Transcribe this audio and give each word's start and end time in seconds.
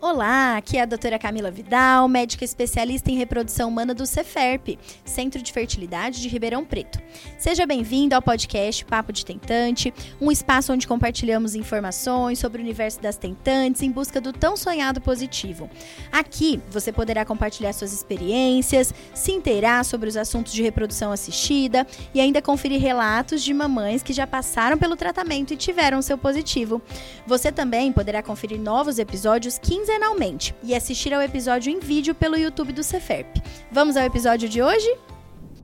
Olá, 0.00 0.56
aqui 0.56 0.76
é 0.76 0.82
a 0.82 0.86
doutora 0.86 1.18
Camila 1.18 1.50
Vidal, 1.50 2.06
médica 2.06 2.44
especialista 2.44 3.10
em 3.10 3.16
reprodução 3.16 3.68
humana 3.68 3.92
do 3.92 4.06
Ceferp, 4.06 4.78
Centro 5.04 5.42
de 5.42 5.52
Fertilidade 5.52 6.22
de 6.22 6.28
Ribeirão 6.28 6.64
Preto. 6.64 7.00
Seja 7.36 7.66
bem-vindo 7.66 8.14
ao 8.14 8.22
podcast 8.22 8.84
Papo 8.84 9.12
de 9.12 9.26
Tentante, 9.26 9.92
um 10.20 10.30
espaço 10.30 10.72
onde 10.72 10.86
compartilhamos 10.86 11.56
informações 11.56 12.38
sobre 12.38 12.62
o 12.62 12.64
universo 12.64 13.00
das 13.00 13.16
tentantes 13.16 13.82
em 13.82 13.90
busca 13.90 14.20
do 14.20 14.32
tão 14.32 14.56
sonhado 14.56 15.00
positivo. 15.00 15.68
Aqui 16.12 16.60
você 16.70 16.92
poderá 16.92 17.24
compartilhar 17.24 17.72
suas 17.72 17.92
experiências, 17.92 18.94
se 19.12 19.32
inteirar 19.32 19.84
sobre 19.84 20.08
os 20.08 20.16
assuntos 20.16 20.52
de 20.52 20.62
reprodução 20.62 21.10
assistida 21.10 21.84
e 22.14 22.20
ainda 22.20 22.40
conferir 22.40 22.80
relatos 22.80 23.42
de 23.42 23.52
mamães 23.52 24.04
que 24.04 24.12
já 24.12 24.28
passaram 24.28 24.78
pelo 24.78 24.94
tratamento 24.94 25.52
e 25.52 25.56
tiveram 25.56 26.00
seu 26.00 26.16
positivo. 26.16 26.80
Você 27.26 27.50
também 27.50 27.92
poderá 27.92 28.22
conferir 28.22 28.60
novos 28.60 29.00
episódios 29.00 29.58
15 29.58 29.87
quinzenalmente 29.88 30.54
e 30.62 30.74
assistir 30.74 31.14
ao 31.14 31.22
episódio 31.22 31.72
em 31.72 31.78
vídeo 31.78 32.14
pelo 32.14 32.36
YouTube 32.36 32.74
do 32.74 32.82
Ceferp. 32.82 33.38
Vamos 33.72 33.96
ao 33.96 34.04
episódio 34.04 34.46
de 34.46 34.60
hoje? 34.60 34.86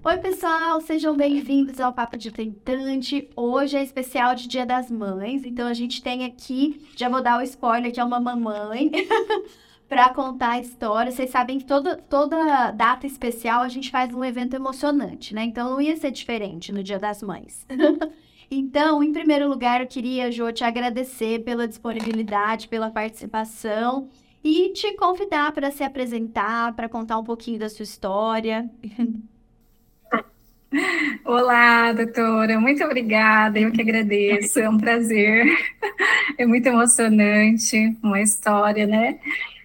Oi, 0.02 0.16
pessoal, 0.16 0.80
sejam 0.80 1.14
bem-vindos 1.14 1.78
ao 1.78 1.92
Papo 1.92 2.16
de 2.16 2.30
Tentante. 2.30 3.28
Hoje 3.37 3.77
é 3.77 3.83
especial 3.83 4.34
de 4.34 4.48
Dia 4.48 4.64
das 4.64 4.91
Mães, 4.91 5.45
então 5.45 5.69
a 5.69 5.74
gente 5.74 6.02
tem 6.02 6.24
aqui, 6.24 6.88
já 6.97 7.06
vou 7.06 7.23
dar 7.23 7.38
o 7.38 7.42
spoiler 7.42 7.92
que 7.92 8.00
é 8.00 8.05
uma 8.05 8.19
mamãe. 8.19 8.91
para 9.87 10.09
contar 10.14 10.52
a 10.52 10.61
história. 10.61 11.12
Vocês 11.12 11.28
sabem 11.28 11.59
que 11.59 11.66
toda, 11.66 11.98
toda 11.98 12.70
data 12.70 13.06
especial 13.06 13.61
a 13.61 13.69
gente 13.69 13.91
faz 13.91 14.14
um 14.14 14.25
evento 14.25 14.56
emocionante, 14.56 15.34
né? 15.34 15.45
Então 15.45 15.69
não 15.69 15.80
ia 15.83 15.95
ser 15.97 16.11
diferente 16.11 16.72
no 16.72 16.83
Dia 16.83 16.98
das 16.98 17.22
Mães. 17.22 17.66
Então, 18.56 19.02
em 19.02 19.12
primeiro 19.12 19.48
lugar, 19.48 19.80
eu 19.80 19.86
queria, 19.88 20.30
Jô, 20.30 20.52
te 20.52 20.62
agradecer 20.62 21.40
pela 21.40 21.66
disponibilidade, 21.66 22.68
pela 22.68 22.88
participação 22.88 24.08
e 24.44 24.72
te 24.72 24.92
convidar 24.92 25.50
para 25.50 25.72
se 25.72 25.82
apresentar, 25.82 26.72
para 26.77 26.88
contar 26.88 27.18
um 27.18 27.24
pouquinho 27.24 27.58
da 27.58 27.68
sua 27.68 27.83
história. 27.83 28.70
Olá, 31.24 31.92
doutora, 31.92 32.61
muito 32.61 32.84
obrigada, 32.84 33.58
eu 33.58 33.72
que 33.72 33.80
agradeço, 33.80 34.61
é 34.61 34.70
um 34.70 34.78
prazer, 34.78 35.46
é 36.39 36.46
muito 36.46 36.66
emocionante, 36.66 37.98
uma 38.05 38.20
história, 38.20 38.86
né, 38.86 39.18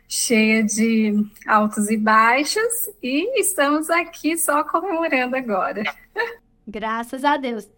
cheia 0.07 0.63
de 0.63 1.13
altos 1.45 1.91
e 1.91 1.97
baixos, 1.97 2.89
e 3.03 3.39
estamos 3.39 3.87
aqui 3.91 4.35
só 4.35 4.63
comemorando 4.63 5.35
agora. 5.35 5.83
Graças 6.67 7.23
a 7.23 7.37
Deus. 7.37 7.69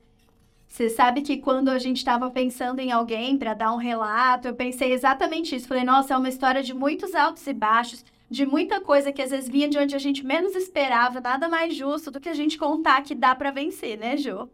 Você 0.72 0.88
sabe 0.88 1.22
que 1.22 1.36
quando 1.36 1.68
a 1.68 1.78
gente 1.78 1.98
estava 1.98 2.32
pensando 2.32 2.80
em 2.80 2.94
alguém 2.94 3.38
para 3.38 3.54
dar 3.54 3.74
um 3.74 3.78
relato, 3.78 4.48
eu 4.48 4.56
pensei 4.56 4.94
exatamente 4.94 5.54
isso. 5.54 5.68
Falei, 5.68 5.84
nossa, 5.84 6.14
é 6.14 6.18
uma 6.18 6.30
história 6.30 6.64
de 6.64 6.74
muitos 6.74 7.14
altos 7.14 7.46
e 7.46 7.52
baixos, 7.52 8.06
de 8.30 8.46
muita 8.46 8.80
coisa 8.80 9.12
que 9.12 9.22
às 9.22 9.32
vezes 9.32 9.50
vinha 9.50 9.68
de 9.68 9.78
onde 9.78 9.94
a 9.94 10.00
gente 10.00 10.26
menos 10.26 10.56
esperava, 10.56 11.20
nada 11.20 11.50
mais 11.50 11.76
justo 11.76 12.10
do 12.10 12.22
que 12.22 12.30
a 12.30 12.34
gente 12.34 12.58
contar 12.58 13.04
que 13.04 13.14
dá 13.14 13.36
para 13.36 13.52
vencer, 13.52 13.98
né, 13.98 14.16
Jo? 14.16 14.50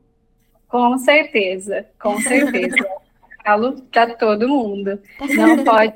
Com 0.67 0.97
certeza, 0.97 1.85
com 2.01 2.19
certeza. 2.19 2.75
Falo 3.45 3.79
para 3.83 4.15
todo 4.15 4.49
mundo. 4.49 4.99
Não 5.21 5.63
pode, 5.63 5.93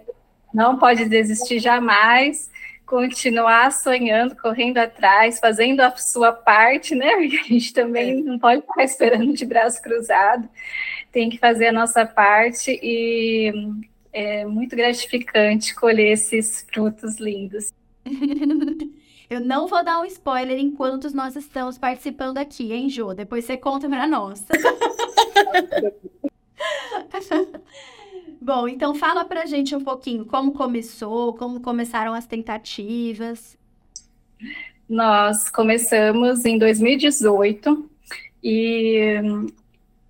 não 0.53 0.77
pode 0.77 1.05
desistir 1.05 1.57
jamais 1.57 2.51
continuar 2.91 3.71
sonhando, 3.71 4.35
correndo 4.35 4.77
atrás, 4.77 5.39
fazendo 5.39 5.79
a 5.79 5.95
sua 5.95 6.33
parte, 6.33 6.93
né? 6.93 7.15
Porque 7.15 7.37
a 7.37 7.43
gente 7.43 7.73
também 7.73 8.19
é. 8.19 8.21
não 8.21 8.37
pode 8.37 8.61
ficar 8.61 8.83
esperando 8.83 9.31
de 9.33 9.45
braço 9.45 9.81
cruzado, 9.81 10.49
tem 11.09 11.29
que 11.29 11.37
fazer 11.37 11.67
a 11.67 11.71
nossa 11.71 12.05
parte 12.05 12.77
e 12.83 13.53
é 14.11 14.43
muito 14.43 14.75
gratificante 14.75 15.73
colher 15.73 16.11
esses 16.11 16.67
frutos 16.69 17.17
lindos. 17.17 17.73
Eu 19.29 19.39
não 19.39 19.65
vou 19.67 19.81
dar 19.81 20.01
um 20.01 20.05
spoiler 20.05 20.59
enquanto 20.59 21.09
nós 21.15 21.37
estamos 21.37 21.77
participando 21.77 22.37
aqui, 22.37 22.73
hein, 22.73 22.89
Jô? 22.89 23.13
Depois 23.13 23.45
você 23.45 23.55
conta 23.55 23.87
para 23.87 24.05
nós. 24.05 24.45
Bom, 28.41 28.67
então 28.67 28.95
fala 28.95 29.23
pra 29.23 29.45
gente 29.45 29.75
um 29.75 29.83
pouquinho 29.83 30.25
como 30.25 30.51
começou, 30.51 31.35
como 31.35 31.61
começaram 31.61 32.11
as 32.11 32.25
tentativas. 32.25 33.55
Nós 34.89 35.47
começamos 35.47 36.43
em 36.43 36.57
2018 36.57 37.87
e 38.43 39.15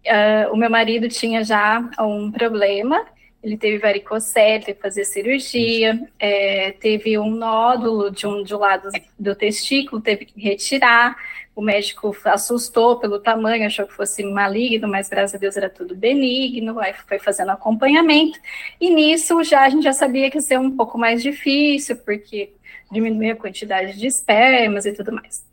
uh, 0.08 0.54
o 0.54 0.56
meu 0.56 0.70
marido 0.70 1.10
tinha 1.10 1.44
já 1.44 1.92
um 2.00 2.32
problema. 2.32 3.06
Ele 3.44 3.58
teve 3.58 3.80
varicocele, 3.80 4.64
teve 4.64 4.76
que 4.76 4.82
fazer 4.82 5.04
cirurgia, 5.04 6.00
é, 6.20 6.72
teve 6.74 7.18
um 7.18 7.32
nódulo 7.32 8.12
de 8.12 8.28
um, 8.28 8.44
de 8.44 8.54
um 8.54 8.60
lado 8.60 8.90
do 9.18 9.36
testículo, 9.36 10.02
teve 10.02 10.26
que 10.26 10.40
retirar. 10.40 11.16
O 11.56 11.62
médico 11.62 12.16
assustou 12.26 12.98
pelo 12.98 13.20
tamanho, 13.20 13.66
achou 13.66 13.86
que 13.86 13.94
fosse 13.94 14.24
maligno, 14.24 14.88
mas 14.88 15.10
graças 15.10 15.36
a 15.36 15.38
Deus 15.38 15.58
era 15.58 15.70
tudo 15.70 15.96
benigno, 15.96 16.80
aí 16.80 16.94
foi 16.94 17.20
fazendo 17.20 17.52
acompanhamento. 17.52 18.40
E 18.80 18.90
nisso 18.90 19.44
já 19.44 19.64
a 19.66 19.70
gente 19.70 19.84
já 19.84 19.94
sabia 19.94 20.30
que 20.32 20.38
ia 20.38 20.42
ser 20.42 20.60
um 20.60 20.76
pouco 20.76 20.98
mais 20.98 21.22
difícil, 21.22 21.98
porque 21.98 22.54
diminuía 22.92 23.34
a 23.34 23.36
quantidade 23.36 23.98
de 23.98 24.08
espermas 24.08 24.86
e 24.86 24.94
tudo 24.94 25.12
mais. 25.12 25.51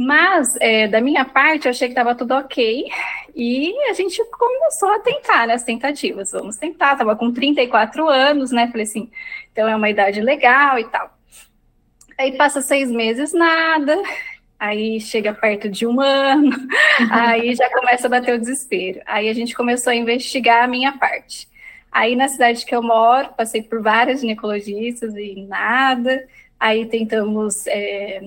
Mas, 0.00 0.56
é, 0.60 0.86
da 0.86 1.00
minha 1.00 1.24
parte, 1.24 1.66
eu 1.66 1.70
achei 1.70 1.88
que 1.88 1.92
estava 1.92 2.14
tudo 2.14 2.34
ok. 2.34 2.86
E 3.34 3.74
a 3.90 3.92
gente 3.94 4.24
começou 4.30 4.90
a 4.90 5.00
tentar, 5.00 5.46
né, 5.46 5.54
as 5.54 5.64
tentativas. 5.64 6.30
Vamos 6.30 6.56
tentar. 6.56 6.92
Estava 6.92 7.16
com 7.16 7.32
34 7.32 8.08
anos, 8.08 8.52
né? 8.52 8.68
Falei 8.68 8.84
assim, 8.84 9.10
então 9.52 9.68
é 9.68 9.74
uma 9.74 9.90
idade 9.90 10.20
legal 10.20 10.78
e 10.78 10.84
tal. 10.84 11.12
Aí 12.16 12.36
passa 12.36 12.62
seis 12.62 12.90
meses, 12.90 13.32
nada 13.32 14.00
aí 14.58 15.00
chega 15.00 15.32
perto 15.32 15.68
de 15.68 15.86
um 15.86 16.00
ano, 16.00 16.50
aí 17.10 17.54
já 17.54 17.70
começa 17.70 18.08
a 18.08 18.10
bater 18.10 18.34
o 18.34 18.38
desespero. 18.40 19.00
Aí 19.06 19.28
a 19.28 19.32
gente 19.32 19.54
começou 19.54 19.92
a 19.92 19.96
investigar 19.96 20.64
a 20.64 20.68
minha 20.68 20.92
parte. 20.98 21.48
Aí 21.92 22.16
na 22.16 22.28
cidade 22.28 22.66
que 22.66 22.74
eu 22.74 22.82
moro, 22.82 23.32
passei 23.36 23.62
por 23.62 23.80
várias 23.80 24.20
ginecologistas 24.20 25.14
e 25.14 25.46
nada. 25.48 26.26
Aí 26.58 26.86
tentamos 26.86 27.66
é, 27.68 28.20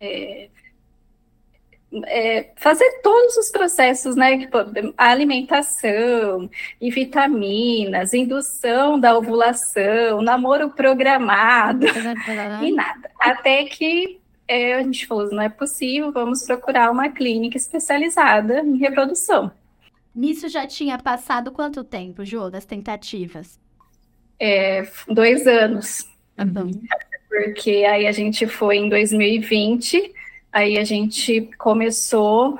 é, 0.00 0.48
é, 2.06 2.50
fazer 2.56 3.00
todos 3.02 3.36
os 3.36 3.50
processos, 3.50 4.16
né? 4.16 4.38
Tipo, 4.38 4.58
alimentação 4.96 6.48
e 6.80 6.90
vitaminas, 6.90 8.14
indução 8.14 8.98
da 8.98 9.16
ovulação, 9.16 10.22
namoro 10.22 10.70
programado 10.70 11.86
e 12.62 12.72
nada. 12.72 13.10
Até 13.20 13.64
que 13.64 14.20
é, 14.48 14.74
a 14.74 14.82
gente 14.82 15.06
falou, 15.06 15.30
não 15.30 15.42
é 15.42 15.48
possível, 15.48 16.12
vamos 16.12 16.44
procurar 16.44 16.90
uma 16.90 17.08
clínica 17.08 17.56
especializada 17.56 18.60
em 18.60 18.76
reprodução. 18.76 19.50
Nisso 20.14 20.48
já 20.48 20.66
tinha 20.66 20.98
passado 20.98 21.50
quanto 21.52 21.82
tempo, 21.82 22.24
Jô, 22.24 22.50
das 22.50 22.64
tentativas? 22.64 23.58
É, 24.38 24.86
dois 25.08 25.46
anos. 25.46 26.06
Uhum. 26.38 26.70
Porque 27.28 27.84
aí 27.84 28.06
a 28.06 28.12
gente 28.12 28.46
foi 28.46 28.76
em 28.76 28.88
2020, 28.88 30.12
aí 30.52 30.78
a 30.78 30.84
gente 30.84 31.50
começou, 31.58 32.58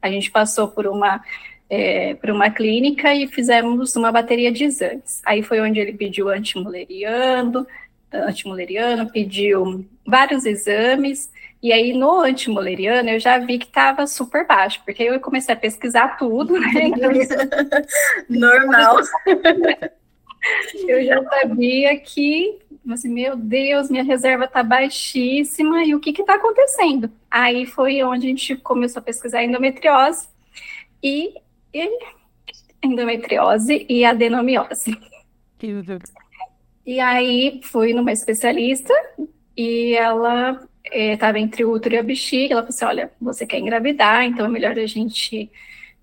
a 0.00 0.10
gente 0.10 0.30
passou 0.30 0.68
por 0.68 0.86
uma 0.86 1.22
é, 1.68 2.14
por 2.14 2.30
uma 2.30 2.50
clínica 2.50 3.14
e 3.14 3.26
fizemos 3.26 3.96
uma 3.96 4.12
bateria 4.12 4.52
de 4.52 4.64
exames. 4.64 5.22
Aí 5.24 5.42
foi 5.42 5.60
onde 5.60 5.80
ele 5.80 5.92
pediu 5.92 6.28
antimuleriano, 6.28 7.66
antimuleriano, 8.12 9.10
pediu 9.10 9.84
vários 10.06 10.44
exames, 10.44 11.30
e 11.62 11.72
aí 11.72 11.92
no 11.94 12.20
antimoleriano 12.20 13.08
eu 13.08 13.18
já 13.18 13.38
vi 13.38 13.58
que 13.58 13.66
estava 13.66 14.06
super 14.06 14.46
baixo, 14.46 14.82
porque 14.84 15.02
eu 15.02 15.18
comecei 15.18 15.54
a 15.54 15.58
pesquisar 15.58 16.16
tudo, 16.18 16.60
né? 16.60 16.90
Normal. 18.28 18.98
eu 20.86 21.04
já 21.04 21.24
sabia 21.24 21.98
que, 21.98 22.58
assim, 22.92 23.08
meu 23.08 23.36
Deus, 23.36 23.90
minha 23.90 24.04
reserva 24.04 24.44
está 24.44 24.62
baixíssima, 24.62 25.84
e 25.84 25.94
o 25.94 26.00
que 26.00 26.10
está 26.10 26.34
acontecendo? 26.34 27.10
Aí 27.30 27.64
foi 27.64 28.02
onde 28.02 28.26
a 28.26 28.28
gente 28.28 28.56
começou 28.56 29.00
a 29.00 29.04
pesquisar 29.04 29.42
endometriose 29.42 30.28
e, 31.02 31.34
e 31.72 31.98
endometriose 32.82 33.86
e 33.88 34.04
adenomiose. 34.04 34.96
E 36.86 37.00
aí 37.00 37.60
fui 37.62 37.94
numa 37.94 38.12
especialista 38.12 38.92
e 39.56 39.94
ela 39.94 40.60
estava 40.92 41.38
é, 41.38 41.40
entre 41.40 41.64
o 41.64 41.72
útero 41.72 41.94
e 41.94 41.98
a 41.98 42.02
bexiga. 42.02 42.54
Ela 42.54 42.62
falou 42.62 42.74
assim: 42.74 42.84
olha, 42.84 43.12
você 43.20 43.46
quer 43.46 43.58
engravidar, 43.58 44.24
então 44.24 44.44
é 44.44 44.48
melhor 44.48 44.78
a 44.78 44.86
gente 44.86 45.50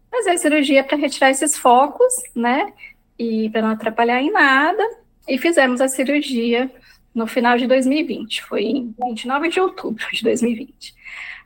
fazer 0.09 0.31
a 0.31 0.37
cirurgia 0.37 0.83
para 0.83 0.97
retirar 0.97 1.29
esses 1.29 1.55
focos, 1.55 2.13
né? 2.35 2.73
E 3.17 3.49
para 3.51 3.61
não 3.61 3.69
atrapalhar 3.69 4.21
em 4.21 4.31
nada. 4.31 4.83
E 5.31 5.37
fizemos 5.37 5.79
a 5.79 5.87
cirurgia 5.87 6.69
no 7.15 7.25
final 7.25 7.57
de 7.57 7.65
2020, 7.65 8.43
foi 8.43 8.63
em 8.63 8.93
29 9.01 9.47
de 9.47 9.61
outubro 9.61 10.05
de 10.11 10.21
2020. 10.25 10.93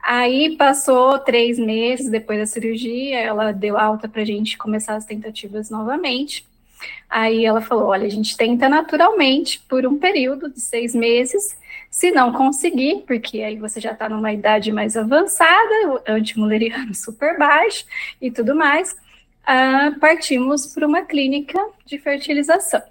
Aí 0.03 0.57
passou 0.57 1.19
três 1.19 1.59
meses 1.59 2.09
depois 2.09 2.39
da 2.39 2.47
cirurgia, 2.47 3.19
ela 3.19 3.51
deu 3.51 3.77
alta 3.77 4.09
para 4.09 4.23
a 4.23 4.25
gente 4.25 4.57
começar 4.57 4.95
as 4.95 5.05
tentativas 5.05 5.69
novamente. 5.69 6.47
Aí 7.07 7.45
ela 7.45 7.61
falou: 7.61 7.89
olha, 7.89 8.07
a 8.07 8.09
gente 8.09 8.35
tenta 8.35 8.67
naturalmente 8.67 9.59
por 9.69 9.85
um 9.85 9.99
período 9.99 10.49
de 10.49 10.59
seis 10.61 10.95
meses. 10.95 11.55
Se 11.91 12.09
não 12.09 12.33
conseguir, 12.33 13.03
porque 13.05 13.43
aí 13.43 13.55
você 13.55 13.79
já 13.79 13.91
está 13.91 14.09
numa 14.09 14.33
idade 14.33 14.71
mais 14.71 14.97
avançada, 14.97 15.91
o 15.91 16.11
antimuleriano 16.11 16.93
super 16.97 17.37
baixo 17.37 17.85
e 18.19 18.31
tudo 18.31 18.55
mais, 18.55 18.93
uh, 19.43 19.99
partimos 19.99 20.65
para 20.73 20.87
uma 20.87 21.03
clínica 21.03 21.63
de 21.85 21.99
fertilização. 21.99 22.81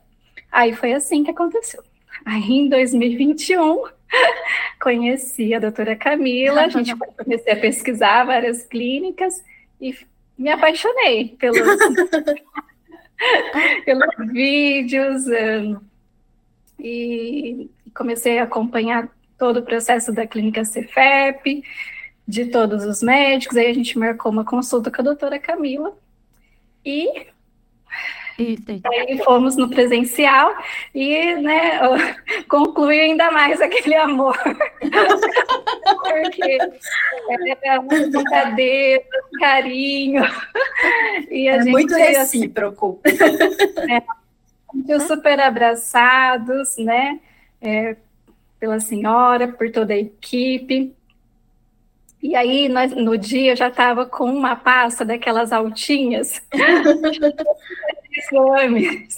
Aí 0.54 0.72
foi 0.72 0.92
assim 0.92 1.24
que 1.24 1.32
aconteceu. 1.32 1.82
Aí 2.24 2.48
em 2.48 2.68
2021, 2.68 3.86
conheci 4.80 5.52
a 5.52 5.58
doutora 5.58 5.96
Camila, 5.96 6.62
a 6.62 6.68
gente 6.68 6.94
comecei 6.96 7.52
a 7.52 7.56
pesquisar 7.56 8.22
várias 8.22 8.62
clínicas 8.62 9.44
e 9.80 9.98
me 10.38 10.50
apaixonei 10.50 11.36
pelos, 11.40 11.58
pelos 13.84 14.32
vídeos 14.32 15.24
um, 15.26 15.80
e 16.78 17.68
comecei 17.92 18.38
a 18.38 18.44
acompanhar 18.44 19.08
todo 19.36 19.58
o 19.58 19.64
processo 19.64 20.12
da 20.12 20.24
clínica 20.24 20.64
Cefep, 20.64 21.64
de 22.28 22.46
todos 22.46 22.84
os 22.84 23.02
médicos. 23.02 23.56
Aí 23.56 23.66
a 23.66 23.74
gente 23.74 23.98
marcou 23.98 24.30
uma 24.30 24.44
consulta 24.44 24.88
com 24.88 25.00
a 25.00 25.04
doutora 25.04 25.40
Camila 25.40 25.98
e 26.84 27.26
isso. 28.38 28.64
Aí 28.84 29.19
fomos 29.19 29.56
no 29.56 29.69
presencial 29.69 30.54
e, 30.94 31.34
né, 31.36 31.81
concluiu 32.48 33.02
ainda 33.02 33.31
mais 33.31 33.60
aquele 33.60 33.94
amor. 33.94 34.36
Porque 36.02 36.58
é 37.62 37.78
uma 37.78 37.88
brincadeira, 37.88 39.04
carinho. 39.38 40.25
E 41.31 41.48
a 41.48 41.56
é 41.56 41.58
gente, 41.58 41.70
muito 41.70 41.94
recíproco. 41.94 43.00
É, 43.88 44.98
super 45.00 45.40
abraçados, 45.40 46.76
né, 46.78 47.20
é, 47.62 47.96
pela 48.58 48.80
senhora, 48.80 49.48
por 49.48 49.70
toda 49.70 49.94
a 49.94 49.98
equipe. 49.98 50.94
E 52.20 52.34
aí, 52.34 52.70
nós, 52.70 52.90
no 52.90 53.19
dia, 53.19 53.52
eu 53.52 53.56
já 53.56 53.69
estava 53.69 54.06
com 54.06 54.25
uma 54.25 54.56
pasta 54.56 55.04
daquelas 55.04 55.52
altinhas 55.52 56.40
exames. 58.32 59.17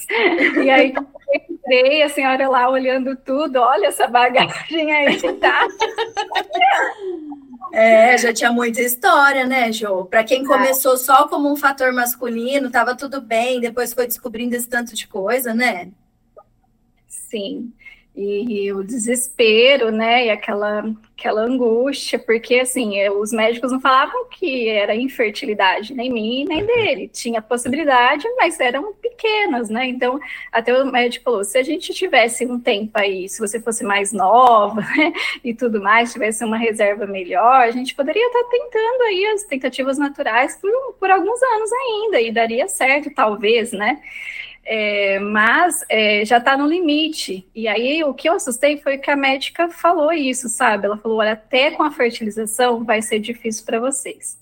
E 0.64 0.70
aí, 0.70 0.94
entrei, 1.50 2.02
a 2.02 2.08
senhora 2.08 2.48
lá 2.48 2.68
olhando 2.68 3.16
tudo, 3.16 3.60
olha 3.60 3.86
essa 3.86 4.06
bagagem 4.06 4.92
aí, 4.92 5.20
tá? 5.34 5.66
É, 7.72 8.16
já 8.16 8.32
tinha 8.32 8.52
muita 8.52 8.80
história, 8.80 9.44
né, 9.44 9.70
Jo? 9.72 10.04
Para 10.04 10.24
quem 10.24 10.44
começou 10.44 10.96
só 10.96 11.28
como 11.28 11.52
um 11.52 11.56
fator 11.56 11.92
masculino, 11.92 12.70
tava 12.70 12.96
tudo 12.96 13.20
bem, 13.20 13.60
depois 13.60 13.92
foi 13.92 14.06
descobrindo 14.06 14.54
esse 14.54 14.68
tanto 14.68 14.94
de 14.94 15.06
coisa, 15.06 15.52
né? 15.52 15.90
Sim 17.08 17.72
e 18.16 18.72
o 18.72 18.82
desespero, 18.82 19.90
né, 19.90 20.26
e 20.26 20.30
aquela, 20.30 20.84
aquela 21.18 21.42
angústia, 21.42 22.18
porque, 22.18 22.54
assim, 22.60 23.06
os 23.10 23.30
médicos 23.30 23.70
não 23.70 23.80
falavam 23.80 24.26
que 24.30 24.68
era 24.68 24.94
infertilidade, 24.94 25.92
nem 25.92 26.10
mim, 26.10 26.46
nem 26.48 26.64
dele, 26.64 27.08
tinha 27.08 27.42
possibilidade, 27.42 28.26
mas 28.38 28.58
eram 28.58 28.94
pequenas, 28.94 29.68
né, 29.68 29.86
então, 29.86 30.18
até 30.50 30.72
o 30.72 30.90
médico 30.90 31.24
falou, 31.24 31.44
se 31.44 31.58
a 31.58 31.62
gente 31.62 31.92
tivesse 31.92 32.46
um 32.46 32.58
tempo 32.58 32.92
aí, 32.94 33.28
se 33.28 33.38
você 33.38 33.60
fosse 33.60 33.84
mais 33.84 34.12
nova, 34.12 34.80
né, 34.96 35.12
e 35.44 35.52
tudo 35.52 35.82
mais, 35.82 36.12
tivesse 36.12 36.42
uma 36.42 36.56
reserva 36.56 37.06
melhor, 37.06 37.64
a 37.64 37.70
gente 37.70 37.94
poderia 37.94 38.26
estar 38.26 38.44
tentando 38.44 39.02
aí 39.02 39.26
as 39.26 39.42
tentativas 39.44 39.98
naturais 39.98 40.56
por, 40.56 40.70
por 40.98 41.10
alguns 41.10 41.42
anos 41.42 41.70
ainda, 41.72 42.20
e 42.20 42.32
daria 42.32 42.66
certo, 42.66 43.10
talvez, 43.14 43.72
né, 43.72 44.00
é, 44.68 45.20
mas 45.20 45.84
é, 45.88 46.24
já 46.24 46.38
está 46.38 46.56
no 46.56 46.66
limite. 46.66 47.46
E 47.54 47.68
aí 47.68 48.02
o 48.02 48.12
que 48.12 48.28
eu 48.28 48.34
assustei 48.34 48.76
foi 48.78 48.98
que 48.98 49.08
a 49.08 49.16
médica 49.16 49.68
falou 49.68 50.12
isso, 50.12 50.48
sabe? 50.48 50.86
Ela 50.86 50.96
falou: 50.96 51.18
olha, 51.18 51.32
até 51.32 51.70
com 51.70 51.84
a 51.84 51.92
fertilização 51.92 52.82
vai 52.82 53.00
ser 53.00 53.20
difícil 53.20 53.64
para 53.64 53.78
vocês. 53.78 54.36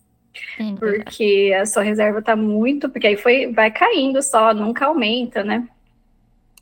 Entendi. 0.59 0.81
Porque 0.81 1.55
a 1.61 1.67
sua 1.67 1.82
reserva 1.82 2.21
está 2.21 2.35
muito, 2.35 2.88
porque 2.88 3.06
aí 3.06 3.17
foi, 3.17 3.53
vai 3.53 3.71
caindo 3.71 4.23
só, 4.23 4.55
nunca 4.55 4.87
aumenta, 4.87 5.44
né? 5.44 5.69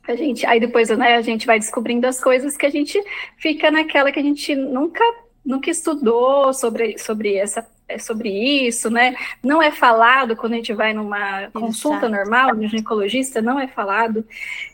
A 0.05 0.15
gente, 0.15 0.45
aí 0.45 0.59
depois 0.59 0.89
né, 0.89 1.15
a 1.15 1.21
gente 1.21 1.47
vai 1.47 1.57
descobrindo 1.57 2.05
as 2.05 2.19
coisas 2.21 2.57
que 2.57 2.65
a 2.65 2.69
gente 2.69 3.01
fica 3.37 3.71
naquela 3.71 4.11
que 4.11 4.19
a 4.19 4.23
gente 4.23 4.53
nunca, 4.53 5.01
nunca 5.45 5.71
estudou 5.71 6.53
sobre, 6.53 6.97
sobre 6.97 7.35
essa 7.35 7.61
é 7.61 7.65
sobre 7.99 8.29
isso, 8.29 8.89
né? 8.89 9.15
Não 9.41 9.61
é 9.61 9.71
falado 9.71 10.35
quando 10.35 10.53
a 10.53 10.55
gente 10.55 10.73
vai 10.73 10.93
numa 10.93 11.49
consulta 11.51 12.09
normal 12.09 12.55
de 12.55 12.67
ginecologista, 12.67 13.41
não 13.41 13.59
é 13.59 13.67
falado. 13.67 14.25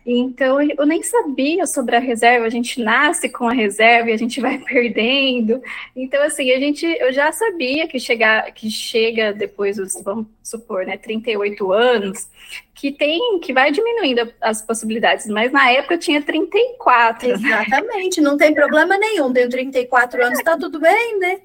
Então, 0.05 0.61
eu 0.61 0.85
nem 0.85 1.03
sabia 1.03 1.65
sobre 1.65 1.95
a 1.95 1.99
reserva, 1.99 2.45
a 2.45 2.49
gente 2.49 2.81
nasce 2.81 3.29
com 3.29 3.47
a 3.47 3.53
reserva 3.53 4.09
e 4.09 4.13
a 4.13 4.17
gente 4.17 4.39
vai 4.39 4.57
perdendo. 4.63 5.61
Então, 5.95 6.21
assim, 6.23 6.51
a 6.51 6.59
gente, 6.59 6.85
eu 6.85 7.11
já 7.11 7.31
sabia 7.31 7.87
que, 7.87 7.99
chegar, 7.99 8.51
que 8.53 8.69
chega 8.69 9.33
depois 9.33 9.77
dos, 9.77 10.01
vamos 10.03 10.27
supor, 10.43 10.85
né, 10.85 10.97
38 10.97 11.71
anos, 11.71 12.27
que 12.73 12.91
tem, 12.91 13.39
que 13.39 13.53
vai 13.53 13.71
diminuindo 13.71 14.33
as 14.39 14.61
possibilidades, 14.61 15.27
mas 15.27 15.51
na 15.51 15.69
época 15.71 15.95
eu 15.95 15.99
tinha 15.99 16.21
34. 16.21 17.27
Né? 17.27 17.33
Exatamente, 17.33 18.21
né? 18.21 18.29
não 18.29 18.37
tem 18.37 18.53
problema 18.53 18.97
nenhum, 18.97 19.33
tenho 19.33 19.49
34 19.49 20.25
anos, 20.25 20.41
tá 20.41 20.57
tudo 20.57 20.79
bem, 20.79 21.19
né? 21.19 21.41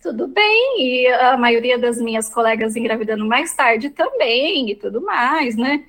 Tudo 0.00 0.26
bem, 0.26 0.76
e 0.78 1.06
a 1.08 1.36
maioria 1.36 1.78
das 1.78 2.00
minhas 2.00 2.28
colegas 2.32 2.74
engravidando 2.74 3.24
mais 3.26 3.54
tarde 3.54 3.90
também, 3.90 4.70
e 4.70 4.74
tudo 4.74 5.02
mais, 5.02 5.56
né? 5.56 5.84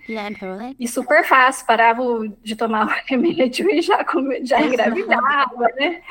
E 0.78 0.88
super 0.88 1.24
fácil, 1.24 1.66
parava 1.66 2.04
de 2.44 2.56
tomar 2.56 2.88
o 2.88 2.90
remédio 3.08 3.70
e 3.72 3.82
já, 3.82 4.06
já 4.44 4.62
engravidava, 4.62 5.68
né? 5.78 6.02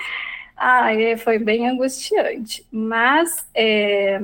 Ah, 0.56 0.88
foi 1.18 1.38
bem 1.38 1.68
angustiante. 1.68 2.66
Mas, 2.70 3.46
é, 3.54 4.20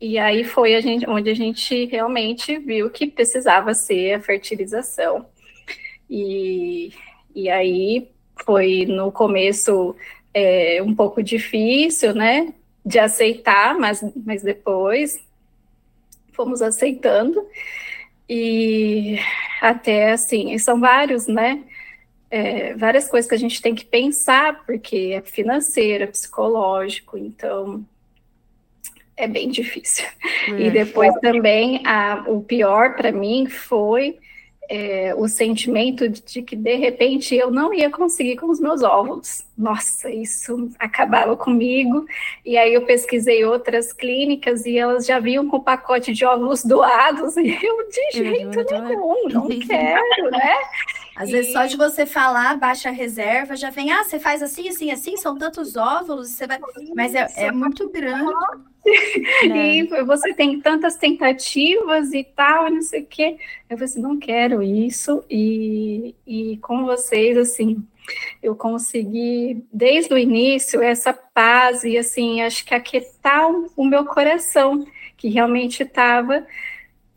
e 0.00 0.18
aí 0.18 0.42
foi 0.44 0.74
a 0.74 0.80
gente, 0.80 1.08
onde 1.08 1.30
a 1.30 1.34
gente 1.34 1.86
realmente 1.86 2.58
viu 2.58 2.90
que 2.90 3.06
precisava 3.06 3.74
ser 3.74 4.14
a 4.14 4.20
fertilização. 4.20 5.26
E, 6.08 6.92
e 7.34 7.50
aí 7.50 8.10
foi 8.44 8.86
no 8.86 9.12
começo 9.12 9.94
é, 10.32 10.82
um 10.82 10.94
pouco 10.94 11.22
difícil, 11.22 12.14
né? 12.14 12.54
De 12.84 12.98
aceitar, 12.98 13.78
mas, 13.78 14.02
mas 14.24 14.42
depois 14.42 15.18
fomos 16.32 16.62
aceitando. 16.62 17.46
E 18.28 19.18
até 19.60 20.12
assim, 20.12 20.56
são 20.58 20.78
vários, 20.80 21.26
né? 21.26 21.62
É, 22.30 22.74
várias 22.74 23.08
coisas 23.08 23.28
que 23.28 23.34
a 23.34 23.38
gente 23.38 23.60
tem 23.60 23.74
que 23.74 23.84
pensar, 23.84 24.64
porque 24.64 25.12
é 25.14 25.20
financeiro, 25.20 26.04
é 26.04 26.06
psicológico, 26.06 27.18
então 27.18 27.84
é 29.16 29.26
bem 29.26 29.48
difícil. 29.50 30.06
É. 30.48 30.62
E 30.62 30.70
depois 30.70 31.12
também, 31.20 31.82
a, 31.84 32.24
o 32.28 32.40
pior 32.42 32.94
para 32.94 33.12
mim 33.12 33.46
foi 33.46 34.18
é, 34.70 35.12
o 35.16 35.26
sentimento 35.26 36.08
de 36.08 36.42
que 36.42 36.54
de 36.54 36.76
repente 36.76 37.34
eu 37.34 37.50
não 37.50 37.74
ia 37.74 37.90
conseguir 37.90 38.36
com 38.36 38.48
os 38.48 38.60
meus 38.60 38.84
óvulos. 38.84 39.44
Nossa, 39.58 40.08
isso 40.08 40.70
acabava 40.78 41.36
comigo. 41.36 42.06
E 42.46 42.56
aí 42.56 42.72
eu 42.72 42.86
pesquisei 42.86 43.44
outras 43.44 43.92
clínicas 43.92 44.64
e 44.64 44.78
elas 44.78 45.04
já 45.04 45.18
vinham 45.18 45.48
com 45.48 45.58
pacote 45.58 46.12
de 46.12 46.24
óvulos 46.24 46.64
doados 46.64 47.34
e 47.38 47.48
eu 47.50 47.88
de 47.88 48.10
jeito 48.12 48.64
nenhum, 48.70 49.28
não 49.28 49.48
quero, 49.48 50.30
né? 50.30 50.54
Às 51.20 51.28
e... 51.28 51.32
vezes 51.32 51.52
só 51.52 51.66
de 51.66 51.76
você 51.76 52.06
falar, 52.06 52.56
baixa 52.56 52.88
a 52.88 52.92
reserva, 52.92 53.54
já 53.54 53.68
vem, 53.68 53.92
ah, 53.92 54.02
você 54.02 54.18
faz 54.18 54.42
assim, 54.42 54.70
assim, 54.70 54.90
assim, 54.90 55.18
são 55.18 55.36
tantos 55.36 55.76
óvulos, 55.76 56.30
você 56.30 56.46
vai... 56.46 56.58
mas 56.96 57.14
é, 57.14 57.28
é 57.36 57.52
muito 57.52 57.90
grande. 57.90 58.32
E 59.44 59.86
você 60.04 60.32
tem 60.32 60.58
tantas 60.58 60.96
tentativas 60.96 62.14
e 62.14 62.24
tal, 62.24 62.70
não 62.70 62.80
sei 62.80 63.02
o 63.02 63.06
quê. 63.06 63.36
Eu 63.68 63.76
falei 63.76 63.84
assim, 63.84 64.00
não 64.00 64.18
quero 64.18 64.62
isso. 64.62 65.22
E, 65.28 66.14
e 66.26 66.56
com 66.62 66.86
vocês, 66.86 67.36
assim, 67.36 67.86
eu 68.42 68.56
consegui, 68.56 69.62
desde 69.70 70.14
o 70.14 70.18
início, 70.18 70.82
essa 70.82 71.12
paz 71.12 71.84
e, 71.84 71.98
assim, 71.98 72.40
acho 72.40 72.64
que 72.64 72.74
aquietar 72.74 73.50
o 73.76 73.84
meu 73.84 74.06
coração, 74.06 74.86
que 75.14 75.28
realmente 75.28 75.82
estava 75.82 76.46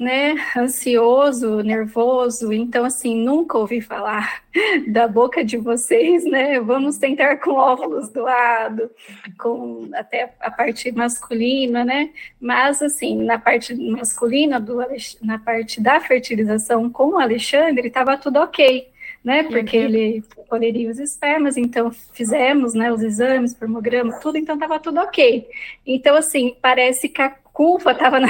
né, 0.03 0.35
ansioso, 0.57 1.61
nervoso, 1.61 2.51
então 2.51 2.83
assim, 2.83 3.15
nunca 3.15 3.57
ouvi 3.57 3.79
falar 3.79 4.43
da 4.87 5.07
boca 5.07 5.43
de 5.43 5.57
vocês, 5.57 6.25
né? 6.25 6.59
Vamos 6.59 6.97
tentar 6.97 7.37
com 7.37 7.51
óvulos 7.51 8.09
doado, 8.09 8.91
com 9.39 9.89
até 9.93 10.33
a 10.41 10.51
parte 10.51 10.91
masculina, 10.91 11.85
né? 11.85 12.09
Mas 12.39 12.81
assim, 12.81 13.23
na 13.23 13.39
parte 13.39 13.73
masculina 13.73 14.59
do 14.59 14.77
na 15.21 15.39
parte 15.39 15.79
da 15.79 15.99
fertilização 16.01 16.89
com 16.89 17.13
o 17.13 17.19
Alexandre, 17.19 17.87
estava 17.87 18.17
tudo 18.17 18.39
ok, 18.39 18.89
né? 19.23 19.43
Porque 19.43 19.77
uhum. 19.77 19.85
ele 19.85 20.23
colheria 20.49 20.89
os 20.89 20.99
espermas, 20.99 21.55
então 21.55 21.89
fizemos, 22.11 22.73
né, 22.73 22.91
os 22.91 23.01
exames, 23.01 23.57
formograma, 23.57 24.19
tudo, 24.19 24.37
então 24.37 24.55
estava 24.55 24.77
tudo 24.79 24.99
ok. 24.99 25.47
Então 25.85 26.15
assim, 26.15 26.55
parece 26.61 27.07
que 27.07 27.21
a 27.21 27.29
culpa 27.29 27.91
estava 27.91 28.19
na 28.19 28.27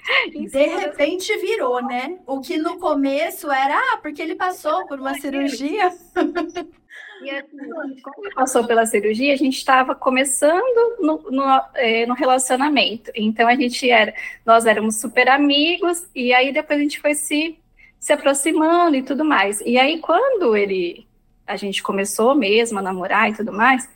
De 0.32 0.66
repente 0.66 1.36
virou, 1.38 1.82
né? 1.82 2.18
O 2.26 2.40
que 2.40 2.56
no 2.56 2.78
começo 2.78 3.50
era, 3.50 3.76
ah, 3.76 3.96
porque 3.98 4.20
ele 4.22 4.34
passou 4.34 4.86
por 4.86 4.98
uma 4.98 5.14
cirurgia. 5.14 5.92
E 7.22 7.30
assim, 7.30 8.00
quando 8.02 8.34
passou 8.34 8.66
pela 8.66 8.86
cirurgia, 8.86 9.34
a 9.34 9.36
gente 9.36 9.58
estava 9.58 9.94
começando 9.94 10.96
no, 11.00 11.30
no, 11.30 11.62
é, 11.74 12.06
no, 12.06 12.14
relacionamento. 12.14 13.10
Então 13.14 13.46
a 13.46 13.54
gente 13.54 13.90
era, 13.90 14.14
nós 14.44 14.64
éramos 14.64 14.98
super 14.98 15.28
amigos, 15.28 16.08
e 16.14 16.32
aí 16.32 16.50
depois 16.50 16.78
a 16.78 16.82
gente 16.82 16.98
foi 16.98 17.14
se, 17.14 17.58
se 17.98 18.12
aproximando 18.12 18.96
e 18.96 19.02
tudo 19.02 19.22
mais. 19.22 19.60
E 19.60 19.78
aí, 19.78 19.98
quando 19.98 20.56
ele 20.56 21.06
a 21.50 21.56
gente 21.56 21.82
começou 21.82 22.34
mesmo 22.34 22.78
a 22.78 22.82
namorar 22.82 23.28
e 23.28 23.34
tudo 23.34 23.52
mais, 23.52 23.88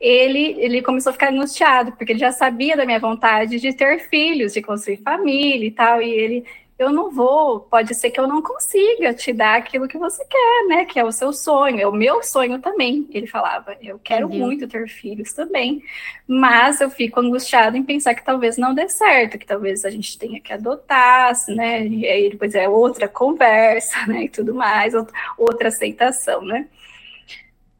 ele, 0.00 0.56
ele 0.58 0.82
começou 0.82 1.10
a 1.10 1.12
ficar 1.12 1.30
angustiado, 1.30 1.92
porque 1.92 2.12
ele 2.12 2.18
já 2.18 2.32
sabia 2.32 2.76
da 2.76 2.86
minha 2.86 2.98
vontade 2.98 3.60
de 3.60 3.72
ter 3.72 4.00
filhos, 4.08 4.54
de 4.54 4.62
construir 4.62 4.96
família 4.96 5.66
e 5.66 5.70
tal, 5.70 6.00
e 6.00 6.10
ele, 6.10 6.44
eu 6.78 6.90
não 6.90 7.10
vou, 7.10 7.60
pode 7.60 7.94
ser 7.94 8.10
que 8.10 8.18
eu 8.18 8.26
não 8.26 8.42
consiga 8.42 9.12
te 9.12 9.32
dar 9.32 9.56
aquilo 9.56 9.86
que 9.86 9.98
você 9.98 10.24
quer, 10.24 10.66
né, 10.68 10.84
que 10.86 10.98
é 10.98 11.04
o 11.04 11.12
seu 11.12 11.32
sonho, 11.32 11.78
é 11.78 11.86
o 11.86 11.92
meu 11.92 12.22
sonho 12.22 12.58
também, 12.58 13.06
ele 13.10 13.26
falava, 13.26 13.76
eu 13.80 14.00
quero 14.02 14.26
Entendeu? 14.26 14.46
muito 14.46 14.66
ter 14.66 14.88
filhos 14.88 15.32
também, 15.32 15.82
mas 16.26 16.80
eu 16.80 16.90
fico 16.90 17.20
angustiado 17.20 17.76
em 17.76 17.84
pensar 17.84 18.14
que 18.14 18.24
talvez 18.24 18.56
não 18.56 18.74
dê 18.74 18.88
certo, 18.88 19.38
que 19.38 19.46
talvez 19.46 19.84
a 19.84 19.90
gente 19.90 20.18
tenha 20.18 20.40
que 20.40 20.52
adotar, 20.52 21.32
né, 21.48 21.86
e 21.86 22.06
aí 22.06 22.30
depois 22.30 22.54
é 22.54 22.68
outra 22.68 23.06
conversa, 23.06 24.04
né, 24.08 24.24
e 24.24 24.28
tudo 24.28 24.54
mais, 24.54 24.94
outra 25.38 25.68
aceitação, 25.68 26.42
né, 26.42 26.66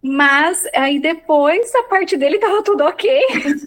mas 0.03 0.65
aí 0.75 0.99
depois 0.99 1.73
a 1.77 1.85
parte 1.85 2.17
dele 2.17 2.39
tava 2.39 2.61
tudo 2.63 2.83
ok. 2.83 3.09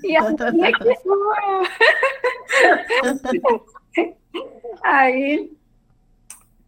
E 0.03 0.17
aí, 4.83 5.49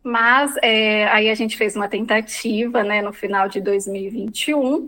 mas 0.01 0.55
é, 0.62 1.05
aí 1.07 1.29
a 1.29 1.36
gente 1.36 1.57
fez 1.57 1.75
uma 1.75 1.89
tentativa, 1.89 2.81
né, 2.81 3.01
no 3.01 3.12
final 3.12 3.50
de 3.50 3.59
2021, 3.59 4.88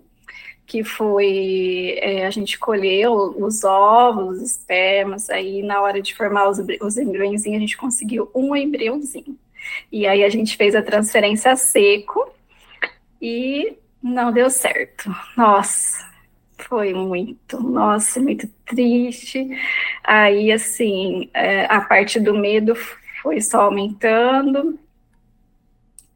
que 0.65 0.81
foi 0.81 1.97
é, 1.99 2.25
a 2.25 2.29
gente 2.29 2.57
colheu 2.57 3.35
os 3.37 3.65
ovos, 3.65 4.37
os 4.37 4.51
espermas, 4.51 5.29
aí 5.29 5.61
na 5.61 5.81
hora 5.81 6.01
de 6.01 6.15
formar 6.15 6.47
os, 6.47 6.57
os 6.81 6.97
embriõezinhos, 6.97 7.57
a 7.57 7.59
gente 7.59 7.75
conseguiu 7.75 8.31
um 8.33 8.55
embriãozinho. 8.55 9.37
E 9.91 10.07
aí 10.07 10.23
a 10.23 10.29
gente 10.29 10.55
fez 10.55 10.73
a 10.73 10.81
transferência 10.81 11.53
seco 11.57 12.31
e 13.21 13.75
não 14.01 14.31
deu 14.31 14.49
certo. 14.49 15.13
Nossa, 15.35 16.09
foi 16.57 16.93
muito, 16.93 17.61
nossa, 17.61 18.19
muito 18.19 18.47
triste. 18.65 19.47
Aí, 20.03 20.51
assim, 20.51 21.29
é, 21.33 21.65
a 21.65 21.81
parte 21.81 22.19
do 22.19 22.35
medo 22.35 22.75
foi 23.21 23.41
só 23.41 23.61
aumentando. 23.61 24.79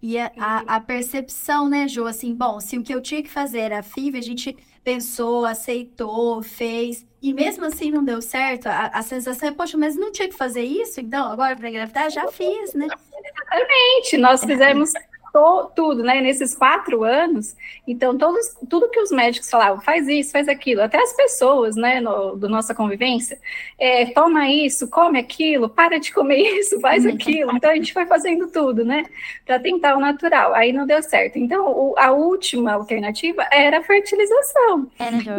E 0.02 0.20
a, 0.20 0.32
a, 0.38 0.76
a, 0.76 0.80
percepção, 0.82 1.70
né, 1.70 1.88
Ju, 1.88 2.06
assim, 2.06 2.36
bom, 2.36 2.60
se 2.60 2.78
o 2.78 2.84
que 2.84 2.94
eu 2.94 3.02
tinha 3.02 3.24
que 3.24 3.30
fazer 3.30 3.60
era 3.60 3.80
a 3.80 3.84
FIV, 3.84 4.18
a 4.18 4.22
gente 4.22 4.58
pensou, 4.84 5.46
aceitou, 5.46 6.44
fez, 6.44 7.06
e 7.22 7.34
mesmo 7.34 7.64
assim 7.64 7.90
não 7.90 8.04
deu 8.04 8.22
certo, 8.22 8.68
a, 8.68 8.88
a 8.88 9.02
sensação 9.02 9.48
é, 9.48 9.52
poxa, 9.54 9.78
mas 9.78 9.96
não 9.96 10.12
tinha 10.12 10.28
que 10.28 10.36
fazer 10.36 10.64
isso, 10.64 11.00
então 11.00 11.32
agora 11.32 11.56
para 11.56 11.70
engravidar 11.70 12.10
já 12.10 12.28
fiz, 12.28 12.74
né? 12.74 12.88
Exatamente, 13.18 14.18
nós 14.18 14.44
fizemos 14.44 14.92
to, 15.34 15.72
tudo, 15.76 16.04
né? 16.04 16.22
Nesses 16.22 16.56
quatro 16.56 17.04
anos, 17.04 17.56
então 17.88 18.16
todos, 18.16 18.56
tudo 18.70 18.90
que 18.90 19.00
os 19.00 19.12
médicos 19.12 19.50
falavam, 19.50 19.82
faz 19.82 20.08
isso, 20.08 20.32
faz 20.32 20.48
aquilo, 20.48 20.84
até 20.84 21.02
as 21.02 21.14
pessoas, 21.14 21.76
né, 21.76 22.00
no, 22.00 22.36
do 22.36 22.48
nossa 22.48 22.76
convivência, 22.76 23.40
é, 23.80 24.06
toma 24.06 24.48
isso, 24.48 24.88
come 24.88 25.18
aquilo, 25.18 25.68
para 25.68 26.00
de 26.00 26.14
comer 26.14 26.38
isso, 26.60 26.80
faz 26.80 27.04
uhum. 27.04 27.14
aquilo. 27.14 27.52
Então 27.56 27.72
a 27.72 27.76
gente 27.76 27.92
foi 27.92 28.06
fazendo 28.06 28.48
tudo, 28.52 28.86
né, 28.86 29.04
para 29.44 29.60
tentar 29.60 29.98
o 29.98 30.00
natural. 30.00 30.54
Aí 30.54 30.72
não 30.72 30.86
deu 30.86 31.02
certo. 31.02 31.38
Então 31.38 31.66
o, 31.66 31.96
a 31.98 32.12
última 32.12 32.74
alternativa 32.74 33.48
era 33.52 33.80
a 33.80 33.84
fertilização. 33.84 34.88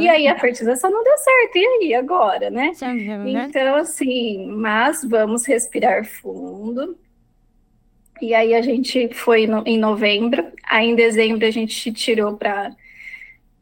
E 0.01 0.09
aí 0.09 0.27
a 0.27 0.37
fertilização 0.37 0.91
não 0.91 1.05
deu 1.05 1.17
certo. 1.17 1.57
E 1.57 1.67
aí 1.67 1.95
agora, 1.95 2.51
né? 2.51 2.73
Então 3.49 3.77
assim, 3.77 4.47
mas 4.47 5.05
vamos 5.05 5.47
respirar 5.47 6.05
fundo 6.05 6.99
e 8.21 8.35
aí 8.35 8.55
a 8.55 8.63
gente 8.63 9.09
foi 9.13 9.47
no, 9.47 9.63
em 9.67 9.79
novembro, 9.79 10.47
aí 10.69 10.89
em 10.89 10.95
dezembro 10.95 11.47
a 11.47 11.51
gente 11.51 11.93
tirou 11.93 12.37
para 12.37 12.75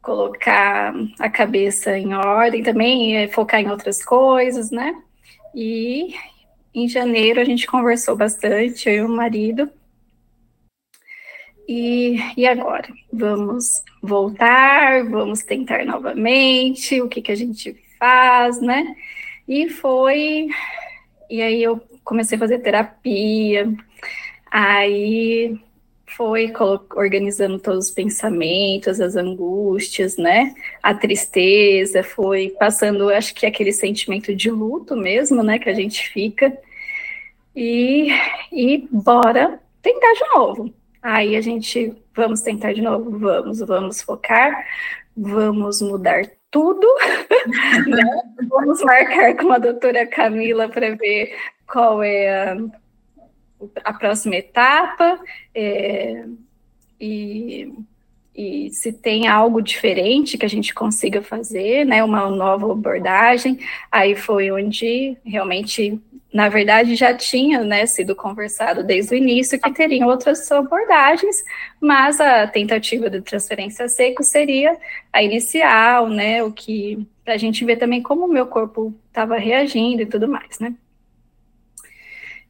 colocar 0.01 0.93
a 1.19 1.31
cabeça 1.31 1.97
em 1.97 2.13
ordem 2.15 2.63
também, 2.63 3.29
focar 3.29 3.61
em 3.61 3.71
outras 3.71 4.05
coisas, 4.05 4.71
né? 4.71 4.95
E 5.55 6.15
em 6.75 6.89
janeiro 6.89 7.41
a 7.41 7.45
gente 7.45 7.67
conversou 7.67 8.17
bastante, 8.17 8.89
eu 8.89 8.95
e 8.95 9.01
o 9.03 9.09
marido. 9.09 9.71
E, 11.69 12.19
e 12.37 12.47
agora? 12.47 12.89
Vamos 13.13 13.83
voltar, 14.03 15.05
vamos 15.09 15.43
tentar 15.45 15.85
novamente, 15.85 17.01
o 17.01 17.09
que, 17.09 17.23
que 17.23 17.33
a 17.33 17.37
gente 17.37 17.77
faz, 17.99 18.61
né? 18.61 18.97
E 19.47 19.69
foi. 19.69 20.49
E 21.31 21.41
aí 21.41 21.63
eu 21.63 21.81
comecei 22.05 22.37
a 22.37 22.39
fazer 22.41 22.59
terapia, 22.59 23.73
Aí 24.53 25.59
foi 26.15 26.53
organizando 26.95 27.59
todos 27.59 27.87
os 27.87 27.91
pensamentos, 27.91 29.01
as 29.01 29.17
angústias, 29.17 30.19
né? 30.19 30.55
A 30.83 30.93
tristeza, 30.95 32.03
foi 32.03 32.55
passando, 32.59 33.09
acho 33.09 33.35
que 33.35 33.47
aquele 33.47 33.73
sentimento 33.73 34.35
de 34.35 34.51
luto 34.51 34.95
mesmo, 34.95 35.43
né? 35.43 35.59
Que 35.59 35.71
a 35.71 35.75
gente 35.75 36.07
fica. 36.11 36.53
E, 37.57 38.09
e 38.53 38.87
bora 38.91 39.59
tentar 39.81 40.13
de 40.13 40.29
novo. 40.35 40.75
Aí 41.01 41.35
a 41.35 41.41
gente, 41.41 41.95
vamos 42.15 42.43
tentar 42.43 42.75
de 42.75 42.83
novo, 42.83 43.19
vamos, 43.19 43.61
vamos 43.61 44.03
focar, 44.03 44.67
vamos 45.17 45.81
mudar 45.81 46.25
tudo, 46.51 46.87
né? 47.89 48.03
vamos 48.51 48.83
marcar 48.83 49.35
com 49.37 49.51
a 49.51 49.59
doutora 49.59 50.07
Camila 50.07 50.69
para 50.69 50.95
ver 50.95 51.35
qual 51.67 52.03
é 52.03 52.51
a 52.51 52.82
a 53.85 53.93
próxima 53.93 54.37
etapa 54.37 55.19
é, 55.55 56.25
e, 57.01 57.73
e 58.35 58.71
se 58.71 58.93
tem 58.93 59.27
algo 59.27 59.61
diferente 59.61 60.39
que 60.39 60.47
a 60.47 60.49
gente 60.49 60.73
consiga 60.73 61.21
fazer, 61.21 61.85
né, 61.85 62.03
uma 62.03 62.31
nova 62.31 62.71
abordagem, 62.71 63.59
aí 63.91 64.15
foi 64.15 64.51
onde 64.51 65.17
realmente, 65.25 66.01
na 66.33 66.49
verdade, 66.49 66.95
já 66.95 67.13
tinha 67.13 67.63
né, 67.65 67.85
sido 67.87 68.15
conversado 68.15 68.85
desde 68.85 69.15
o 69.15 69.19
início 69.19 69.61
que 69.61 69.73
teriam 69.73 70.09
outras 70.09 70.51
abordagens, 70.51 71.45
mas 71.81 72.21
a 72.21 72.47
tentativa 72.47 73.11
de 73.11 73.21
transferência 73.21 73.89
seco 73.89 74.23
seria 74.23 74.79
a 75.13 75.23
inicial, 75.23 76.09
né, 76.09 76.43
o 76.43 76.53
que 76.53 77.07
para 77.25 77.35
a 77.35 77.39
gente 77.39 77.65
ver 77.65 77.77
também 77.77 78.03
como 78.03 78.25
o 78.27 78.33
meu 78.33 78.47
corpo 78.47 78.95
estava 79.09 79.37
reagindo 79.37 80.03
e 80.03 80.07
tudo 80.07 80.29
mais, 80.29 80.59
né. 80.59 80.75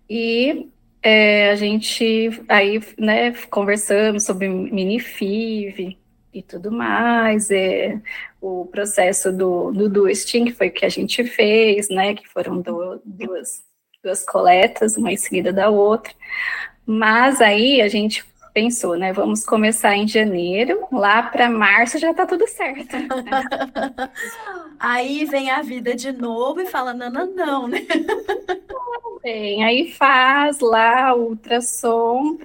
E 0.09 0.69
é, 1.02 1.50
a 1.50 1.56
gente 1.56 2.30
aí, 2.49 2.80
né, 2.97 3.32
conversamos 3.50 4.25
sobre 4.25 4.49
mini-FIV 4.49 5.99
e 6.32 6.42
tudo 6.42 6.71
mais, 6.71 7.50
é, 7.50 8.00
o 8.40 8.66
processo 8.66 9.32
do, 9.32 9.73
do 9.73 9.88
Dusting, 9.88 10.47
que 10.47 10.52
foi 10.52 10.68
o 10.68 10.73
que 10.73 10.87
a 10.87 10.88
gente 10.88 11.25
fez, 11.25 11.88
né, 11.88 12.14
que 12.14 12.26
foram 12.28 12.61
do, 12.61 13.02
duas, 13.04 13.62
duas 14.02 14.25
coletas, 14.25 14.97
uma 14.97 15.12
em 15.12 15.16
seguida 15.16 15.52
da 15.52 15.68
outra, 15.68 16.12
mas 16.87 17.40
aí 17.40 17.82
a 17.82 17.88
gente 17.88 18.25
pensou, 18.52 18.97
né? 18.97 19.12
Vamos 19.12 19.44
começar 19.44 19.97
em 19.97 20.06
janeiro, 20.06 20.87
lá 20.92 21.23
para 21.23 21.49
março 21.49 21.99
já 21.99 22.12
tá 22.12 22.26
tudo 22.26 22.47
certo. 22.47 22.97
aí 24.78 25.25
vem 25.25 25.50
a 25.50 25.62
vida 25.62 25.94
de 25.94 26.12
novo 26.12 26.61
e 26.61 26.66
fala: 26.66 26.92
não, 26.92 27.11
não, 27.11 27.26
não, 27.26 27.68
né? 27.68 27.87
Bem, 29.23 29.64
aí 29.64 29.92
faz 29.92 30.59
lá 30.59 31.14
o 31.14 31.28
ultrassom 31.28 32.37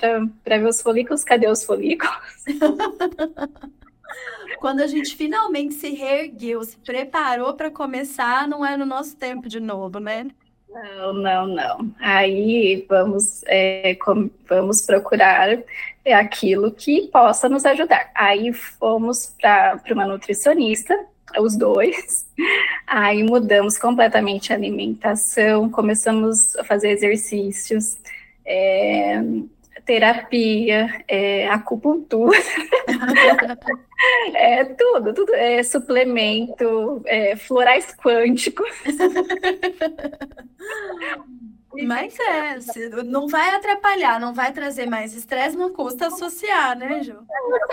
para 0.44 0.60
ver 0.60 0.68
os 0.68 0.82
folículos. 0.82 1.24
Cadê 1.24 1.50
os 1.50 1.64
folículos? 1.64 2.14
Quando 4.60 4.82
a 4.82 4.88
gente 4.88 5.16
finalmente 5.16 5.74
se 5.74 5.90
reergueu, 5.90 6.64
se 6.64 6.78
preparou 6.78 7.56
para 7.56 7.72
começar, 7.72 8.48
não 8.48 8.66
é 8.66 8.78
no 8.78 8.86
nosso 8.86 9.16
tempo 9.16 9.50
de 9.50 9.60
novo, 9.60 10.00
né? 10.00 10.28
Não, 10.70 11.14
não, 11.14 11.48
não. 11.48 11.92
Aí 12.00 12.86
vamos, 12.88 13.44
é, 13.46 13.96
com, 13.96 14.30
vamos 14.48 14.86
procurar 14.86 15.58
aquilo 16.06 16.72
que 16.72 17.08
possa 17.08 17.50
nos 17.50 17.66
ajudar. 17.66 18.12
Aí 18.14 18.54
fomos 18.54 19.34
para 19.42 19.82
uma 19.92 20.06
nutricionista, 20.06 20.94
os 21.40 21.56
dois. 21.58 22.26
Aí 22.86 23.24
mudamos 23.24 23.78
completamente 23.78 24.54
a 24.54 24.56
alimentação, 24.56 25.70
começamos 25.70 26.56
a 26.56 26.64
fazer 26.64 26.92
exercícios, 26.92 27.98
é, 28.46 29.22
terapia, 29.88 31.04
é, 31.08 31.48
acupuntura, 31.48 32.38
é 34.36 34.66
tudo, 34.66 35.14
tudo 35.14 35.34
é 35.34 35.64
suplemento, 35.64 37.02
é, 37.06 37.38
florais 37.38 37.96
quânticos. 37.96 38.70
Mas 41.86 42.18
é, 42.20 42.58
não 43.04 43.28
vai 43.28 43.50
atrapalhar, 43.54 44.20
não 44.20 44.34
vai 44.34 44.52
trazer 44.52 44.88
mais 44.88 45.14
estresse, 45.14 45.56
não 45.56 45.72
custa 45.72 46.08
associar, 46.08 46.78
né, 46.78 47.04
Ju? 47.04 47.18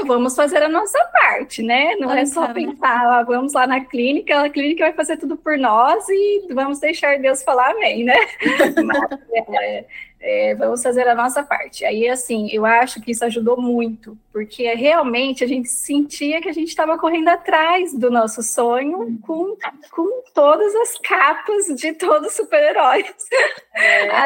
Vamos 0.04 0.37
fazer 0.37 0.62
a 0.62 0.68
nossa 0.68 0.99
parte, 1.06 1.62
né? 1.62 1.97
Não 1.97 2.12
é 2.12 2.26
só 2.26 2.52
pensar, 2.52 3.06
ah, 3.06 3.23
vamos 3.23 3.54
lá 3.54 3.66
na 3.66 3.83
clínica, 3.83 4.42
a 4.42 4.50
clínica 4.50 4.85
vai 4.85 4.92
fazer 4.92 5.16
tudo 5.16 5.37
por 5.37 5.56
nós 5.56 6.06
e 6.09 6.49
vamos 6.52 6.80
deixar 6.80 7.18
Deus 7.18 7.42
falar 7.42 7.71
amém, 7.71 8.04
né? 8.04 8.16
Mas, 8.85 9.21
é, 9.62 9.87
é, 10.26 10.54
vamos 10.54 10.83
fazer 10.83 11.07
a 11.07 11.14
nossa 11.14 11.43
parte. 11.43 11.85
Aí, 11.85 12.09
assim, 12.09 12.49
eu 12.50 12.64
acho 12.64 12.99
que 12.99 13.11
isso 13.11 13.23
ajudou 13.26 13.61
muito, 13.61 14.16
porque 14.33 14.73
realmente 14.73 15.45
a 15.45 15.47
gente 15.47 15.69
sentia 15.69 16.40
que 16.40 16.49
a 16.49 16.52
gente 16.52 16.69
estava 16.69 16.97
correndo 16.97 17.28
atrás 17.28 17.93
do 17.93 18.11
nosso 18.11 18.43
sonho 18.43 19.19
com, 19.21 19.54
com 19.90 20.23
todas 20.33 20.75
as 20.76 20.99
capas 20.99 21.66
de 21.76 21.93
todos 21.93 22.28
os 22.28 22.37
super-heróis. 22.37 23.14
É. 23.75 24.25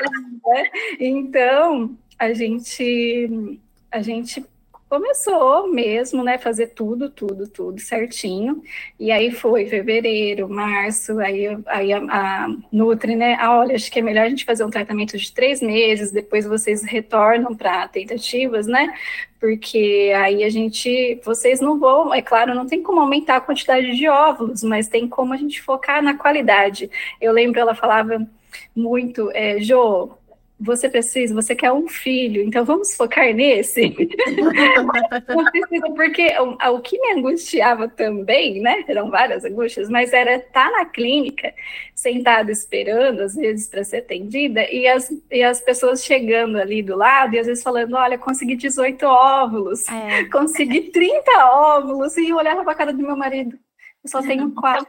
então, 1.05 1.97
a 2.17 2.33
gente, 2.33 3.59
a 3.91 4.01
gente 4.01 4.47
começou 4.89 5.69
mesmo, 5.69 6.25
né, 6.25 6.39
fazer 6.39 6.69
tudo, 6.69 7.11
tudo, 7.11 7.47
tudo 7.47 7.79
certinho. 7.81 8.63
E 8.99 9.11
aí 9.11 9.31
foi 9.31 9.67
fevereiro, 9.67 10.49
março, 10.49 11.19
aí, 11.21 11.47
aí 11.67 11.93
a, 11.93 11.99
a 11.99 12.49
Nutri, 12.73 13.15
né, 13.15 13.37
ah, 13.39 13.59
olha, 13.59 13.75
acho 13.75 13.91
que 13.93 13.99
é 13.99 14.03
melhor 14.03 14.25
a 14.27 14.29
gente 14.29 14.45
fazer 14.45 14.65
um 14.65 14.71
tratamento 14.71 15.17
de 15.17 15.33
três 15.33 15.61
meses, 15.61 16.11
depois 16.11 16.47
vocês 16.47 16.83
retornam 16.83 17.55
para 17.55 17.87
tentativas, 17.89 18.67
né, 18.67 18.93
porque 19.39 20.13
aí 20.17 20.43
a 20.43 20.51
gente, 20.51 21.21
vocês 21.25 21.61
não 21.61 21.79
vão, 21.79 22.13
é 22.13 22.23
claro, 22.23 22.55
não 22.55 22.67
tem 22.67 22.83
como 22.83 23.01
aumentar 23.01 23.37
a 23.37 23.41
quantidade 23.41 23.97
de 23.97 24.09
óvulos, 24.09 24.63
mas 24.63 24.89
tem 24.89 25.07
como 25.07 25.33
a 25.35 25.37
gente 25.37 25.63
focar 25.63 26.03
na 26.03 26.17
qualidade. 26.17 26.91
Eu 27.21 27.33
lembro, 27.33 27.61
ela 27.61 27.75
falava 27.75 28.27
muito, 28.75 29.31
é, 29.33 29.61
Jo, 29.61 30.18
você 30.61 30.89
precisa, 30.89 31.35
você 31.35 31.55
quer 31.55 31.73
um 31.73 31.87
filho, 31.87 32.43
então 32.43 32.65
vamos 32.65 32.95
focar 32.95 33.33
nesse. 33.33 33.95
porque 35.95 36.27
o, 36.41 36.75
o, 36.75 36.81
que 36.81 37.01
me 37.01 37.13
angustiava 37.13 37.89
também, 37.89 38.61
né? 38.61 38.85
Eram 38.89 39.09
várias 39.09 39.45
angústias, 39.45 39.89
mas 39.89 40.13
era 40.13 40.37
estar 40.37 40.71
na 40.73 40.85
clínica, 40.85 41.55
sentado 41.95 42.51
esperando, 42.51 43.21
às 43.21 43.37
vezes, 43.37 43.69
para 43.69 43.85
ser 43.85 43.99
atendida, 43.99 44.69
e 44.71 44.89
as, 44.89 45.11
e 45.31 45.43
as 45.43 45.61
pessoas 45.61 46.05
chegando 46.05 46.59
ali 46.59 46.83
do 46.83 46.97
lado, 46.97 47.35
e 47.35 47.39
às 47.39 47.47
vezes 47.47 47.63
falando: 47.63 47.95
olha, 47.95 48.19
consegui 48.19 48.57
18 48.57 49.07
óvulos, 49.07 49.89
é. 49.89 50.25
consegui 50.25 50.91
30 50.91 51.31
óvulos, 51.55 52.17
e 52.17 52.31
eu 52.31 52.37
olhava 52.37 52.65
para 52.65 52.73
a 52.73 52.77
cara 52.77 52.93
do 52.93 53.03
meu 53.03 53.17
marido 53.17 53.57
eu 54.05 54.11
só 54.11 54.23
tenho 54.23 54.53
quatro, 54.55 54.87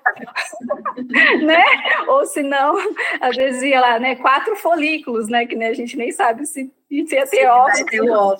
né? 1.41 1.63
Ou 2.07 2.25
se 2.25 2.41
não, 2.43 2.75
às 3.19 3.35
vezes 3.35 3.63
ia 3.63 3.81
lá, 3.81 3.99
né? 3.99 4.15
Quatro 4.15 4.55
folículos, 4.55 5.27
né? 5.27 5.45
Que 5.45 5.55
né, 5.55 5.67
a 5.67 5.73
gente 5.73 5.97
nem 5.97 6.11
sabe 6.11 6.45
se, 6.45 6.71
se 6.89 7.15
ia 7.15 7.27
ter 7.27 7.47
óvulo. 7.47 8.37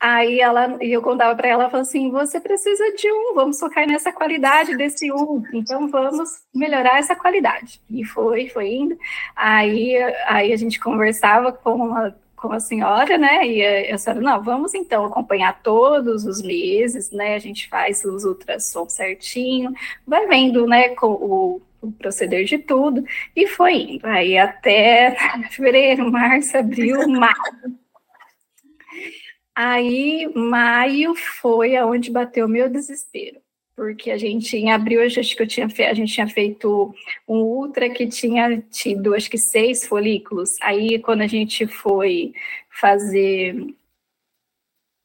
Aí 0.00 0.40
ela, 0.40 0.76
e 0.80 0.92
eu 0.92 1.02
contava 1.02 1.34
para 1.34 1.48
ela, 1.48 1.62
ela 1.64 1.70
falou 1.70 1.82
assim: 1.82 2.10
você 2.10 2.40
precisa 2.40 2.92
de 2.94 3.10
um, 3.10 3.34
vamos 3.34 3.58
focar 3.58 3.86
nessa 3.86 4.12
qualidade 4.12 4.76
desse 4.76 5.10
um, 5.10 5.42
então 5.52 5.88
vamos 5.88 6.42
melhorar 6.54 6.98
essa 6.98 7.16
qualidade. 7.16 7.80
E 7.90 8.04
foi, 8.04 8.48
foi 8.48 8.68
indo. 8.68 8.96
Aí, 9.34 9.96
aí 10.26 10.52
a 10.52 10.56
gente 10.56 10.78
conversava 10.78 11.52
com 11.52 11.94
a 11.94 12.12
com 12.38 12.52
a 12.52 12.60
senhora, 12.60 13.18
né? 13.18 13.46
E 13.46 13.90
a, 13.92 13.98
senhora, 13.98 14.20
não, 14.22 14.42
vamos 14.42 14.74
então 14.74 15.04
acompanhar 15.04 15.60
todos 15.62 16.24
os 16.24 16.40
meses, 16.40 17.10
né? 17.10 17.34
A 17.34 17.38
gente 17.38 17.68
faz 17.68 18.04
os 18.04 18.24
ultrassom 18.24 18.88
certinho, 18.88 19.72
vai 20.06 20.26
vendo, 20.26 20.66
né, 20.66 20.90
com 20.90 21.08
o, 21.08 21.62
o 21.82 21.92
proceder 21.92 22.44
de 22.44 22.58
tudo, 22.58 23.04
e 23.34 23.46
foi 23.46 23.74
indo. 23.74 24.06
Aí 24.06 24.38
até 24.38 25.16
fevereiro, 25.50 26.10
março, 26.10 26.56
abril, 26.56 27.06
maio. 27.08 27.34
Aí, 29.54 30.30
maio 30.36 31.14
foi 31.16 31.76
aonde 31.76 32.12
bateu 32.12 32.46
o 32.46 32.48
meu 32.48 32.70
desespero 32.70 33.40
porque 33.78 34.10
a 34.10 34.18
gente, 34.18 34.56
em 34.56 34.72
abril, 34.72 35.00
acho 35.04 35.36
que 35.36 35.40
eu 35.40 35.46
tinha 35.46 35.68
a 35.68 35.94
gente 35.94 36.12
tinha 36.12 36.26
feito 36.26 36.92
um 37.28 37.36
ultra 37.36 37.88
que 37.88 38.08
tinha 38.08 38.60
tido, 38.72 39.14
acho 39.14 39.30
que 39.30 39.38
seis 39.38 39.86
folículos. 39.86 40.56
Aí, 40.60 40.98
quando 40.98 41.20
a 41.20 41.28
gente 41.28 41.64
foi 41.64 42.32
fazer. 42.68 43.72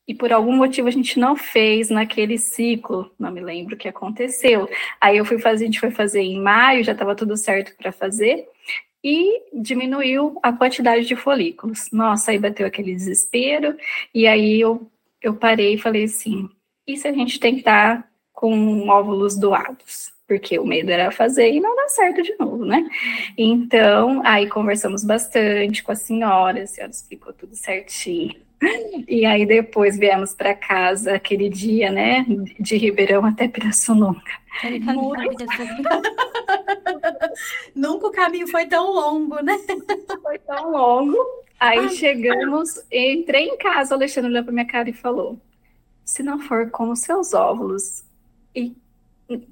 E 0.08 0.16
por 0.16 0.34
algum 0.34 0.54
motivo 0.54 0.88
a 0.88 0.92
gente 0.92 1.20
não 1.20 1.36
fez 1.36 1.92
naquele 1.92 2.40
ciclo, 2.40 3.12
não 3.20 3.32
me 3.32 3.42
lembro 3.42 3.76
o 3.76 3.78
que 3.78 3.88
aconteceu. 3.88 4.68
Aí 5.00 5.18
eu 5.18 5.24
fui 5.24 5.38
fazer, 5.38 5.66
a 5.66 5.68
gente 5.68 5.80
foi 5.80 5.92
fazer 5.92 6.22
em 6.22 6.42
maio, 6.42 6.84
já 6.84 6.94
estava 6.94 7.16
tudo 7.16 7.38
certo 7.38 7.78
para 7.78 7.92
fazer, 7.92 8.48
e 9.04 9.40
diminuiu 9.54 10.40
a 10.42 10.52
quantidade 10.52 11.06
de 11.06 11.16
folículos. 11.16 11.92
Nossa, 11.92 12.32
aí 12.32 12.40
bateu 12.40 12.66
aquele 12.66 12.96
desespero, 12.96 13.78
e 14.16 14.26
aí 14.26 14.60
eu, 14.60 14.90
eu 15.22 15.36
parei 15.36 15.76
e 15.76 15.78
falei 15.78 16.06
assim: 16.06 16.50
e 16.88 16.98
se 16.98 17.08
a 17.08 17.14
gente 17.14 17.40
tentar 17.40 18.12
com 18.44 18.90
óvulos 18.90 19.38
doados, 19.38 20.12
porque 20.28 20.60
o 20.60 20.66
medo 20.66 20.92
era 20.92 21.10
fazer 21.12 21.50
e 21.50 21.62
não 21.62 21.74
dar 21.78 21.88
certo 21.88 22.22
de 22.22 22.36
novo, 22.38 22.66
né? 22.66 22.86
Então, 23.38 24.22
aí 24.26 24.50
conversamos 24.50 25.02
bastante 25.02 25.82
com 25.82 25.94
a 25.94 25.96
senhora, 25.96 26.62
a 26.62 26.68
senhora 26.68 26.92
explicou 26.92 27.32
tudo 27.32 27.56
certinho. 27.56 28.36
E 29.08 29.26
aí 29.26 29.46
depois 29.46 29.98
viemos 29.98 30.34
para 30.34 30.54
casa 30.54 31.14
aquele 31.14 31.48
dia, 31.48 31.90
né, 31.90 32.26
de 32.60 32.76
Ribeirão 32.76 33.26
até 33.26 33.48
Pirassununga. 33.48 34.20
Nunca 37.74 38.08
o 38.08 38.12
caminho 38.12 38.50
foi 38.50 38.66
tão 38.66 38.92
longo, 38.92 39.42
né? 39.42 39.58
Foi 40.22 40.38
tão 40.40 40.70
longo. 40.70 41.18
Aí 41.58 41.92
chegamos, 41.92 42.84
entrei 42.92 43.46
em 43.46 43.58
casa, 43.58 43.96
o 43.96 43.98
Alexandre 43.98 44.32
olhou 44.32 44.44
para 44.44 44.52
minha 44.52 44.68
cara 44.68 44.90
e 44.90 44.94
falou: 44.94 45.40
se 46.04 46.22
não 46.22 46.42
for 46.42 46.70
como 46.72 46.94
seus 46.94 47.34
óvulos, 47.34 48.04
e 48.56 48.76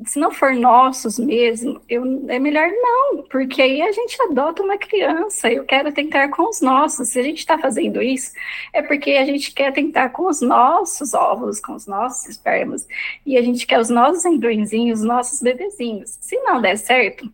se 0.05 0.19
não 0.19 0.31
for 0.31 0.53
nossos 0.53 1.17
mesmo, 1.17 1.81
eu, 1.87 2.03
é 2.27 2.37
melhor 2.37 2.69
não, 2.69 3.23
porque 3.23 3.61
aí 3.61 3.81
a 3.81 3.91
gente 3.91 4.21
adota 4.21 4.61
uma 4.61 4.77
criança. 4.77 5.51
Eu 5.51 5.63
quero 5.63 5.91
tentar 5.93 6.29
com 6.29 6.49
os 6.49 6.61
nossos. 6.61 7.09
Se 7.09 7.19
a 7.19 7.23
gente 7.23 7.39
está 7.39 7.57
fazendo 7.57 8.01
isso, 8.01 8.31
é 8.73 8.81
porque 8.81 9.11
a 9.11 9.25
gente 9.25 9.53
quer 9.53 9.71
tentar 9.71 10.09
com 10.09 10.27
os 10.27 10.41
nossos 10.41 11.13
óvulos, 11.13 11.59
com 11.59 11.73
os 11.73 11.87
nossos 11.87 12.27
espermas, 12.27 12.87
e 13.25 13.37
a 13.37 13.41
gente 13.41 13.65
quer 13.65 13.79
os 13.79 13.89
nossos 13.89 14.25
embriõezinhos, 14.25 14.99
os 14.99 15.05
nossos 15.05 15.41
bebezinhos. 15.41 16.17
Se 16.19 16.35
não 16.41 16.61
der 16.61 16.77
certo, 16.77 17.31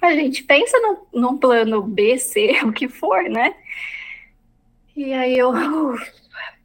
a 0.00 0.12
gente 0.12 0.44
pensa 0.44 0.78
no, 0.80 1.20
num 1.20 1.36
plano 1.36 1.82
B, 1.82 2.18
C, 2.18 2.60
o 2.64 2.72
que 2.72 2.88
for, 2.88 3.24
né? 3.24 3.54
E 4.96 5.12
aí 5.12 5.36
eu. 5.36 5.52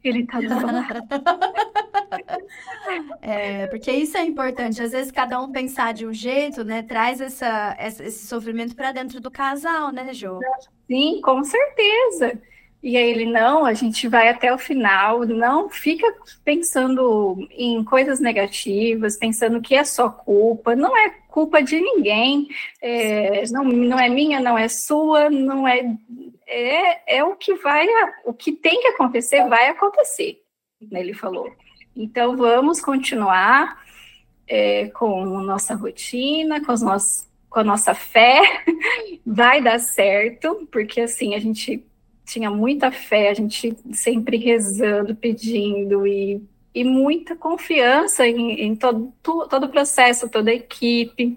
Ele 0.02 0.26
tá 0.26 0.38
é, 3.20 3.66
porque 3.66 3.92
isso 3.92 4.16
é 4.16 4.24
importante. 4.24 4.82
Às 4.82 4.92
vezes 4.92 5.12
cada 5.12 5.38
um 5.40 5.52
pensar 5.52 5.92
de 5.92 6.06
um 6.06 6.12
jeito, 6.12 6.64
né, 6.64 6.82
traz 6.82 7.20
essa, 7.20 7.76
esse 7.78 8.26
sofrimento 8.26 8.74
para 8.74 8.92
dentro 8.92 9.20
do 9.20 9.30
casal, 9.30 9.92
né, 9.92 10.14
Jô? 10.14 10.40
Sim, 10.86 11.20
com 11.20 11.44
certeza. 11.44 12.40
E 12.82 12.96
aí 12.96 13.10
ele, 13.10 13.26
não, 13.26 13.66
a 13.66 13.74
gente 13.74 14.08
vai 14.08 14.30
até 14.30 14.52
o 14.52 14.56
final, 14.56 15.26
não 15.26 15.68
fica 15.68 16.06
pensando 16.42 17.46
em 17.50 17.84
coisas 17.84 18.20
negativas, 18.20 19.18
pensando 19.18 19.60
que 19.60 19.74
é 19.74 19.84
só 19.84 20.08
culpa, 20.08 20.74
não 20.74 20.96
é 20.96 21.10
culpa 21.28 21.62
de 21.62 21.78
ninguém, 21.78 22.48
é, 22.80 23.42
não, 23.50 23.64
não 23.64 23.98
é 23.98 24.08
minha, 24.08 24.40
não 24.40 24.56
é 24.56 24.66
sua, 24.66 25.28
não 25.28 25.68
é, 25.68 25.94
é, 26.50 27.18
é 27.18 27.24
o 27.24 27.36
que 27.36 27.54
vai, 27.54 27.86
o 28.24 28.34
que 28.34 28.52
tem 28.52 28.80
que 28.80 28.88
acontecer, 28.88 29.48
vai 29.48 29.68
acontecer, 29.68 30.42
né, 30.90 31.00
ele 31.00 31.14
falou. 31.14 31.50
Então 31.94 32.36
vamos 32.36 32.80
continuar 32.80 33.82
é, 34.48 34.88
com 34.88 35.24
nossa 35.40 35.74
rotina, 35.74 36.64
com, 36.64 36.72
os 36.72 36.82
nossos, 36.82 37.28
com 37.48 37.60
a 37.60 37.64
nossa 37.64 37.94
fé, 37.94 38.42
vai 39.24 39.62
dar 39.62 39.78
certo, 39.78 40.68
porque 40.72 41.02
assim, 41.02 41.34
a 41.34 41.38
gente 41.38 41.86
tinha 42.24 42.50
muita 42.50 42.90
fé, 42.90 43.30
a 43.30 43.34
gente 43.34 43.76
sempre 43.92 44.36
rezando, 44.36 45.14
pedindo 45.14 46.06
e, 46.06 46.42
e 46.74 46.84
muita 46.84 47.34
confiança 47.34 48.26
em, 48.26 48.62
em 48.62 48.76
todo, 48.76 49.12
todo 49.22 49.64
o 49.64 49.68
processo, 49.68 50.28
toda 50.28 50.50
a 50.50 50.54
equipe. 50.54 51.36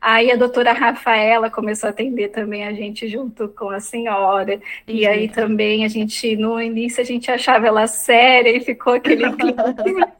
Aí 0.00 0.30
a 0.30 0.36
doutora 0.36 0.72
Rafaela 0.72 1.48
começou 1.48 1.86
a 1.86 1.90
atender 1.90 2.28
também 2.28 2.64
a 2.64 2.72
gente 2.72 3.08
junto 3.08 3.48
com 3.48 3.70
a 3.70 3.80
senhora. 3.80 4.60
E 4.86 5.06
aí 5.06 5.28
também 5.28 5.84
a 5.84 5.88
gente, 5.88 6.36
no 6.36 6.60
início, 6.60 7.00
a 7.00 7.04
gente 7.04 7.30
achava 7.30 7.66
ela 7.66 7.86
séria 7.86 8.50
e 8.54 8.60
ficou 8.60 8.94
aquele 8.94 9.32
clima. 9.36 10.12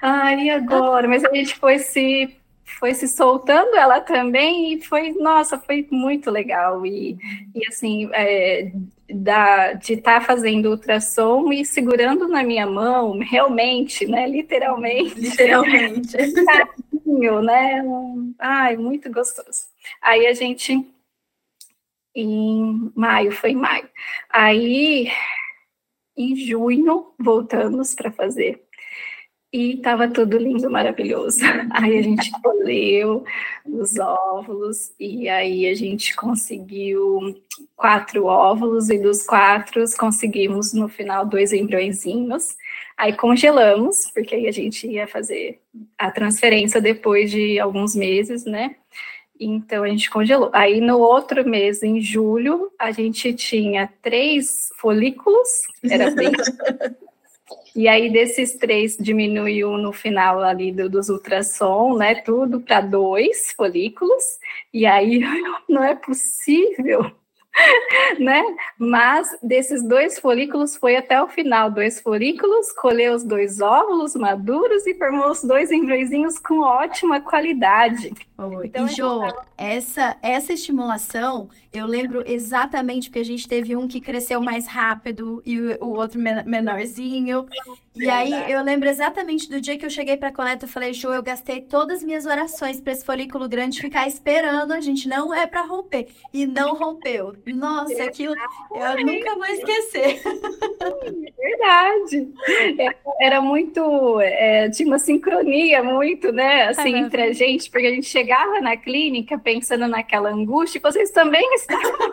Ai, 0.00 0.44
e 0.44 0.50
agora? 0.50 1.06
Mas 1.06 1.24
a 1.24 1.34
gente 1.34 1.54
foi 1.56 1.78
se 1.78 2.39
foi 2.78 2.94
se 2.94 3.08
soltando 3.08 3.74
ela 3.76 4.00
também 4.00 4.74
e 4.74 4.82
foi, 4.82 5.12
nossa, 5.12 5.58
foi 5.58 5.86
muito 5.90 6.30
legal. 6.30 6.84
E, 6.86 7.18
e 7.54 7.66
assim, 7.68 8.08
é, 8.12 8.72
da, 9.12 9.72
de 9.74 9.94
estar 9.94 10.20
tá 10.20 10.26
fazendo 10.26 10.70
ultrassom 10.70 11.52
e 11.52 11.64
segurando 11.64 12.28
na 12.28 12.42
minha 12.42 12.66
mão, 12.66 13.18
realmente, 13.18 14.06
né? 14.06 14.26
Literalmente. 14.28 15.18
Literalmente. 15.18 16.16
né? 17.42 17.82
Um, 17.82 18.34
ai, 18.38 18.76
muito 18.76 19.10
gostoso. 19.10 19.66
Aí 20.00 20.26
a 20.26 20.32
gente 20.32 20.86
em 22.14 22.92
maio, 22.94 23.32
foi 23.32 23.50
em 23.50 23.56
maio. 23.56 23.88
Aí, 24.28 25.10
em 26.16 26.36
junho, 26.36 27.12
voltamos 27.18 27.94
para 27.94 28.10
fazer 28.10 28.62
e 29.52 29.74
estava 29.74 30.08
tudo 30.08 30.38
lindo, 30.38 30.70
maravilhoso. 30.70 31.40
Aí 31.72 31.98
a 31.98 32.02
gente 32.02 32.30
colheu 32.40 33.24
os 33.66 33.98
óvulos 33.98 34.92
e 34.98 35.28
aí 35.28 35.66
a 35.66 35.74
gente 35.74 36.14
conseguiu 36.14 37.36
quatro 37.76 38.26
óvulos 38.26 38.90
e 38.90 38.98
dos 38.98 39.24
quatro 39.24 39.84
conseguimos 39.98 40.72
no 40.72 40.88
final 40.88 41.26
dois 41.26 41.52
embriõezinhos. 41.52 42.56
Aí 42.96 43.12
congelamos, 43.16 44.10
porque 44.14 44.34
aí 44.34 44.46
a 44.46 44.52
gente 44.52 44.86
ia 44.86 45.06
fazer 45.06 45.60
a 45.98 46.10
transferência 46.10 46.80
depois 46.80 47.30
de 47.30 47.58
alguns 47.58 47.94
meses, 47.96 48.44
né? 48.44 48.76
Então 49.38 49.82
a 49.82 49.88
gente 49.88 50.10
congelou. 50.10 50.50
Aí 50.52 50.80
no 50.80 50.98
outro 50.98 51.48
mês, 51.48 51.82
em 51.82 52.00
julho, 52.00 52.70
a 52.78 52.92
gente 52.92 53.32
tinha 53.32 53.90
três 54.02 54.68
folículos, 54.78 55.48
era 55.82 56.10
bem 56.10 56.30
E 57.74 57.86
aí, 57.88 58.10
desses 58.10 58.56
três, 58.56 58.96
diminuiu 58.96 59.76
no 59.76 59.92
final 59.92 60.40
ali 60.40 60.72
do, 60.72 60.88
dos 60.88 61.08
ultrassom, 61.08 61.96
né? 61.96 62.16
Tudo 62.16 62.60
para 62.60 62.80
dois 62.80 63.52
folículos. 63.52 64.22
E 64.72 64.86
aí, 64.86 65.20
não 65.68 65.82
é 65.82 65.94
possível 65.94 67.12
né? 68.18 68.42
Mas 68.78 69.36
desses 69.42 69.82
dois 69.86 70.18
folículos 70.18 70.76
foi 70.76 70.96
até 70.96 71.20
o 71.22 71.28
final, 71.28 71.70
dois 71.70 72.00
folículos, 72.00 72.72
colheu 72.72 73.14
os 73.14 73.24
dois 73.24 73.60
óvulos 73.60 74.14
maduros 74.14 74.86
e 74.86 74.94
formou 74.94 75.30
os 75.30 75.42
dois 75.42 75.70
embriõezinhos 75.70 76.38
com 76.38 76.60
ótima 76.60 77.20
qualidade. 77.20 78.12
Oh, 78.38 78.62
então, 78.62 78.86
e 78.86 78.90
Jo, 78.90 79.20
tava... 79.20 79.46
essa, 79.58 80.16
essa 80.22 80.52
estimulação, 80.52 81.48
eu 81.72 81.86
lembro 81.86 82.22
exatamente 82.26 83.08
porque 83.08 83.20
a 83.20 83.24
gente 83.24 83.48
teve 83.48 83.76
um 83.76 83.86
que 83.86 84.00
cresceu 84.00 84.40
mais 84.40 84.66
rápido 84.66 85.42
e 85.44 85.60
o, 85.60 85.84
o 85.84 85.88
outro 85.96 86.20
menorzinho. 86.20 87.46
E 87.94 88.08
aí 88.08 88.52
eu 88.52 88.62
lembro 88.62 88.88
exatamente 88.88 89.50
do 89.50 89.60
dia 89.60 89.76
que 89.76 89.84
eu 89.84 89.90
cheguei 89.90 90.16
para 90.16 90.28
a 90.28 90.32
coleta, 90.32 90.64
eu 90.64 90.68
falei, 90.68 90.92
Jo, 90.92 91.12
eu 91.12 91.22
gastei 91.22 91.60
todas 91.60 91.98
as 91.98 92.04
minhas 92.04 92.24
orações 92.24 92.80
para 92.80 92.92
esse 92.92 93.04
folículo 93.04 93.48
grande 93.48 93.80
ficar 93.80 94.06
esperando, 94.06 94.72
a 94.72 94.80
gente 94.80 95.08
não 95.08 95.34
é 95.34 95.46
para 95.46 95.62
romper. 95.62 96.06
E 96.32 96.46
não 96.46 96.74
rompeu. 96.74 97.34
Nossa, 97.46 98.04
aquilo 98.04 98.34
eu 98.34 99.06
nunca 99.06 99.34
vou 99.34 99.46
esquecer. 99.46 100.22
Verdade. 101.36 102.32
É, 102.78 103.26
era 103.26 103.40
muito, 103.40 104.20
é, 104.20 104.70
tinha 104.70 104.86
uma 104.86 104.98
sincronia 104.98 105.82
muito, 105.82 106.30
né, 106.30 106.68
assim, 106.68 106.94
entre 106.94 107.22
a 107.22 107.32
gente, 107.32 107.68
porque 107.70 107.88
a 107.88 107.90
gente 107.90 108.06
chegava 108.06 108.60
na 108.60 108.76
clínica 108.76 109.36
pensando 109.36 109.88
naquela 109.88 110.30
angústia, 110.30 110.78
e 110.78 110.82
vocês 110.82 111.10
também 111.10 111.44
estavam. 111.54 112.12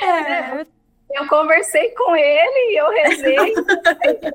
É. 0.00 0.81
Eu 1.14 1.28
conversei 1.28 1.90
com 1.90 2.16
ele 2.16 2.72
e 2.72 2.76
eu 2.76 2.90
rezei. 2.90 3.54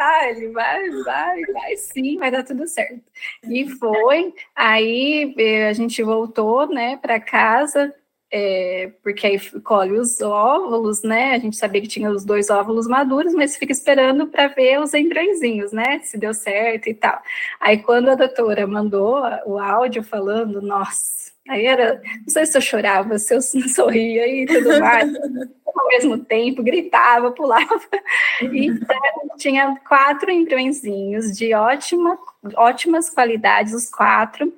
ah, 0.00 0.28
ele 0.30 0.48
vai, 0.48 0.90
vai, 1.02 1.40
vai 1.52 1.76
sim, 1.76 2.18
vai 2.18 2.30
dar 2.30 2.44
tudo 2.44 2.66
certo. 2.66 3.02
E 3.44 3.68
foi. 3.68 4.32
Aí 4.54 5.34
eh, 5.38 5.68
a 5.68 5.72
gente 5.72 6.02
voltou, 6.02 6.66
né, 6.68 6.96
para 6.96 7.20
casa. 7.20 7.94
É, 8.36 8.92
porque 9.00 9.28
aí 9.28 9.38
colhe 9.60 9.92
os 9.92 10.20
óvulos, 10.20 11.04
né? 11.04 11.34
A 11.34 11.38
gente 11.38 11.56
sabia 11.56 11.80
que 11.80 11.86
tinha 11.86 12.10
os 12.10 12.24
dois 12.24 12.50
óvulos 12.50 12.88
maduros, 12.88 13.32
mas 13.32 13.56
fica 13.56 13.70
esperando 13.70 14.26
para 14.26 14.48
ver 14.48 14.80
os 14.80 14.92
embriõezinhos, 14.92 15.70
né? 15.70 16.00
Se 16.00 16.18
deu 16.18 16.34
certo 16.34 16.88
e 16.88 16.94
tal. 16.94 17.22
Aí 17.60 17.78
quando 17.78 18.08
a 18.08 18.16
doutora 18.16 18.66
mandou 18.66 19.22
o 19.46 19.56
áudio 19.56 20.02
falando, 20.02 20.60
nossa, 20.60 21.30
aí 21.48 21.66
era, 21.66 22.00
não 22.22 22.28
sei 22.28 22.46
se 22.46 22.56
eu 22.56 22.62
chorava, 22.62 23.18
se 23.18 23.34
eu 23.34 23.42
sorria 23.68 24.26
e 24.26 24.46
tudo 24.46 24.80
mais 24.80 25.12
ao 25.84 25.88
mesmo 25.88 26.18
tempo, 26.24 26.62
gritava, 26.62 27.32
pulava. 27.32 27.80
Então, 28.40 28.98
tinha 29.36 29.76
quatro 29.86 30.30
embriõezinhos 30.30 31.36
de 31.36 31.52
ótima, 31.54 32.18
ótimas 32.56 33.10
qualidades, 33.10 33.74
os 33.74 33.90
quatro, 33.90 34.52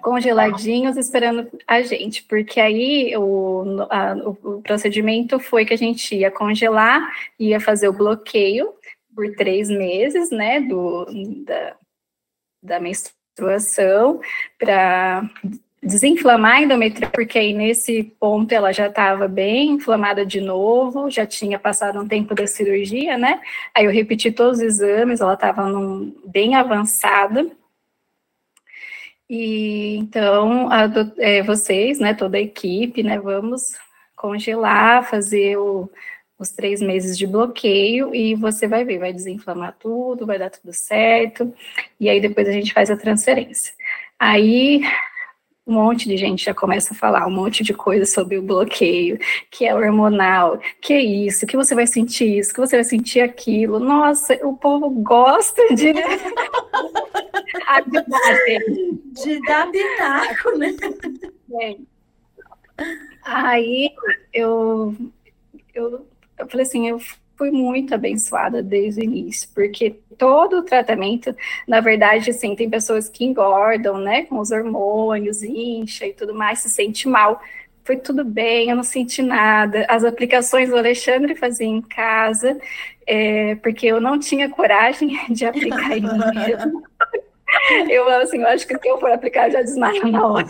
congeladinhos, 0.00 0.96
esperando 0.96 1.50
a 1.66 1.82
gente, 1.82 2.22
porque 2.24 2.60
aí 2.60 3.14
o, 3.16 3.86
a, 3.90 4.14
o 4.14 4.62
procedimento 4.62 5.38
foi 5.38 5.66
que 5.66 5.74
a 5.74 5.78
gente 5.78 6.14
ia 6.14 6.30
congelar, 6.30 7.02
ia 7.38 7.60
fazer 7.60 7.88
o 7.88 7.92
bloqueio 7.92 8.72
por 9.14 9.30
três 9.34 9.68
meses, 9.68 10.30
né, 10.30 10.60
do, 10.60 11.04
da, 11.44 11.76
da 12.62 12.80
menstruação, 12.80 13.19
para 14.58 15.28
desinflamar 15.82 16.56
a 16.56 16.62
endometriose, 16.62 17.12
porque 17.12 17.38
aí 17.38 17.54
nesse 17.54 18.04
ponto 18.20 18.52
ela 18.52 18.72
já 18.72 18.86
estava 18.88 19.26
bem 19.26 19.70
inflamada 19.72 20.26
de 20.26 20.40
novo, 20.40 21.10
já 21.10 21.24
tinha 21.26 21.58
passado 21.58 22.00
um 22.00 22.06
tempo 22.06 22.34
da 22.34 22.46
cirurgia, 22.46 23.16
né? 23.16 23.40
Aí 23.74 23.86
eu 23.86 23.90
repeti 23.90 24.30
todos 24.30 24.58
os 24.58 24.64
exames, 24.64 25.20
ela 25.20 25.34
estava 25.34 25.66
bem 26.26 26.54
avançada. 26.54 27.50
E 29.28 29.96
então, 29.96 30.68
a, 30.70 30.88
é, 31.18 31.42
vocês, 31.42 31.98
né, 31.98 32.12
toda 32.14 32.36
a 32.36 32.40
equipe, 32.40 33.02
né, 33.02 33.18
vamos 33.18 33.78
congelar, 34.16 35.08
fazer 35.08 35.56
o, 35.56 35.88
os 36.40 36.50
três 36.50 36.80
meses 36.80 37.16
de 37.16 37.26
bloqueio 37.26 38.14
e 38.14 38.34
você 38.34 38.66
vai 38.66 38.84
ver, 38.84 38.98
vai 38.98 39.12
desinflamar 39.12 39.76
tudo, 39.78 40.26
vai 40.26 40.38
dar 40.38 40.50
tudo 40.50 40.72
certo, 40.72 41.52
e 42.00 42.08
aí 42.08 42.20
depois 42.20 42.48
a 42.48 42.52
gente 42.52 42.72
faz 42.72 42.90
a 42.90 42.96
transferência. 42.96 43.74
Aí 44.18 44.82
um 45.66 45.74
monte 45.74 46.08
de 46.08 46.16
gente 46.16 46.44
já 46.44 46.54
começa 46.54 46.92
a 46.92 46.96
falar 46.96 47.26
um 47.26 47.30
monte 47.30 47.62
de 47.62 47.72
coisa 47.72 48.04
sobre 48.04 48.36
o 48.38 48.42
bloqueio, 48.42 49.18
que 49.50 49.64
é 49.66 49.74
hormonal, 49.74 50.58
que 50.80 50.92
é 50.92 51.00
isso, 51.00 51.46
que 51.46 51.56
você 51.56 51.74
vai 51.76 51.86
sentir 51.86 52.38
isso, 52.38 52.52
que 52.52 52.58
você 52.58 52.76
vai 52.76 52.84
sentir 52.84 53.20
aquilo. 53.20 53.78
Nossa, 53.78 54.34
o 54.44 54.56
povo 54.56 54.90
gosta 54.90 55.62
de. 55.74 55.92
de 59.22 59.40
dar 59.42 59.70
pitaco, 59.70 60.58
né? 60.58 60.74
É. 61.60 61.76
Aí 63.22 63.94
eu, 64.32 64.96
eu, 65.74 66.06
eu 66.40 66.48
falei 66.48 66.66
assim, 66.66 66.88
eu 66.88 67.00
fui 67.36 67.50
muito 67.50 67.94
abençoada 67.94 68.62
desde 68.62 69.00
o 69.00 69.04
início, 69.04 69.48
porque 69.54 69.96
todo 70.18 70.58
o 70.58 70.62
tratamento, 70.62 71.34
na 71.66 71.80
verdade, 71.80 72.28
assim, 72.28 72.54
tem 72.54 72.68
pessoas 72.68 73.08
que 73.08 73.24
engordam, 73.24 73.96
né, 73.96 74.24
com 74.24 74.38
os 74.38 74.50
hormônios, 74.50 75.42
incha 75.42 76.06
e 76.06 76.12
tudo 76.12 76.34
mais, 76.34 76.58
se 76.58 76.68
sente 76.68 77.08
mal. 77.08 77.40
Foi 77.82 77.96
tudo 77.96 78.24
bem, 78.24 78.68
eu 78.68 78.76
não 78.76 78.82
senti 78.82 79.22
nada. 79.22 79.86
As 79.88 80.04
aplicações 80.04 80.70
o 80.70 80.76
Alexandre 80.76 81.34
fazia 81.34 81.66
em 81.66 81.80
casa, 81.80 82.60
é, 83.06 83.54
porque 83.56 83.86
eu 83.86 84.00
não 84.02 84.18
tinha 84.18 84.50
coragem 84.50 85.18
de 85.32 85.46
aplicar 85.46 85.96
em 85.96 86.02
mim. 86.02 86.10
Eu, 87.88 88.08
assim, 88.08 88.38
eu 88.38 88.46
acho 88.46 88.64
que 88.64 88.78
se 88.78 88.88
eu 88.88 88.96
for 89.00 89.10
aplicar, 89.10 89.48
eu 89.48 89.52
já 89.54 89.62
desmaio 89.62 90.06
na 90.06 90.24
hora. 90.24 90.48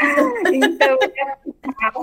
então, 0.50 0.88
eu 0.88 0.94
aplicava, 0.94 2.00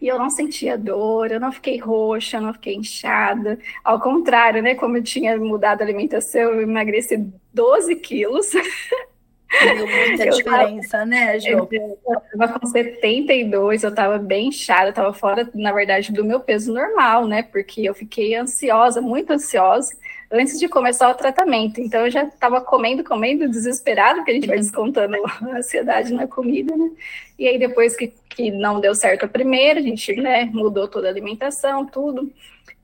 e 0.00 0.08
eu 0.08 0.18
não 0.18 0.30
sentia 0.30 0.76
dor, 0.78 1.30
eu 1.30 1.40
não 1.40 1.52
fiquei 1.52 1.78
roxa, 1.78 2.38
eu 2.38 2.42
não 2.42 2.52
fiquei 2.52 2.74
inchada. 2.74 3.58
Ao 3.84 4.00
contrário, 4.00 4.62
né? 4.62 4.74
Como 4.74 4.96
eu 4.96 5.02
tinha 5.02 5.36
mudado 5.38 5.82
a 5.82 5.84
alimentação, 5.84 6.42
eu 6.42 6.62
emagreci 6.62 7.16
12 7.52 7.96
quilos. 7.96 8.52
Deu 9.50 9.86
muita 9.86 10.24
eu 10.26 10.36
diferença, 10.36 10.90
tava, 10.90 11.06
né, 11.06 11.40
Jô? 11.40 11.68
Eu 11.72 11.98
estava 12.32 12.58
com 12.60 12.66
72, 12.66 13.82
eu 13.82 13.90
estava 13.90 14.18
bem 14.18 14.48
inchada, 14.48 14.90
estava 14.90 15.12
fora, 15.12 15.48
na 15.54 15.72
verdade, 15.72 16.12
do 16.12 16.24
meu 16.24 16.38
peso 16.38 16.72
normal, 16.72 17.26
né? 17.26 17.42
Porque 17.42 17.82
eu 17.88 17.94
fiquei 17.94 18.34
ansiosa, 18.34 19.00
muito 19.00 19.32
ansiosa 19.32 19.96
antes 20.30 20.58
de 20.58 20.68
começar 20.68 21.10
o 21.10 21.14
tratamento. 21.14 21.80
Então 21.80 22.04
eu 22.04 22.10
já 22.10 22.24
estava 22.24 22.60
comendo, 22.60 23.02
comendo, 23.02 23.48
desesperado, 23.48 24.16
porque 24.18 24.32
a 24.32 24.34
gente 24.34 24.46
vai 24.46 24.58
descontando 24.58 25.16
a 25.16 25.56
ansiedade 25.56 26.12
na 26.12 26.26
comida, 26.26 26.76
né? 26.76 26.90
E 27.38 27.48
aí 27.48 27.58
depois 27.58 27.96
que, 27.96 28.12
que 28.28 28.50
não 28.50 28.80
deu 28.80 28.94
certo 28.94 29.24
a 29.24 29.28
primeira, 29.28 29.80
a 29.80 29.82
gente 29.82 30.14
né, 30.20 30.44
mudou 30.52 30.86
toda 30.86 31.08
a 31.08 31.10
alimentação, 31.10 31.86
tudo. 31.86 32.30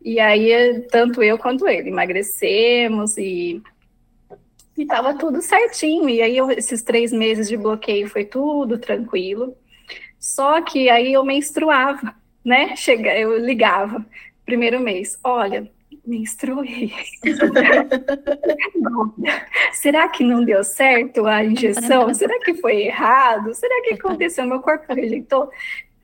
E 0.03 0.19
aí 0.19 0.81
tanto 0.91 1.23
eu 1.23 1.37
quanto 1.39 1.69
ele 1.69 1.91
emagrecemos 1.91 3.19
e 3.19 3.63
e 4.77 4.87
tava 4.87 5.15
tudo 5.15 5.41
certinho. 5.41 6.09
E 6.09 6.23
aí 6.23 6.37
eu, 6.37 6.51
esses 6.51 6.83
três 6.83 7.13
meses 7.13 7.49
de 7.49 7.57
bloqueio 7.57 8.09
foi 8.09 8.25
tudo 8.25 8.79
tranquilo. 8.79 9.57
Só 10.19 10.61
que 10.63 10.89
aí 10.89 11.13
eu 11.13 11.25
menstruava, 11.25 12.15
né? 12.45 12.75
Chega, 12.77 13.17
eu 13.19 13.39
ligava 13.39 14.05
primeiro 14.45 14.81
mês, 14.81 15.19
olha, 15.23 15.71
menstruei. 16.07 16.93
Será 19.73 20.09
que 20.09 20.23
não 20.23 20.45
deu 20.45 20.63
certo 20.63 21.27
a 21.27 21.45
injeção? 21.45 22.13
Será 22.15 22.39
que 22.41 22.55
foi 22.55 22.83
errado? 22.83 23.55
Será 23.55 23.83
que 23.83 23.95
aconteceu? 23.95 24.47
Meu 24.47 24.61
corpo 24.61 24.93
rejeitou? 24.93 25.51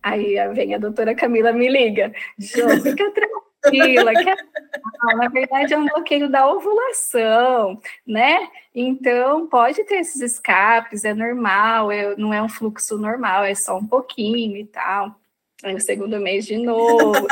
Aí 0.02 0.36
vem 0.54 0.74
a 0.74 0.78
doutora 0.78 1.14
Camila 1.14 1.52
me 1.52 1.68
liga, 1.68 2.12
Jô, 2.38 2.68
fica 2.82 3.10
tranquila, 3.10 4.12
que 4.14 5.14
na 5.16 5.28
verdade 5.28 5.74
é 5.74 5.78
um 5.78 5.86
bloqueio 5.86 6.30
da 6.30 6.50
ovulação, 6.50 7.78
né? 8.06 8.48
Então 8.74 9.46
pode 9.46 9.84
ter 9.84 9.96
esses 9.96 10.20
escapes, 10.20 11.04
é 11.04 11.12
normal, 11.12 11.92
é, 11.92 12.16
não 12.16 12.32
é 12.32 12.42
um 12.42 12.48
fluxo 12.48 12.96
normal, 12.96 13.44
é 13.44 13.54
só 13.54 13.76
um 13.76 13.86
pouquinho 13.86 14.56
e 14.56 14.64
tal. 14.64 15.14
Aí 15.62 15.74
o 15.74 15.80
segundo 15.80 16.18
mês 16.18 16.46
de 16.46 16.56
novo. 16.56 17.26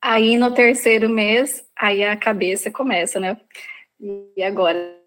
aí 0.00 0.38
no 0.38 0.50
terceiro 0.54 1.10
mês, 1.10 1.62
aí 1.76 2.02
a 2.02 2.16
cabeça 2.16 2.70
começa, 2.70 3.20
né? 3.20 3.38
E 4.00 4.42
agora 4.42 5.03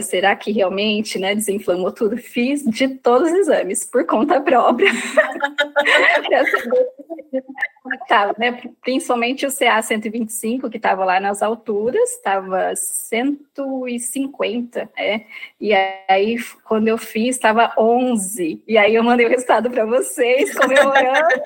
será 0.00 0.36
que 0.36 0.52
realmente, 0.52 1.18
né, 1.18 1.34
desinflamou 1.34 1.90
tudo? 1.90 2.16
Fiz 2.16 2.62
de 2.64 2.86
todos 2.88 3.28
os 3.30 3.38
exames 3.38 3.84
por 3.84 4.06
conta 4.06 4.40
própria. 4.40 4.92
tava, 8.06 8.32
né, 8.38 8.62
principalmente 8.82 9.44
o 9.46 9.52
CA 9.52 9.82
125, 9.82 10.70
que 10.70 10.76
estava 10.76 11.04
lá 11.04 11.18
nas 11.18 11.42
alturas, 11.42 12.10
estava 12.10 12.76
150, 12.76 14.88
é, 14.96 15.22
e 15.60 15.74
aí 16.08 16.36
quando 16.64 16.86
eu 16.88 16.98
fiz 16.98 17.36
estava 17.36 17.72
11, 17.78 18.62
e 18.66 18.76
aí 18.76 18.94
eu 18.94 19.02
mandei 19.02 19.24
o 19.26 19.30
resultado 19.30 19.70
para 19.70 19.84
vocês, 19.84 20.52
comemorando. 20.54 21.28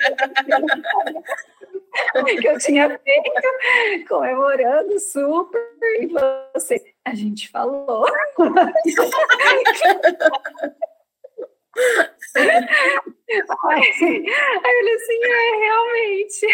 Que 2.41 2.47
eu 2.47 2.57
tinha 2.59 2.99
feito, 2.99 4.07
comemorando 4.07 4.99
super, 4.99 5.61
e 6.01 6.07
você, 6.07 6.94
a 7.05 7.13
gente 7.13 7.49
falou. 7.49 8.05
Aí, 13.65 14.25
ele 14.65 14.91
assim, 14.95 15.19
é, 15.23 15.55
realmente. 15.59 16.47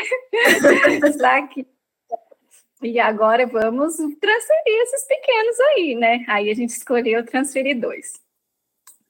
Saque. 1.17 1.67
E 2.83 2.99
agora 2.99 3.45
vamos 3.45 3.93
transferir 3.95 4.81
esses 4.81 5.05
pequenos 5.05 5.59
aí, 5.59 5.95
né? 5.95 6.25
Aí 6.27 6.49
a 6.49 6.53
gente 6.53 6.71
escolheu 6.71 7.25
transferir 7.25 7.79
dois. 7.79 8.19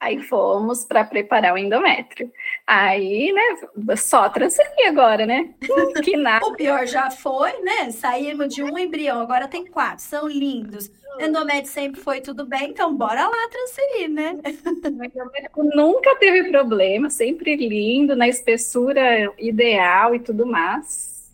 Aí 0.02 0.20
fomos 0.20 0.84
para 0.84 1.04
preparar 1.04 1.54
o 1.54 1.58
endométrio. 1.60 2.34
Aí, 2.66 3.32
né, 3.32 3.96
só 3.96 4.28
transferir 4.30 4.88
agora, 4.88 5.28
né? 5.28 5.54
Que 6.04 6.18
nada. 6.18 6.44
o 6.44 6.56
pior 6.56 6.88
já 6.88 7.12
foi, 7.12 7.52
né? 7.62 7.92
Saímos 7.92 8.52
de 8.52 8.64
um 8.64 8.80
embrião, 8.80 9.22
agora 9.22 9.48
tem 9.48 9.64
quatro, 9.64 10.04
são 10.04 10.28
lindos. 10.28 10.90
Endométrio 11.20 11.68
sempre 11.68 12.02
foi 12.02 12.20
tudo 12.20 12.48
bem, 12.48 12.72
então 12.72 12.96
bora 12.96 13.28
lá 13.28 13.48
transferir, 13.50 14.10
né? 14.10 14.40
O 14.44 14.88
endométrio 15.06 15.70
nunca 15.76 16.16
teve 16.16 16.50
problema, 16.50 17.12
sempre 17.12 17.56
lindo, 17.56 18.16
na 18.16 18.28
espessura 18.28 19.32
ideal 19.38 20.16
e 20.16 20.20
tudo 20.20 20.48
mais. 20.48 21.32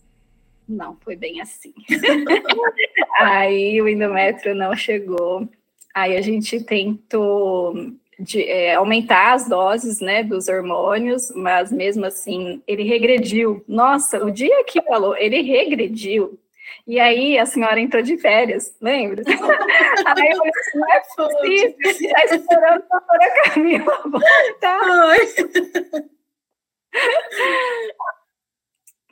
Não 0.67 0.97
foi 0.97 1.15
bem 1.15 1.39
assim. 1.39 1.73
Aí 3.17 3.81
o 3.81 3.87
endométrio 3.87 4.53
não 4.53 4.75
chegou. 4.75 5.47
Aí 5.95 6.17
a 6.17 6.21
gente 6.21 6.61
tentou 6.65 7.73
de 8.19 8.43
é, 8.43 8.75
aumentar 8.75 9.33
as 9.33 9.47
doses 9.47 9.99
né, 9.99 10.23
dos 10.23 10.47
hormônios, 10.47 11.31
mas 11.35 11.71
mesmo 11.71 12.05
assim 12.05 12.61
ele 12.67 12.83
regrediu. 12.83 13.63
Nossa, 13.67 14.23
o 14.23 14.31
dia 14.31 14.63
que 14.63 14.81
falou, 14.81 15.15
ele 15.15 15.41
regrediu. 15.41 16.39
E 16.85 16.99
aí 16.99 17.37
a 17.37 17.45
senhora 17.45 17.79
entrou 17.79 18.01
de 18.01 18.17
férias, 18.17 18.75
lembra? 18.81 19.21
aí 19.27 20.29
eu 20.29 20.37
falei, 20.37 20.51
não 20.75 20.93
é 20.93 21.01
possível, 21.15 21.75
está 21.81 22.25
esperando 22.25 22.83
a 22.89 22.99
doutora 22.99 23.53
Camila 23.53 24.01
voltar. 24.07 25.17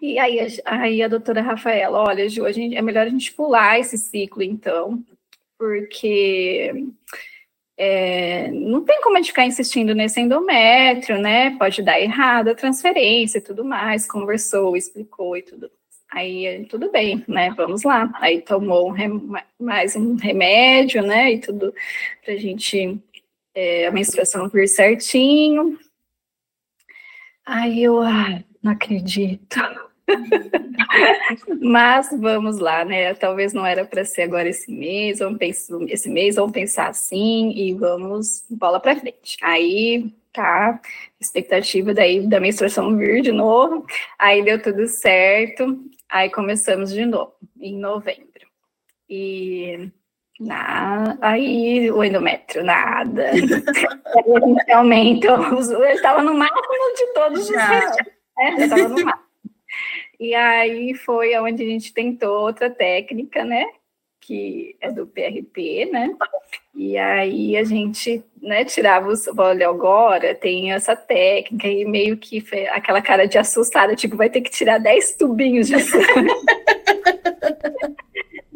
E 0.01 0.19
aí, 0.19 0.39
aí 0.65 1.03
a 1.03 1.07
doutora 1.07 1.41
Rafaela, 1.41 1.99
olha, 1.99 2.29
Ju, 2.29 2.45
a 2.45 2.51
gente, 2.51 2.75
é 2.75 2.81
melhor 2.81 3.07
a 3.07 3.09
gente 3.09 3.33
pular 3.33 3.79
esse 3.79 3.97
ciclo, 3.97 4.43
então, 4.43 5.03
porque 5.57 6.85
é, 7.77 8.49
não 8.51 8.83
tem 8.83 9.01
como 9.01 9.17
a 9.17 9.19
gente 9.19 9.31
ficar 9.31 9.45
insistindo 9.45 9.93
nesse 9.93 10.19
endométrio, 10.21 11.19
né? 11.19 11.57
Pode 11.57 11.81
dar 11.81 11.99
errado 11.99 12.49
a 12.49 12.55
transferência 12.55 13.39
e 13.39 13.41
tudo 13.41 13.65
mais. 13.65 14.07
Conversou, 14.07 14.77
explicou 14.77 15.35
e 15.35 15.41
tudo. 15.41 15.69
Aí 16.11 16.65
tudo 16.69 16.89
bem, 16.91 17.23
né? 17.27 17.51
Vamos 17.57 17.83
lá. 17.83 18.09
Aí 18.15 18.41
tomou 18.41 18.93
mais 19.59 19.95
um 19.95 20.15
remédio, 20.15 21.01
né? 21.01 21.33
E 21.33 21.39
tudo 21.39 21.73
pra 22.23 22.35
gente 22.37 22.99
é, 23.53 23.87
a 23.87 23.91
menstruação 23.91 24.47
vir 24.49 24.67
certinho. 24.67 25.77
Aí 27.45 27.83
eu, 27.83 28.01
ah, 28.01 28.43
não 28.63 28.71
acredito. 28.71 29.59
Mas 31.61 32.09
vamos 32.11 32.59
lá, 32.59 32.85
né? 32.85 33.13
Talvez 33.13 33.53
não 33.53 33.65
era 33.65 33.85
para 33.85 34.05
ser 34.05 34.23
agora 34.23 34.49
esse 34.49 34.71
mês, 34.71 35.19
vamos 35.19 35.39
pensar 35.39 35.77
esse 35.87 36.09
mês, 36.09 36.35
vamos 36.35 36.51
pensar 36.51 36.89
assim 36.89 37.51
e 37.55 37.73
vamos 37.73 38.45
bola 38.49 38.79
para 38.79 38.95
frente. 38.95 39.37
Aí 39.41 40.13
tá, 40.31 40.79
expectativa 41.19 41.93
daí 41.93 42.27
da 42.27 42.39
menstruação 42.39 42.95
vir 42.97 43.21
de 43.21 43.31
novo. 43.31 43.85
Aí 44.19 44.43
deu 44.43 44.61
tudo 44.61 44.87
certo. 44.87 45.79
Aí 46.09 46.29
começamos 46.29 46.93
de 46.93 47.05
novo 47.05 47.33
em 47.59 47.77
novembro. 47.77 48.25
E 49.09 49.91
na, 50.39 51.17
aí 51.21 51.89
o 51.91 52.03
endométrio, 52.03 52.63
nada. 52.63 53.31
Realmente, 54.67 55.27
ele 55.27 55.93
estava 55.93 56.21
no 56.21 56.33
máximo 56.33 56.95
de 56.95 57.13
todos 57.13 57.39
os 57.41 57.47
dias. 57.47 57.95
É, 58.37 58.63
estava 58.63 58.87
no 58.89 59.05
máximo. 59.05 59.24
E 60.19 60.33
aí 60.33 60.93
foi 60.93 61.37
onde 61.37 61.63
a 61.63 61.65
gente 61.65 61.93
tentou 61.93 62.41
outra 62.41 62.69
técnica, 62.69 63.43
né? 63.43 63.65
Que 64.21 64.75
é 64.81 64.91
do 64.91 65.05
PRP, 65.05 65.85
né? 65.91 66.15
E 66.73 66.97
aí 66.97 67.55
a 67.55 67.63
gente, 67.63 68.23
né, 68.41 68.65
tirava 68.65 69.07
os. 69.07 69.27
Olha, 69.27 69.69
agora 69.69 70.33
tem 70.35 70.73
essa 70.73 70.95
técnica 70.95 71.67
e 71.67 71.85
meio 71.85 72.17
que 72.17 72.43
aquela 72.71 73.01
cara 73.01 73.27
de 73.27 73.37
assustada, 73.37 73.95
tipo, 73.95 74.17
vai 74.17 74.29
ter 74.29 74.41
que 74.41 74.49
tirar 74.49 74.79
10 74.79 75.15
tubinhos 75.15 75.67
de 75.67 75.79
sangue. 75.79 76.33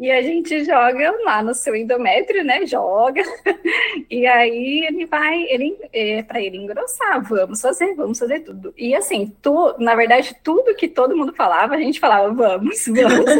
E 0.00 0.10
a 0.10 0.22
gente 0.22 0.64
joga 0.64 1.10
lá 1.26 1.42
no 1.42 1.54
seu 1.54 1.76
endométrio, 1.76 2.42
né? 2.42 2.66
Joga. 2.66 3.22
E 4.08 4.26
aí 4.26 4.86
ele 4.86 5.06
vai, 5.06 5.42
ele 5.44 5.78
é 5.92 6.22
para 6.22 6.40
ele 6.40 6.56
engrossar, 6.56 7.22
vamos 7.22 7.60
fazer, 7.60 7.94
vamos 7.94 8.18
fazer 8.18 8.40
tudo. 8.40 8.74
E 8.76 8.92
assim, 8.94 9.32
tu, 9.40 9.76
na 9.78 9.94
verdade, 9.94 10.34
tudo 10.42 10.74
que 10.74 10.88
todo 10.88 11.16
mundo 11.16 11.32
falava, 11.32 11.74
a 11.74 11.78
gente 11.78 12.00
falava, 12.00 12.32
vamos, 12.32 12.86
vamos. 12.86 13.30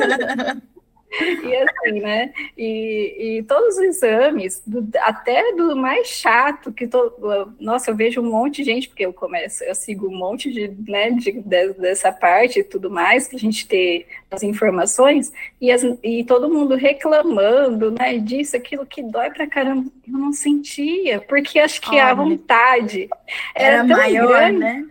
E 1.12 1.57
assim, 1.57 2.01
né? 2.01 2.33
E, 2.57 3.38
e 3.38 3.42
todos 3.42 3.77
os 3.77 3.81
exames, 3.81 4.62
do, 4.66 4.87
até 5.01 5.55
do 5.55 5.75
mais 5.75 6.09
chato, 6.09 6.73
que 6.73 6.87
to, 6.87 7.12
nossa, 7.59 7.90
eu 7.90 7.96
vejo 7.96 8.20
um 8.20 8.31
monte 8.31 8.57
de 8.57 8.64
gente, 8.64 8.88
porque 8.88 9.05
eu 9.05 9.12
começo, 9.12 9.64
eu 9.64 9.75
sigo 9.75 10.09
um 10.09 10.16
monte 10.16 10.53
de, 10.53 10.68
né, 10.88 11.11
de, 11.11 11.33
de 11.33 11.73
dessa 11.75 12.12
parte 12.12 12.61
e 12.61 12.64
tudo 12.64 12.90
mais, 12.90 13.27
para 13.27 13.37
a 13.37 13.40
gente 13.40 13.66
ter 13.66 14.07
as 14.31 14.42
informações, 14.42 15.33
e, 15.61 15.73
as, 15.73 15.83
e 16.03 16.25
todo 16.25 16.49
mundo 16.49 16.77
reclamando, 16.77 17.90
né, 17.90 18.18
disso, 18.18 18.57
aquilo 18.57 18.87
que 18.87 19.03
dói 19.03 19.31
pra 19.31 19.46
caramba. 19.46 19.90
Eu 20.07 20.18
não 20.18 20.33
sentia, 20.33 21.20
porque 21.20 21.59
acho 21.59 21.81
que 21.81 21.90
Olha, 21.90 22.07
a 22.07 22.14
vontade 22.14 23.09
era, 23.55 23.77
era 23.77 23.85
maior, 23.85 24.29
grande, 24.29 24.59
né? 24.59 24.87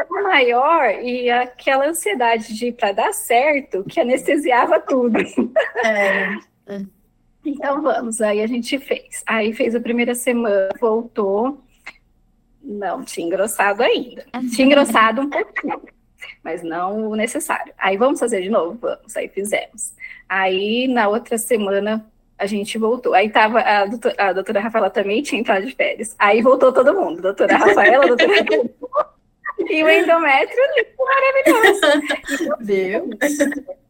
Era 0.00 0.22
maior 0.22 0.90
e 1.02 1.30
aquela 1.30 1.86
ansiedade 1.86 2.54
de 2.54 2.66
ir 2.66 2.72
para 2.72 2.92
dar 2.92 3.12
certo 3.12 3.84
que 3.84 4.00
anestesiava 4.00 4.80
tudo. 4.80 5.18
É. 5.84 6.36
Então 7.44 7.80
vamos, 7.80 8.20
aí 8.20 8.42
a 8.42 8.46
gente 8.46 8.78
fez. 8.78 9.22
Aí 9.26 9.52
fez 9.52 9.74
a 9.74 9.80
primeira 9.80 10.14
semana, 10.14 10.68
voltou. 10.80 11.62
Não 12.60 13.04
tinha 13.04 13.26
engrossado 13.26 13.82
ainda. 13.82 14.26
Tinha 14.52 14.66
engrossado 14.66 15.22
um 15.22 15.30
pouquinho, 15.30 15.80
mas 16.42 16.62
não 16.62 17.08
o 17.08 17.14
necessário. 17.14 17.72
Aí 17.78 17.96
vamos 17.96 18.18
fazer 18.18 18.42
de 18.42 18.50
novo? 18.50 18.76
Vamos, 18.80 19.16
aí 19.16 19.28
fizemos. 19.28 19.92
Aí 20.28 20.88
na 20.88 21.08
outra 21.08 21.38
semana 21.38 22.04
a 22.36 22.46
gente 22.46 22.76
voltou. 22.76 23.14
Aí 23.14 23.30
tava 23.30 23.60
a 23.60 23.86
doutora, 23.86 24.14
a 24.18 24.32
doutora 24.32 24.60
Rafaela 24.60 24.90
também 24.90 25.22
tinha 25.22 25.40
entrado 25.40 25.64
de 25.64 25.74
férias. 25.74 26.16
Aí 26.18 26.42
voltou 26.42 26.72
todo 26.72 26.92
mundo. 26.94 27.22
Doutora 27.22 27.56
Rafaela, 27.56 28.06
doutora 28.06 28.34
e 29.58 29.82
o 29.82 29.88
endométrio 29.88 30.62
maravilhoso. 30.98 32.56
Viu? 32.60 33.10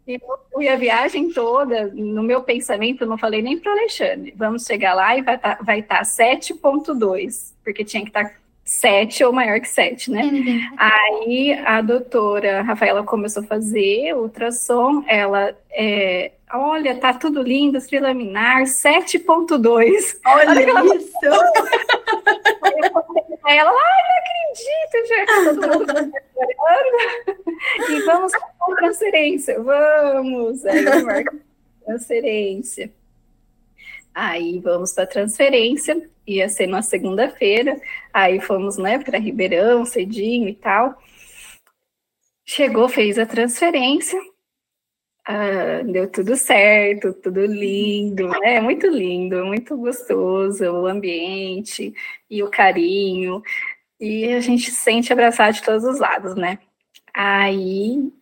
E 0.07 0.21
fui 0.53 0.69
a 0.69 0.77
viagem 0.77 1.33
toda, 1.33 1.87
no 1.93 2.23
meu 2.23 2.43
pensamento, 2.43 3.05
não 3.05 3.19
falei 3.19 3.43
nem 3.43 3.59
para 3.59 3.73
o 3.73 3.79
Alexandre. 3.79 4.33
Vamos 4.37 4.65
chegar 4.65 4.95
lá 4.95 5.17
e 5.17 5.23
vai 5.23 5.35
estar 5.35 5.57
tá, 5.57 5.63
vai 5.63 5.83
tá 5.83 6.03
7,2, 6.03 7.53
porque 7.65 7.85
tinha 7.85 8.03
que 8.03 8.11
estar 8.11 8.25
tá 8.25 8.35
7 8.65 9.25
ou 9.25 9.33
maior 9.33 9.61
que 9.61 9.69
7, 9.69 10.11
né? 10.11 10.23
Aí 10.77 11.53
a 11.65 11.81
doutora 11.81 12.63
Rafaela 12.63 13.03
começou 13.05 13.43
a 13.43 13.47
fazer 13.47 14.15
ultrassom, 14.15 15.05
ela 15.09 15.57
é, 15.73 16.33
olha, 16.53 16.97
tá 16.97 17.13
tudo 17.13 17.43
lindo, 17.43 17.81
trilaminar, 17.81 18.63
7.2. 18.63 20.19
Olha, 20.25 20.51
olha 20.51 20.97
isso! 20.97 21.17
Ela, 23.47 23.71
ai, 23.71 24.03
não 24.03 24.17
acredito, 24.19 25.07
já 25.09 25.21
e 27.89 28.03
vamos 28.03 28.33
com 28.35 28.75
transferência, 28.75 29.63
vamos. 29.63 30.65
Aí 30.67 30.85
eu 30.85 31.05
marco 31.05 31.37
transferência. 31.85 32.93
Aí 34.15 34.59
vamos 34.61 34.93
para 34.93 35.07
transferência, 35.07 36.11
ia 36.27 36.49
ser 36.49 36.67
na 36.67 36.83
segunda-feira. 36.83 37.81
Aí 38.13 38.41
fomos, 38.41 38.79
né, 38.79 38.99
para 38.99 39.19
Ribeirão, 39.19 39.85
cedinho 39.85 40.49
e 40.49 40.55
tal. 40.55 41.01
Chegou, 42.45 42.89
fez 42.89 43.19
a 43.19 43.27
transferência. 43.27 44.19
Ah, 45.29 45.83
deu 45.85 46.09
tudo 46.09 46.37
certo, 46.37 47.13
tudo 47.15 47.45
lindo, 47.45 48.29
né? 48.29 48.61
Muito 48.61 48.87
lindo, 48.87 49.45
muito 49.45 49.77
gostoso 49.77 50.65
o 50.65 50.87
ambiente 50.87 51.93
e 52.31 52.45
o 52.45 52.49
carinho. 52.49 53.43
E 53.99 54.33
a 54.33 54.41
gente 54.41 54.71
se 54.71 54.77
sente 54.77 55.13
abraçado 55.13 55.55
de 55.55 55.63
todos 55.65 55.83
os 55.83 55.99
lados, 55.99 56.37
né? 56.37 56.61
Aí 57.13 58.13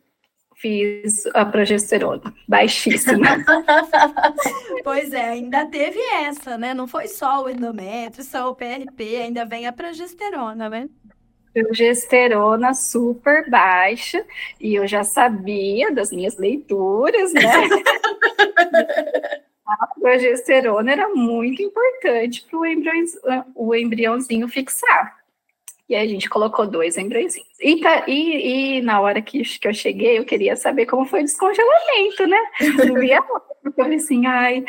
fiz 0.56 1.26
a 1.34 1.44
progesterona, 1.44 2.34
baixíssima. 2.48 3.36
pois 4.82 5.12
é, 5.12 5.28
ainda 5.28 5.66
teve 5.66 6.00
essa, 6.22 6.56
né? 6.56 6.72
Não 6.72 6.88
foi 6.88 7.06
só 7.06 7.44
o 7.44 7.50
endométrio, 7.50 8.24
só 8.24 8.48
o 8.48 8.54
PRP, 8.54 9.16
ainda 9.16 9.44
vem 9.44 9.66
a 9.66 9.72
progesterona, 9.74 10.70
né? 10.70 10.88
Progesterona 11.54 12.74
super 12.74 13.48
baixa, 13.48 14.24
e 14.60 14.74
eu 14.74 14.86
já 14.86 15.04
sabia 15.04 15.92
das 15.92 16.10
minhas 16.10 16.36
leituras, 16.36 17.32
né? 17.32 17.42
a 19.66 19.86
progesterona 19.98 20.92
era 20.92 21.08
muito 21.08 21.62
importante 21.62 22.44
para 22.50 22.58
o 23.54 23.74
embriãozinho 23.74 24.48
fixar. 24.48 25.24
E 25.88 25.94
aí 25.94 26.06
a 26.06 26.08
gente 26.08 26.30
colocou 26.30 26.66
dois 26.66 26.96
embriõezinhos. 26.96 27.48
E, 27.60 27.80
tá, 27.80 28.04
e, 28.08 28.78
e, 28.78 28.82
na 28.82 29.00
hora 29.00 29.20
que, 29.20 29.42
que 29.42 29.68
eu 29.68 29.74
cheguei, 29.74 30.18
eu 30.18 30.24
queria 30.24 30.56
saber 30.56 30.86
como 30.86 31.04
foi 31.04 31.20
o 31.20 31.24
descongelamento, 31.24 32.26
né? 32.26 32.40
Não 32.86 32.94
via 32.94 33.22
porque 33.22 33.53
eu 33.64 33.72
falei 33.72 33.96
assim, 33.96 34.26
ai, 34.26 34.62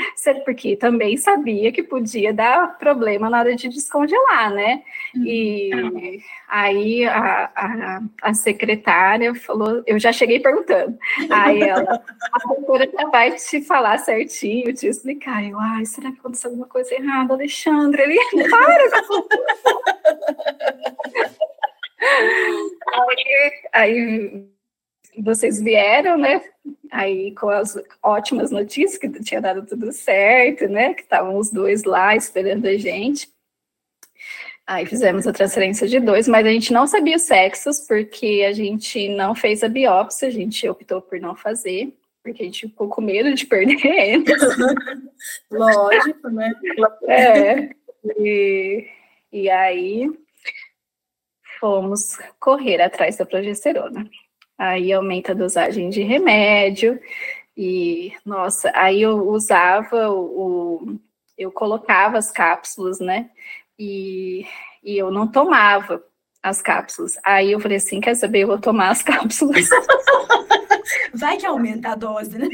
porque 0.45 0.77
também 0.77 1.17
sabia 1.17 1.71
que 1.71 1.83
podia 1.83 2.33
dar 2.33 2.77
problema 2.77 3.29
na 3.29 3.39
hora 3.39 3.55
de 3.55 3.67
descongelar, 3.67 4.53
né? 4.53 4.83
E 5.15 5.71
uhum. 5.73 6.19
aí 6.47 7.05
a, 7.05 7.51
a, 7.55 8.01
a, 8.21 8.33
secretária 8.33 9.35
falou, 9.35 9.83
eu 9.85 9.99
já 9.99 10.13
cheguei 10.13 10.39
perguntando. 10.39 10.97
Aí 11.29 11.61
ela, 11.61 12.01
a 12.31 12.39
doutora 12.47 12.89
já 12.89 13.09
vai 13.09 13.31
te 13.31 13.61
falar 13.61 13.97
certinho, 13.97 14.73
te 14.73 14.87
explicar. 14.87 15.43
Eu, 15.43 15.59
ai, 15.59 15.85
será 15.85 16.09
que 16.11 16.19
aconteceu 16.19 16.51
alguma 16.51 16.67
coisa 16.67 16.95
errada, 16.95 17.33
Alexandre? 17.33 18.03
Ele, 18.03 18.49
para! 18.49 18.85
aí, 22.93 23.51
aí 23.73 24.54
vocês 25.21 25.61
vieram, 25.61 26.17
né? 26.17 26.41
Aí 26.91 27.33
com 27.33 27.49
as 27.49 27.77
ótimas 28.01 28.51
notícias 28.51 28.97
que 28.97 29.09
tinha 29.23 29.41
dado 29.41 29.65
tudo 29.65 29.91
certo, 29.91 30.67
né? 30.67 30.93
Que 30.93 31.01
estavam 31.01 31.37
os 31.37 31.51
dois 31.51 31.83
lá 31.83 32.15
esperando 32.15 32.65
a 32.65 32.77
gente. 32.77 33.29
Aí 34.67 34.85
fizemos 34.85 35.27
a 35.27 35.33
transferência 35.33 35.87
de 35.87 35.99
dois, 35.99 36.27
mas 36.27 36.45
a 36.45 36.49
gente 36.49 36.73
não 36.73 36.87
sabia 36.87 37.17
os 37.17 37.21
sexos, 37.21 37.81
porque 37.81 38.43
a 38.47 38.51
gente 38.51 39.07
não 39.09 39.35
fez 39.35 39.63
a 39.63 39.69
biópsia, 39.69 40.27
a 40.27 40.31
gente 40.31 40.67
optou 40.67 40.99
por 41.01 41.19
não 41.19 41.35
fazer, 41.35 41.95
porque 42.23 42.41
a 42.41 42.45
gente 42.45 42.67
ficou 42.67 42.89
com 42.89 43.01
medo 43.01 43.33
de 43.35 43.45
perder 43.45 43.85
eles. 43.85 44.25
Lógico, 45.51 46.29
né? 46.29 46.51
É. 47.07 47.69
E, 48.17 48.87
e 49.31 49.49
aí 49.51 50.09
fomos 51.59 52.17
correr 52.39 52.81
atrás 52.81 53.17
da 53.17 53.25
progesterona. 53.25 54.09
Aí 54.57 54.91
aumenta 54.93 55.31
a 55.31 55.35
dosagem 55.35 55.89
de 55.89 56.01
remédio, 56.01 56.99
e 57.57 58.13
nossa, 58.25 58.71
aí 58.73 59.01
eu 59.01 59.29
usava 59.29 60.09
o, 60.09 60.97
eu 61.37 61.51
colocava 61.51 62.17
as 62.17 62.31
cápsulas, 62.31 62.99
né? 62.99 63.29
E, 63.79 64.45
e 64.83 64.97
eu 64.97 65.09
não 65.11 65.27
tomava 65.27 66.03
as 66.43 66.61
cápsulas. 66.61 67.17
Aí 67.23 67.51
eu 67.51 67.59
falei 67.59 67.77
assim: 67.77 67.99
quer 67.99 68.15
saber? 68.15 68.41
Eu 68.41 68.47
vou 68.47 68.59
tomar 68.59 68.89
as 68.89 69.01
cápsulas. 69.01 69.67
Vai 71.13 71.37
que 71.37 71.45
aumenta 71.45 71.89
a 71.89 71.95
dose, 71.95 72.37
né? 72.37 72.47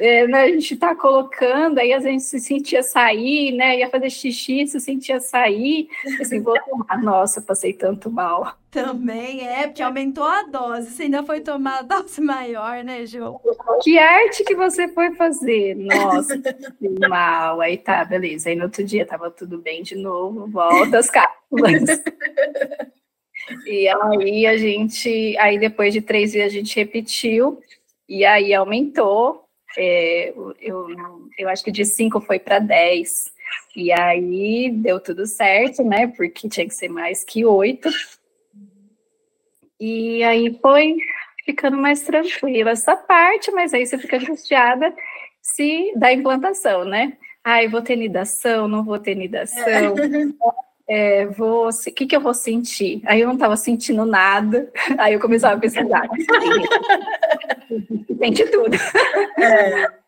É, 0.00 0.20
é, 0.20 0.26
né, 0.26 0.42
a 0.42 0.48
gente 0.48 0.76
tá 0.76 0.94
colocando, 0.94 1.78
aí 1.78 1.92
a 1.92 2.00
gente 2.00 2.22
se 2.22 2.40
sentia 2.40 2.82
sair, 2.82 3.52
né? 3.52 3.78
Ia 3.78 3.90
fazer 3.90 4.10
xixi, 4.10 4.66
se 4.66 4.80
sentia 4.80 5.20
sair. 5.20 5.88
Assim, 6.20 6.40
vou 6.40 6.56
tomar. 6.64 7.02
Nossa, 7.02 7.42
passei 7.42 7.72
tanto 7.72 8.10
mal. 8.10 8.56
Também 8.76 9.48
é, 9.48 9.68
porque 9.68 9.82
aumentou 9.82 10.22
a 10.22 10.42
dose. 10.42 10.90
Você 10.90 11.04
ainda 11.04 11.22
foi 11.22 11.40
tomar 11.40 11.78
a 11.78 11.82
dose 11.82 12.20
maior, 12.20 12.84
né, 12.84 13.06
João? 13.06 13.40
Que 13.82 13.98
arte 13.98 14.44
que 14.44 14.54
você 14.54 14.86
foi 14.88 15.14
fazer? 15.14 15.74
Nossa, 15.74 16.38
que 16.38 17.08
mal. 17.08 17.62
Aí 17.62 17.78
tá, 17.78 18.04
beleza. 18.04 18.50
Aí 18.50 18.54
no 18.54 18.64
outro 18.64 18.84
dia 18.84 19.06
tava 19.06 19.30
tudo 19.30 19.56
bem 19.56 19.82
de 19.82 19.96
novo, 19.96 20.46
volta 20.48 20.98
as 20.98 21.08
cápsulas. 21.08 22.02
E 23.64 23.88
aí 23.88 24.46
a 24.46 24.58
gente, 24.58 25.34
aí 25.38 25.58
depois 25.58 25.94
de 25.94 26.02
três 26.02 26.32
dias 26.32 26.46
a 26.46 26.54
gente 26.54 26.76
repetiu, 26.76 27.58
e 28.06 28.26
aí 28.26 28.52
aumentou. 28.52 29.44
É, 29.78 30.34
eu, 30.60 30.86
eu 31.38 31.48
acho 31.48 31.64
que 31.64 31.72
de 31.72 31.86
cinco 31.86 32.20
foi 32.20 32.38
para 32.38 32.58
dez. 32.58 33.32
E 33.74 33.90
aí 33.90 34.70
deu 34.70 35.00
tudo 35.00 35.24
certo, 35.24 35.82
né? 35.82 36.08
Porque 36.08 36.46
tinha 36.46 36.66
que 36.66 36.74
ser 36.74 36.88
mais 36.88 37.24
que 37.24 37.42
oito. 37.44 37.88
E 39.80 40.22
aí 40.22 40.58
foi 40.60 40.96
ficando 41.44 41.76
mais 41.76 42.02
tranquila 42.02 42.70
essa 42.70 42.96
parte, 42.96 43.50
mas 43.52 43.72
aí 43.72 43.86
você 43.86 43.98
fica 43.98 44.16
angustiada 44.16 44.92
se 45.40 45.92
da 45.96 46.12
implantação, 46.12 46.84
né? 46.84 47.16
Ai, 47.44 47.68
vou 47.68 47.80
ter 47.80 47.94
nidação, 47.94 48.66
não 48.66 48.84
vou 48.84 48.98
ter 48.98 49.14
nidação. 49.14 49.68
É 49.68 49.92
é, 50.88 51.26
vou, 51.26 51.68
o 51.68 51.94
que, 51.94 52.06
que 52.06 52.14
eu 52.14 52.20
vou 52.20 52.32
sentir? 52.32 53.02
Aí 53.06 53.20
eu 53.20 53.26
não 53.26 53.34
estava 53.34 53.56
sentindo 53.56 54.06
nada, 54.06 54.70
aí 54.98 55.14
eu 55.14 55.20
começava 55.20 55.56
a 55.56 55.58
pesquisar. 55.58 56.08
Sente 58.18 58.44
tudo. 58.50 58.76
É. 59.36 60.06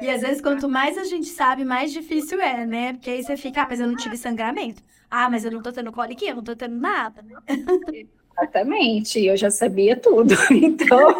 E 0.00 0.08
às 0.08 0.20
vezes, 0.20 0.40
quanto 0.40 0.68
mais 0.68 0.96
a 0.96 1.04
gente 1.04 1.26
sabe, 1.26 1.64
mais 1.64 1.92
difícil 1.92 2.40
é, 2.40 2.64
né? 2.64 2.92
Porque 2.92 3.10
aí 3.10 3.22
você 3.22 3.36
fica, 3.36 3.62
ah, 3.62 3.66
mas 3.68 3.80
eu 3.80 3.88
não 3.88 3.96
tive 3.96 4.16
sangramento. 4.16 4.82
Ah, 5.10 5.28
mas 5.28 5.44
eu 5.44 5.50
não 5.50 5.60
tô 5.60 5.72
tendo 5.72 5.90
coliquinha, 5.90 6.30
eu 6.30 6.36
não 6.36 6.44
tô 6.44 6.54
tendo 6.54 6.76
nada. 6.76 7.24
Exatamente, 8.40 9.24
eu 9.24 9.36
já 9.36 9.50
sabia 9.50 9.96
tudo. 9.96 10.34
Então, 10.50 11.16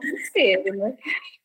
desespero, 0.00 0.76
né? 0.76 0.94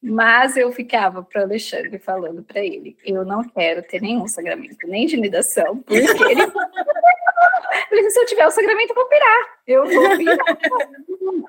Mas 0.01 0.57
eu 0.57 0.71
ficava 0.71 1.23
para 1.23 1.41
o 1.41 1.43
Alexandre 1.45 1.97
falando 1.97 2.43
para 2.43 2.59
ele: 2.63 2.97
eu 3.05 3.23
não 3.23 3.43
quero 3.43 3.81
ter 3.83 4.01
nenhum 4.01 4.27
sangramento, 4.27 4.85
nem 4.85 5.05
de 5.05 5.15
nidação, 5.17 5.77
porque 5.77 5.95
ele. 5.95 6.11
se 8.11 8.19
eu 8.19 8.25
tiver 8.25 8.45
o 8.45 8.51
sangramento, 8.51 8.91
eu 8.91 8.95
vou 8.95 9.05
pirar. 9.05 9.59
Eu 9.65 9.85
vou 9.85 10.17
pirar. 10.17 10.37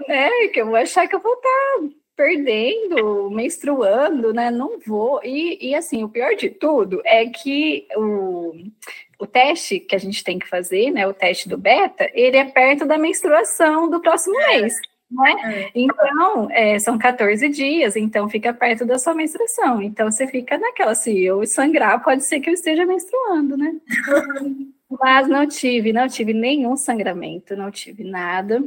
é, 0.09 0.49
que 0.49 0.61
eu 0.61 0.67
vou 0.67 0.77
achar 0.77 1.09
que 1.09 1.17
eu 1.17 1.21
vou 1.21 1.35
estar 1.35 1.49
tá 1.49 1.89
perdendo, 2.17 3.29
menstruando, 3.31 4.33
né? 4.33 4.51
Não 4.51 4.79
vou. 4.87 5.21
E, 5.25 5.71
e 5.71 5.75
assim, 5.75 6.05
o 6.05 6.09
pior 6.09 6.35
de 6.37 6.49
tudo 6.49 7.03
é 7.05 7.27
que 7.27 7.89
o, 7.97 8.53
o 9.25 9.27
teste 9.27 9.81
que 9.81 9.97
a 9.97 9.99
gente 9.99 10.23
tem 10.23 10.39
que 10.39 10.47
fazer, 10.47 10.91
né? 10.91 11.07
O 11.07 11.15
teste 11.15 11.49
do 11.49 11.57
beta, 11.57 12.09
ele 12.13 12.37
é 12.37 12.45
perto 12.45 12.85
da 12.85 12.99
menstruação 12.99 13.89
do 13.89 14.01
próximo 14.01 14.39
é. 14.41 14.61
mês. 14.61 14.75
Né? 15.11 15.35
É. 15.45 15.71
Então, 15.75 16.49
é, 16.51 16.79
são 16.79 16.99
14 16.99 17.49
dias, 17.49 17.97
então 17.97 18.29
fica 18.29 18.53
perto 18.53 18.85
da 18.85 18.99
sua 18.99 19.15
menstruação. 19.15 19.81
Então, 19.81 20.11
você 20.11 20.27
fica 20.27 20.59
naquela, 20.59 20.95
se 20.95 21.25
eu 21.25 21.47
sangrar, 21.47 22.03
pode 22.03 22.25
ser 22.25 22.41
que 22.41 22.51
eu 22.51 22.55
esteja 22.55 22.85
menstruando, 22.85 23.57
né? 23.57 23.75
Mas 25.01 25.27
não 25.27 25.47
tive, 25.47 25.93
não 25.93 26.07
tive 26.07 26.33
nenhum 26.33 26.77
sangramento, 26.77 27.57
não 27.57 27.71
tive 27.71 28.05
nada. 28.05 28.63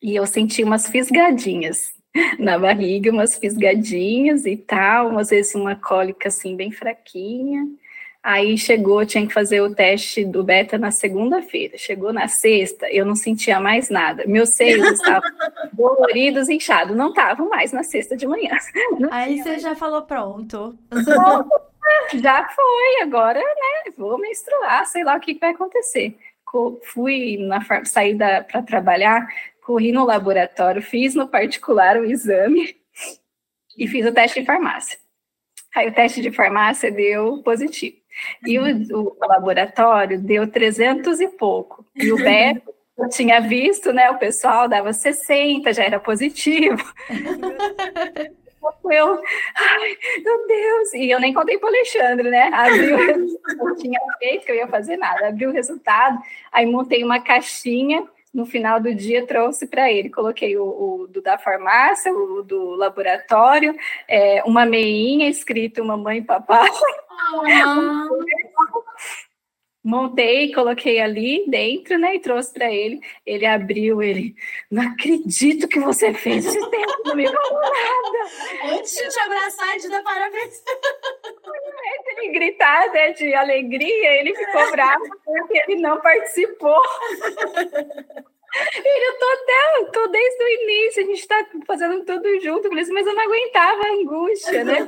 E 0.00 0.16
eu 0.16 0.26
senti 0.26 0.64
umas 0.64 0.86
fisgadinhas 0.88 1.92
na 2.38 2.58
barriga, 2.58 3.10
umas 3.10 3.36
fisgadinhas 3.36 4.46
e 4.46 4.56
tal, 4.56 5.18
às 5.18 5.30
vezes 5.30 5.54
uma 5.54 5.76
cólica 5.76 6.28
assim 6.28 6.56
bem 6.56 6.72
fraquinha. 6.72 7.68
Aí 8.22 8.56
chegou, 8.56 9.04
tinha 9.04 9.26
que 9.26 9.34
fazer 9.34 9.60
o 9.60 9.74
teste 9.74 10.24
do 10.24 10.44
beta 10.44 10.78
na 10.78 10.92
segunda-feira. 10.92 11.76
Chegou 11.76 12.12
na 12.12 12.28
sexta, 12.28 12.88
eu 12.88 13.04
não 13.04 13.16
sentia 13.16 13.58
mais 13.58 13.90
nada. 13.90 14.24
Meus 14.28 14.50
seios 14.50 14.92
estavam 14.92 15.28
doloridos, 15.72 16.48
inchados. 16.48 16.96
Não 16.96 17.08
estavam 17.08 17.48
mais 17.48 17.72
na 17.72 17.82
sexta 17.82 18.16
de 18.16 18.24
manhã. 18.24 18.56
Não 19.00 19.12
Aí 19.12 19.42
você 19.42 19.58
já 19.58 19.74
falou 19.74 20.02
pronto. 20.02 20.78
Já 22.14 22.48
foi, 22.48 23.02
agora, 23.02 23.40
né? 23.40 23.92
Vou 23.98 24.16
menstruar, 24.18 24.86
sei 24.86 25.02
lá 25.02 25.16
o 25.16 25.20
que 25.20 25.34
vai 25.34 25.50
acontecer. 25.50 26.16
Fui 26.84 27.38
na 27.38 27.60
sair 27.84 28.16
para 28.16 28.62
trabalhar, 28.62 29.26
corri 29.62 29.90
no 29.90 30.04
laboratório, 30.04 30.82
fiz 30.82 31.14
no 31.14 31.26
particular 31.26 31.96
o 31.96 32.04
exame 32.04 32.76
e 33.76 33.88
fiz 33.88 34.06
o 34.06 34.12
teste 34.12 34.40
de 34.40 34.46
farmácia. 34.46 34.98
Aí 35.74 35.88
o 35.88 35.94
teste 35.94 36.20
de 36.20 36.30
farmácia 36.30 36.92
deu 36.92 37.42
positivo. 37.42 38.01
E 38.46 38.58
o, 38.58 38.64
o 38.98 39.26
laboratório 39.26 40.20
deu 40.20 40.46
300 40.46 41.20
e 41.20 41.28
pouco. 41.28 41.84
E 41.96 42.12
o 42.12 42.16
Beto 42.16 42.72
eu 42.98 43.08
tinha 43.08 43.40
visto, 43.40 43.92
né? 43.92 44.10
O 44.10 44.18
pessoal 44.18 44.68
dava 44.68 44.92
60, 44.92 45.72
já 45.72 45.84
era 45.84 45.98
positivo. 45.98 46.82
eu, 48.90 49.22
ai, 49.56 49.96
meu 50.22 50.46
Deus! 50.46 50.94
E 50.94 51.10
eu 51.10 51.18
nem 51.18 51.32
contei 51.32 51.58
para 51.58 51.66
o 51.66 51.68
Alexandre, 51.68 52.30
né? 52.30 52.50
Abriu, 52.52 52.98
eu 52.98 53.76
tinha 53.76 54.00
feito 54.18 54.46
que 54.46 54.52
eu 54.52 54.56
ia 54.56 54.68
fazer 54.68 54.96
nada. 54.96 55.28
Abri 55.28 55.46
o 55.46 55.52
resultado, 55.52 56.18
aí 56.52 56.66
montei 56.66 57.02
uma 57.02 57.20
caixinha. 57.20 58.06
No 58.32 58.46
final 58.46 58.80
do 58.80 58.94
dia, 58.94 59.26
trouxe 59.26 59.66
para 59.66 59.92
ele. 59.92 60.08
Coloquei 60.08 60.56
o, 60.56 60.64
o, 60.64 61.06
do 61.06 61.20
da 61.20 61.36
farmácia, 61.36 62.12
o 62.12 62.42
do 62.42 62.70
laboratório, 62.76 63.76
é, 64.08 64.42
uma 64.44 64.64
meinha 64.64 65.28
escrito 65.28 65.84
mamãe 65.84 66.18
e 66.18 66.22
papai. 66.22 66.70
Ah. 67.46 68.08
Montei, 69.84 70.52
coloquei 70.54 71.00
ali 71.00 71.44
dentro, 71.48 71.98
né? 71.98 72.14
E 72.14 72.20
trouxe 72.20 72.52
para 72.52 72.72
ele. 72.72 73.00
Ele 73.26 73.44
abriu, 73.44 74.00
ele. 74.00 74.36
Não 74.70 74.82
acredito 74.82 75.66
que 75.66 75.80
você 75.80 76.14
fez 76.14 76.46
esse 76.46 76.70
tempo 76.70 77.02
comigo. 77.02 77.32
Nada. 77.32 78.76
Antes 78.76 78.94
de 78.94 79.08
te 79.08 79.20
abraçar 79.20 79.76
e 79.76 79.80
te 79.80 79.88
dar 79.88 80.02
parabéns. 80.02 80.62
Gritar 82.30 82.92
né, 82.92 83.12
de 83.12 83.34
alegria, 83.34 84.20
ele 84.20 84.34
ficou 84.34 84.70
bravo 84.70 85.04
porque 85.24 85.64
ele 85.66 85.80
não 85.80 86.00
participou. 86.00 86.80
Ele, 88.54 89.08
eu 89.08 89.18
tô 89.18 89.24
até, 89.24 89.90
tô 89.92 90.08
desde 90.08 90.44
o 90.44 90.48
início, 90.48 91.02
a 91.02 91.06
gente 91.06 91.26
tá 91.26 91.46
fazendo 91.66 92.04
tudo 92.04 92.38
junto, 92.42 92.70
mas 92.70 92.86
eu 92.86 93.14
não 93.14 93.22
aguentava 93.22 93.80
a 93.82 93.92
angústia, 93.92 94.62
né? 94.62 94.86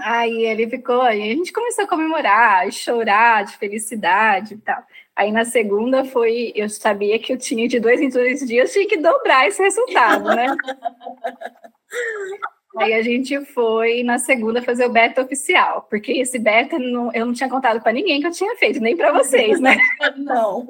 Aí 0.00 0.46
ele 0.46 0.70
ficou, 0.70 1.02
aí 1.02 1.22
a 1.22 1.34
gente 1.34 1.52
começou 1.52 1.84
a 1.84 1.88
comemorar, 1.88 2.66
a 2.66 2.70
chorar 2.70 3.44
de 3.44 3.58
felicidade 3.58 4.54
e 4.54 4.58
tal. 4.58 4.80
Aí 5.14 5.30
na 5.32 5.44
segunda 5.44 6.04
foi, 6.04 6.52
eu 6.54 6.68
sabia 6.68 7.18
que 7.18 7.32
eu 7.32 7.38
tinha 7.38 7.66
de 7.68 7.80
dois 7.80 8.00
em 8.00 8.08
dois 8.08 8.46
dias, 8.46 8.72
tinha 8.72 8.86
que 8.86 8.96
dobrar 8.96 9.48
esse 9.48 9.60
resultado, 9.60 10.34
né? 10.34 10.46
Aí 12.78 12.94
a 12.94 13.02
gente 13.02 13.44
foi 13.46 14.02
na 14.02 14.18
segunda 14.18 14.62
fazer 14.62 14.86
o 14.86 14.92
beta 14.92 15.20
oficial, 15.20 15.86
porque 15.90 16.12
esse 16.12 16.38
beta 16.38 16.78
não, 16.78 17.12
eu 17.12 17.26
não 17.26 17.34
tinha 17.34 17.48
contado 17.48 17.82
para 17.82 17.92
ninguém 17.92 18.20
que 18.20 18.26
eu 18.26 18.32
tinha 18.32 18.56
feito, 18.56 18.80
nem 18.80 18.96
para 18.96 19.12
vocês, 19.12 19.60
né? 19.60 19.76
Não. 20.16 20.66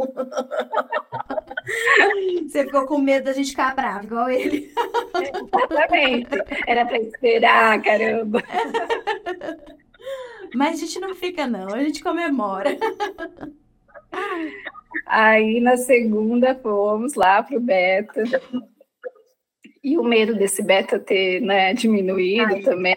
Você 2.49 2.65
ficou 2.65 2.87
com 2.87 2.99
medo 2.99 3.27
da 3.27 3.33
gente 3.33 3.51
ficar 3.51 3.75
bravo, 3.75 4.05
igual 4.05 4.29
ele. 4.29 4.73
Exatamente. 5.71 6.29
Era 6.67 6.85
para 6.85 6.99
esperar, 6.99 7.81
caramba. 7.83 8.43
Mas 10.55 10.75
a 10.75 10.87
gente 10.87 10.99
não 10.99 11.15
fica, 11.15 11.47
não, 11.47 11.69
a 11.69 11.83
gente 11.83 12.03
comemora. 12.03 12.77
Aí 15.07 15.61
na 15.61 15.77
segunda 15.77 16.55
fomos 16.57 17.15
lá 17.15 17.43
pro 17.43 17.61
beta. 17.61 18.23
E 19.83 19.99
o 19.99 20.05
medo 20.05 20.35
desse 20.35 20.62
beta 20.62 20.99
ter 20.99 21.41
né, 21.41 21.74
diminuído 21.74 22.55
Ai. 22.55 22.61
também. 22.61 22.97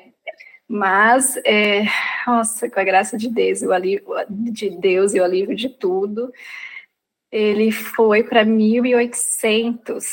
Mas, 0.68 1.38
é, 1.46 1.84
nossa, 2.26 2.70
com 2.70 2.80
a 2.80 2.84
graça 2.84 3.18
de 3.18 3.30
Deus, 3.30 3.62
o 3.62 3.72
alívio, 3.72 4.06
de 4.30 4.70
Deus 4.72 5.14
e 5.14 5.20
o 5.20 5.24
alívio 5.24 5.56
de 5.56 5.70
tudo, 5.70 6.32
ele 7.36 7.70
foi 7.70 8.24
para 8.24 8.46
1.800. 8.46 10.06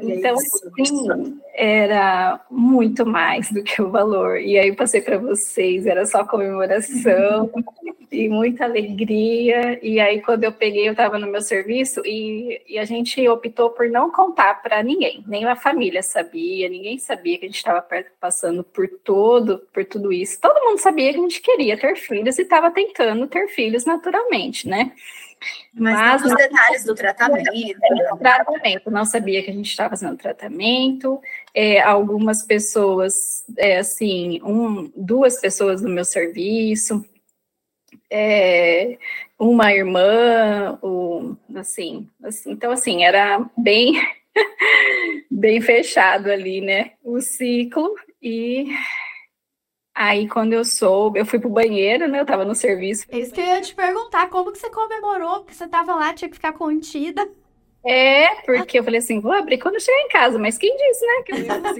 Então, 0.00 0.36
sim, 0.38 1.38
era 1.54 2.40
muito 2.50 3.04
mais 3.04 3.52
do 3.52 3.62
que 3.62 3.82
o 3.82 3.90
valor. 3.90 4.40
E 4.40 4.58
aí 4.58 4.74
passei 4.74 5.02
para 5.02 5.18
vocês, 5.18 5.84
era 5.84 6.06
só 6.06 6.24
comemoração 6.24 7.50
e 8.10 8.26
muita 8.26 8.64
alegria. 8.64 9.78
E 9.82 10.00
aí, 10.00 10.22
quando 10.22 10.44
eu 10.44 10.52
peguei, 10.52 10.88
eu 10.88 10.92
estava 10.92 11.18
no 11.18 11.26
meu 11.26 11.42
serviço 11.42 12.00
e, 12.06 12.62
e, 12.66 12.78
a 12.78 12.86
gente 12.86 13.28
optou 13.28 13.68
por 13.68 13.90
não 13.90 14.10
contar 14.10 14.62
para 14.62 14.82
ninguém, 14.82 15.22
nem 15.26 15.44
a 15.44 15.54
família 15.54 16.02
sabia, 16.02 16.70
ninguém 16.70 16.98
sabia 16.98 17.36
que 17.36 17.44
a 17.44 17.48
gente 17.48 17.58
estava 17.58 17.86
passando 18.18 18.64
por 18.64 18.88
todo, 19.04 19.58
por 19.74 19.84
tudo 19.84 20.10
isso. 20.10 20.40
Todo 20.40 20.64
mundo 20.64 20.78
sabia 20.78 21.12
que 21.12 21.18
a 21.18 21.22
gente 21.22 21.42
queria 21.42 21.76
ter 21.76 21.96
filhos 21.96 22.38
e 22.38 22.42
estava 22.42 22.70
tentando 22.70 23.26
ter 23.26 23.46
filhos 23.48 23.84
naturalmente, 23.84 24.66
né? 24.66 24.92
Mas, 25.74 25.94
Mas 25.94 26.24
os 26.24 26.34
detalhes 26.34 26.84
do 26.84 26.94
tratamento. 26.94 27.50
Tratamento, 28.18 28.90
não 28.90 29.04
sabia 29.04 29.42
que 29.42 29.50
a 29.50 29.54
gente 29.54 29.70
estava 29.70 29.90
fazendo 29.90 30.16
tratamento. 30.16 31.20
É, 31.54 31.80
algumas 31.80 32.44
pessoas, 32.44 33.44
é, 33.56 33.78
assim, 33.78 34.40
um, 34.42 34.90
duas 34.96 35.40
pessoas 35.40 35.82
no 35.82 35.88
meu 35.88 36.04
serviço, 36.04 37.04
é, 38.10 38.98
uma 39.38 39.72
irmã, 39.72 40.78
um, 40.82 41.36
assim, 41.56 42.08
assim, 42.22 42.50
então 42.52 42.70
assim, 42.70 43.04
era 43.04 43.44
bem, 43.56 43.94
bem 45.30 45.60
fechado 45.60 46.30
ali, 46.30 46.60
né, 46.60 46.92
o 47.02 47.20
ciclo, 47.20 47.94
e 48.22 48.66
Aí, 49.94 50.28
quando 50.28 50.52
eu 50.52 50.64
soube, 50.64 51.20
eu 51.20 51.26
fui 51.26 51.38
pro 51.38 51.50
banheiro, 51.50 52.08
né? 52.08 52.20
Eu 52.20 52.26
tava 52.26 52.44
no 52.44 52.54
serviço. 52.54 53.06
É 53.10 53.18
isso 53.18 53.32
que 53.32 53.40
eu 53.40 53.46
ia 53.46 53.60
te 53.60 53.74
perguntar, 53.74 54.28
como 54.30 54.50
que 54.50 54.58
você 54.58 54.70
comemorou? 54.70 55.40
Porque 55.40 55.54
você 55.54 55.68
tava 55.68 55.94
lá, 55.94 56.14
tinha 56.14 56.28
que 56.28 56.36
ficar 56.36 56.52
contida. 56.52 57.28
É, 57.84 58.36
porque 58.46 58.78
eu 58.78 58.84
falei 58.84 59.00
assim, 59.00 59.20
vou 59.20 59.32
abrir 59.32 59.58
quando 59.58 59.80
chegar 59.80 60.00
em 60.00 60.08
casa, 60.08 60.38
mas 60.38 60.56
quem 60.56 60.74
disse, 60.76 61.04
né? 61.04 61.22
Que 61.26 61.32
eu 61.32 61.38
ia 61.38 61.54
assim, 61.54 61.78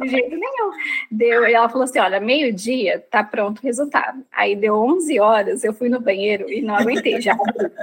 de 0.00 0.08
jeito 0.08 0.30
nenhum. 0.30 0.70
Deu, 1.10 1.46
e 1.46 1.52
ela 1.52 1.68
falou 1.68 1.84
assim: 1.84 1.98
olha, 1.98 2.20
meio-dia 2.20 3.04
tá 3.10 3.22
pronto 3.22 3.58
o 3.58 3.62
resultado. 3.62 4.24
Aí 4.32 4.56
deu 4.56 4.74
11 4.74 5.20
horas, 5.20 5.64
eu 5.64 5.72
fui 5.72 5.88
no 5.88 6.00
banheiro 6.00 6.50
e 6.50 6.60
não 6.60 6.74
aguentei, 6.74 7.20
já 7.20 7.36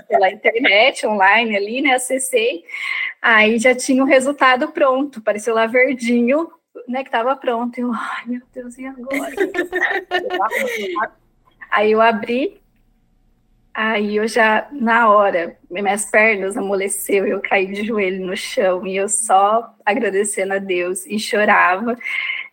pela 0.07 0.31
internet, 0.31 1.05
online 1.05 1.55
ali, 1.55 1.81
né? 1.81 1.93
Acessei, 1.93 2.63
aí 3.21 3.57
já 3.57 3.75
tinha 3.75 4.03
o 4.03 4.07
resultado 4.07 4.69
pronto, 4.69 5.19
apareceu 5.19 5.53
lá 5.53 5.65
verdinho, 5.65 6.49
né, 6.87 7.03
que 7.03 7.09
estava 7.09 7.35
pronto. 7.35 7.77
Eu, 7.77 7.91
ai, 7.93 8.23
meu 8.25 8.41
Deus, 8.53 8.77
e 8.77 8.85
agora? 8.85 9.33
aí 11.69 11.91
eu 11.91 12.01
abri, 12.01 12.61
aí 13.73 14.15
eu 14.15 14.27
já, 14.27 14.67
na 14.71 15.09
hora, 15.09 15.57
minhas 15.69 16.05
pernas 16.05 16.55
amoleceu, 16.55 17.27
eu 17.27 17.41
caí 17.41 17.67
de 17.67 17.85
joelho 17.85 18.25
no 18.25 18.35
chão 18.35 18.87
e 18.87 18.95
eu 18.95 19.09
só 19.09 19.75
agradecendo 19.85 20.53
a 20.53 20.59
Deus 20.59 21.05
e 21.05 21.19
chorava. 21.19 21.97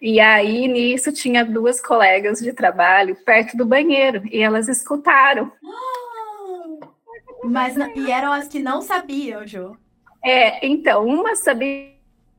E 0.00 0.20
aí, 0.20 0.68
nisso, 0.68 1.12
tinha 1.12 1.44
duas 1.44 1.80
colegas 1.80 2.40
de 2.40 2.52
trabalho 2.52 3.16
perto 3.24 3.56
do 3.56 3.64
banheiro 3.64 4.22
e 4.30 4.42
elas 4.42 4.68
escutaram. 4.68 5.50
Mas, 7.44 7.76
e 7.76 8.10
eram 8.10 8.32
as 8.32 8.48
que 8.48 8.58
não 8.58 8.80
sabiam, 8.80 9.46
Ju? 9.46 9.76
É, 10.24 10.66
então, 10.66 11.06
uma 11.06 11.36
sabia 11.36 11.93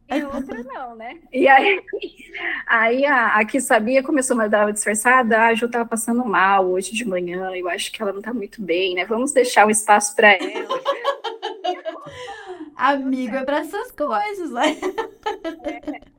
e 0.10 0.24
outra 0.24 0.64
não, 0.64 0.96
né? 0.96 1.18
E 1.34 1.48
aí, 1.48 1.84
aí 2.68 3.06
a, 3.06 3.38
a 3.38 3.46
que 3.46 3.60
sabia 3.60 4.04
começou 4.04 4.40
a 4.40 4.48
dar 4.48 4.66
uma 4.66 4.74
disfarçada, 4.74 5.38
ah, 5.38 5.48
a 5.48 5.54
Ju 5.56 5.68
tava 5.68 5.86
passando 5.86 6.24
mal 6.24 6.68
hoje 6.68 6.94
de 6.94 7.06
manhã, 7.06 7.52
eu 7.56 7.68
acho 7.70 7.92
que 7.92 8.02
ela 8.02 8.14
não 8.14 8.22
tá 8.22 8.34
muito 8.34 8.62
bem, 8.62 8.94
né? 8.96 9.06
Vamos 9.06 9.32
deixar 9.32 9.66
um 9.66 9.72
espaço 9.72 10.16
para 10.16 10.34
ela. 10.34 10.80
Amigo, 12.76 13.36
é 13.36 13.44
para 13.44 13.60
essas 13.60 13.92
coisas, 13.92 14.52
né? 14.52 14.78
É. 15.64 16.16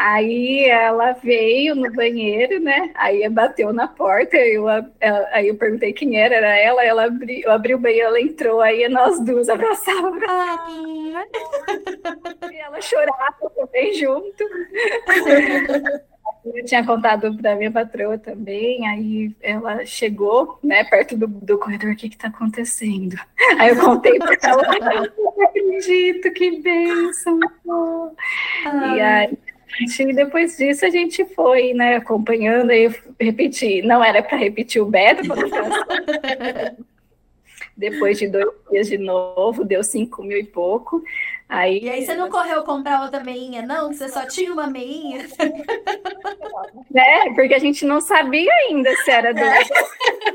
Aí 0.00 0.64
ela 0.66 1.12
veio 1.12 1.74
no 1.74 1.92
banheiro, 1.92 2.60
né? 2.60 2.92
Aí 2.94 3.28
bateu 3.28 3.72
na 3.72 3.88
porta, 3.88 4.36
eu, 4.36 4.68
ela, 4.68 5.28
aí 5.32 5.48
eu 5.48 5.56
perguntei 5.56 5.92
quem 5.92 6.16
era, 6.16 6.36
era 6.36 6.56
ela, 6.56 6.84
ela 6.84 7.04
abri, 7.06 7.42
eu 7.42 7.50
abri 7.50 7.74
o 7.74 7.78
banheiro, 7.78 8.06
ela 8.06 8.20
entrou, 8.20 8.60
aí 8.60 8.88
nós 8.88 9.18
duas 9.24 9.48
abraçávamos. 9.48 10.22
Ah. 10.28 10.68
Ela 12.68 12.80
chorava 12.82 13.50
também 13.56 13.94
junto. 13.94 14.44
Eu 16.44 16.64
tinha 16.64 16.84
contado 16.84 17.34
para 17.36 17.56
minha 17.56 17.70
patroa 17.70 18.16
também, 18.18 18.86
aí 18.86 19.34
ela 19.40 19.84
chegou, 19.84 20.58
né, 20.62 20.84
perto 20.84 21.16
do, 21.16 21.26
do 21.26 21.58
corredor, 21.58 21.92
o 21.92 21.96
que 21.96 22.06
está 22.06 22.28
acontecendo? 22.28 23.18
Aí 23.58 23.70
eu 23.70 23.76
contei 23.76 24.18
para 24.18 24.36
ela, 24.42 24.62
não 25.18 25.42
acredito, 25.44 26.30
que 26.32 26.60
bênção! 26.60 27.40
Ah. 28.64 28.96
E 28.96 29.00
aí 29.00 29.38
e 30.00 30.12
depois 30.12 30.56
disso 30.56 30.84
a 30.84 30.90
gente 30.90 31.24
foi, 31.34 31.72
né, 31.74 31.96
acompanhando 31.96 32.72
e 32.72 32.88
repetir. 33.20 33.84
Não 33.84 34.02
era 34.02 34.22
para 34.22 34.36
repetir 34.36 34.82
o 34.82 34.86
beta, 34.86 35.22
depois 37.76 38.18
de 38.18 38.28
dois 38.28 38.48
dias 38.70 38.88
de 38.88 38.98
novo, 38.98 39.64
deu 39.64 39.84
cinco 39.84 40.22
mil 40.22 40.38
e 40.38 40.44
pouco. 40.44 41.02
Aí, 41.48 41.80
e 41.82 41.88
aí 41.88 42.04
você 42.04 42.14
não 42.14 42.28
correu 42.28 42.62
comprar 42.62 43.02
outra 43.02 43.24
meinha, 43.24 43.62
não? 43.62 43.92
Você 43.92 44.08
só 44.08 44.26
tinha 44.26 44.52
uma 44.52 44.66
meinha? 44.66 45.26
É, 46.94 47.32
porque 47.34 47.54
a 47.54 47.58
gente 47.58 47.84
não 47.84 48.00
sabia 48.00 48.52
ainda 48.52 48.90
se 48.96 49.10
era 49.10 49.32
do... 49.32 49.40
É. 49.40 49.60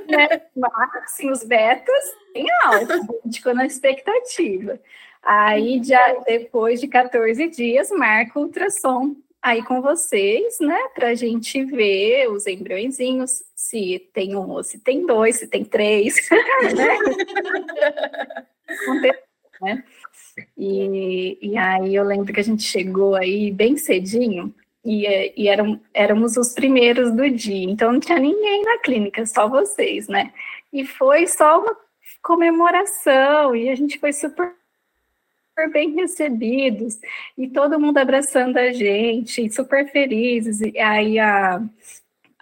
Né? 0.08 0.42
Mas, 0.56 0.96
assim, 1.04 1.30
os 1.30 1.44
betas 1.44 2.16
em 2.34 2.46
alta, 2.64 2.94
a 2.96 3.26
gente 3.26 3.40
ficou 3.40 3.54
na 3.54 3.66
expectativa. 3.66 4.80
Aí, 5.22 5.84
já 5.84 6.16
depois 6.26 6.80
de 6.80 6.88
14 6.88 7.50
dias, 7.50 7.92
marca 7.92 8.40
o 8.40 8.44
ultrassom 8.44 9.16
aí 9.44 9.62
com 9.62 9.82
vocês, 9.82 10.58
né, 10.62 10.80
para 10.96 11.10
a 11.10 11.16
gente 11.16 11.66
ver 11.66 12.30
os 12.30 12.48
embriõezinhos, 12.48 13.44
se 13.54 14.00
tem 14.14 14.38
um 14.38 14.50
ou 14.50 14.64
se 14.64 14.80
tem 14.80 15.06
dois, 15.06 15.36
se 15.36 15.48
tem 15.48 15.66
três, 15.66 16.16
né? 16.74 16.98
né? 19.62 19.84
E, 20.58 21.38
e 21.42 21.58
aí 21.58 21.96
eu 21.96 22.04
lembro 22.04 22.34
que 22.34 22.40
a 22.40 22.44
gente 22.44 22.64
chegou 22.64 23.16
aí 23.16 23.52
bem 23.52 23.78
cedinho 23.78 24.54
e, 24.84 25.34
e 25.36 25.48
eram, 25.48 25.80
éramos 25.94 26.38
os 26.38 26.54
primeiros 26.54 27.12
do 27.12 27.30
dia, 27.30 27.70
então 27.70 27.92
não 27.92 28.00
tinha 28.00 28.20
ninguém 28.20 28.64
na 28.64 28.78
clínica, 28.80 29.26
só 29.26 29.48
vocês, 29.48 30.08
né? 30.08 30.34
E 30.72 30.86
foi 30.86 31.28
só 31.28 31.62
uma 31.62 31.78
comemoração 32.22 33.56
e 33.56 33.70
a 33.70 33.76
gente 33.76 34.00
foi 34.00 34.12
super 34.14 34.54
super 35.54 35.72
bem 35.72 35.92
recebidos 35.94 37.00
e 37.38 37.48
todo 37.48 37.80
mundo 37.80 38.00
abraçando 38.00 38.58
a 38.58 38.72
gente, 38.72 39.52
super 39.52 39.88
felizes. 39.92 40.62
E 40.62 40.80
aí 40.80 41.20
a 41.20 41.62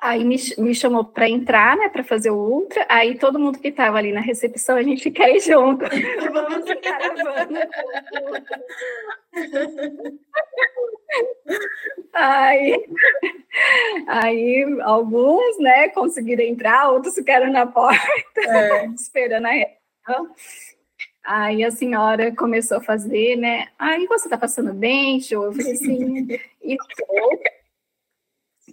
aí 0.02 0.26
me, 0.26 0.36
me 0.58 0.74
chamou 0.74 1.06
para 1.06 1.30
entrar, 1.30 1.78
né, 1.78 1.88
para 1.88 2.04
fazer 2.04 2.32
o 2.32 2.36
ultra. 2.36 2.86
Aí 2.90 3.18
todo 3.18 3.40
mundo 3.40 3.60
que 3.60 3.68
estava 3.68 4.00
ali 4.00 4.12
na 4.12 4.20
recepção, 4.20 4.76
a 4.76 4.82
gente 4.82 5.10
quer 5.12 5.36
ir 5.36 5.40
junto. 5.40 5.86
Vamos 6.34 6.66
de 6.66 6.76
caravana. 6.78 7.70
aí, 12.14 12.86
aí 14.08 14.78
alguns, 14.82 15.60
né, 15.60 15.90
conseguiram 15.90 16.44
entrar, 16.44 16.90
outros 16.90 17.14
ficaram 17.14 17.52
na 17.52 17.68
porta, 17.68 18.02
é. 18.38 18.86
esperando 18.98 19.46
a 19.46 19.52
reação. 19.52 20.34
Aí 21.24 21.64
a 21.64 21.70
senhora 21.70 22.36
começou 22.36 22.78
a 22.78 22.82
fazer, 22.82 23.36
né? 23.36 23.68
Aí 23.78 24.08
você 24.08 24.28
tá 24.28 24.40
passando 24.40 24.74
bem, 24.74 25.20
Jo? 25.20 25.44
Eu 25.44 25.52
falei 25.52 25.74
assim, 25.74 26.28
e 26.64 26.76
tô 26.98 27.40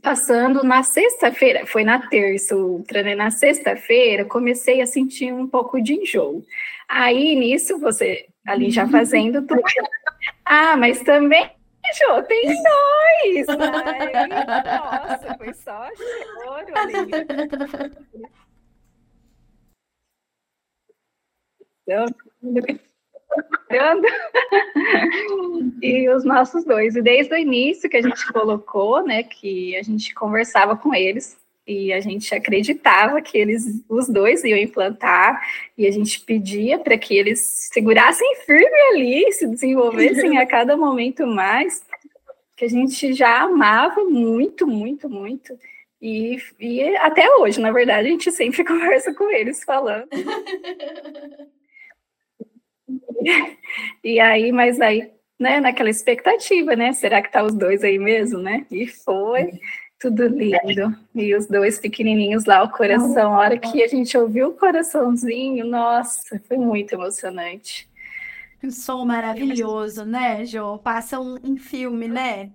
passando 0.03 0.63
na 0.63 0.83
sexta-feira, 0.83 1.67
foi 1.67 1.85
na 1.85 2.09
terça 2.09 2.57
ultra, 2.57 3.03
né? 3.03 3.15
Na 3.15 3.31
sexta-feira 3.31 4.25
comecei 4.25 4.81
a 4.81 4.87
sentir 4.87 5.33
um 5.33 5.47
pouco 5.47 5.81
de 5.81 5.95
enjoo. 5.95 6.45
Aí 6.89 7.35
nisso 7.35 7.79
você 7.79 8.27
ali 8.47 8.71
já 8.71 8.87
fazendo 8.89 9.47
tudo. 9.47 9.63
Ah, 10.45 10.77
mas 10.77 11.03
também 11.03 11.51
Jo, 11.95 12.23
tem 12.25 12.47
dois! 12.47 13.49
Ai, 13.49 14.29
nossa, 14.29 15.35
foi 15.39 15.55
só 15.55 15.89
choro 15.97 16.77
ali. 16.77 17.11
Então, 21.83 22.07
e 25.83 26.09
os 26.11 26.25
nossos 26.25 26.65
dois. 26.65 26.97
E 26.97 27.03
desde 27.03 27.35
o 27.35 27.39
início 27.39 27.89
que 27.89 27.97
a 27.97 28.03
gente 28.03 28.33
colocou, 28.33 29.05
né, 29.05 29.23
que 29.23 29.77
a 29.77 29.83
gente 29.83 30.15
conversava 30.15 30.77
com 30.77 30.95
eles 30.95 31.37
e 31.67 31.93
a 31.93 32.01
gente 32.01 32.35
acreditava 32.35 33.21
que 33.21 33.37
eles, 33.37 33.85
os 33.89 34.09
dois, 34.09 34.43
iam 34.43 34.59
implantar 34.59 35.39
e 35.77 35.87
a 35.87 35.91
gente 35.91 36.21
pedia 36.21 36.79
para 36.79 36.97
que 36.97 37.15
eles 37.15 37.69
segurassem 37.71 38.37
firme 38.47 38.81
ali, 38.93 39.31
se 39.33 39.47
desenvolvessem 39.47 40.39
a 40.39 40.47
cada 40.47 40.77
momento 40.77 41.27
mais, 41.27 41.85
que 42.57 42.65
a 42.65 42.69
gente 42.69 43.13
já 43.13 43.43
amava 43.43 44.03
muito, 44.05 44.67
muito, 44.67 45.11
muito. 45.11 45.59
E, 46.01 46.39
e 46.59 46.97
até 46.97 47.29
hoje, 47.37 47.61
na 47.61 47.71
verdade, 47.71 48.09
a 48.09 48.11
gente 48.11 48.33
sempre 48.33 48.65
conversa 48.65 49.13
com 49.13 49.31
eles 49.31 49.63
falando. 49.63 50.09
e 54.03 54.21
aí, 54.21 54.53
mas 54.53 54.81
aí, 54.81 55.11
né, 55.39 55.61
naquela 55.61 55.91
expectativa, 55.91 56.75
né? 56.75 56.93
Será 56.93 57.23
que 57.23 57.31
tá 57.31 57.43
os 57.43 57.55
dois 57.55 57.85
aí 57.85 57.99
mesmo, 57.99 58.39
né? 58.39 58.67
E 58.71 58.87
foi 58.87 59.53
tudo 59.99 60.27
lindo. 60.29 60.97
E 61.15 61.35
os 61.35 61.47
dois 61.47 61.79
pequenininhos 61.79 62.45
lá, 62.45 62.63
o 62.63 62.71
coração, 62.71 63.35
a 63.35 63.39
hora 63.39 63.59
que 63.59 63.83
a 63.83 63.89
gente 63.89 64.17
ouviu 64.17 64.49
o 64.49 64.55
coraçãozinho, 64.55 65.67
nossa, 65.67 66.41
foi 66.47 66.57
muito 66.57 66.93
emocionante. 66.93 67.89
Um 68.63 68.71
som 68.71 69.05
maravilhoso, 69.05 70.05
né, 70.05 70.45
Jô? 70.45 70.79
Passa 70.79 71.21
um, 71.21 71.39
um 71.45 71.57
filme, 71.57 72.09
né? 72.09 72.51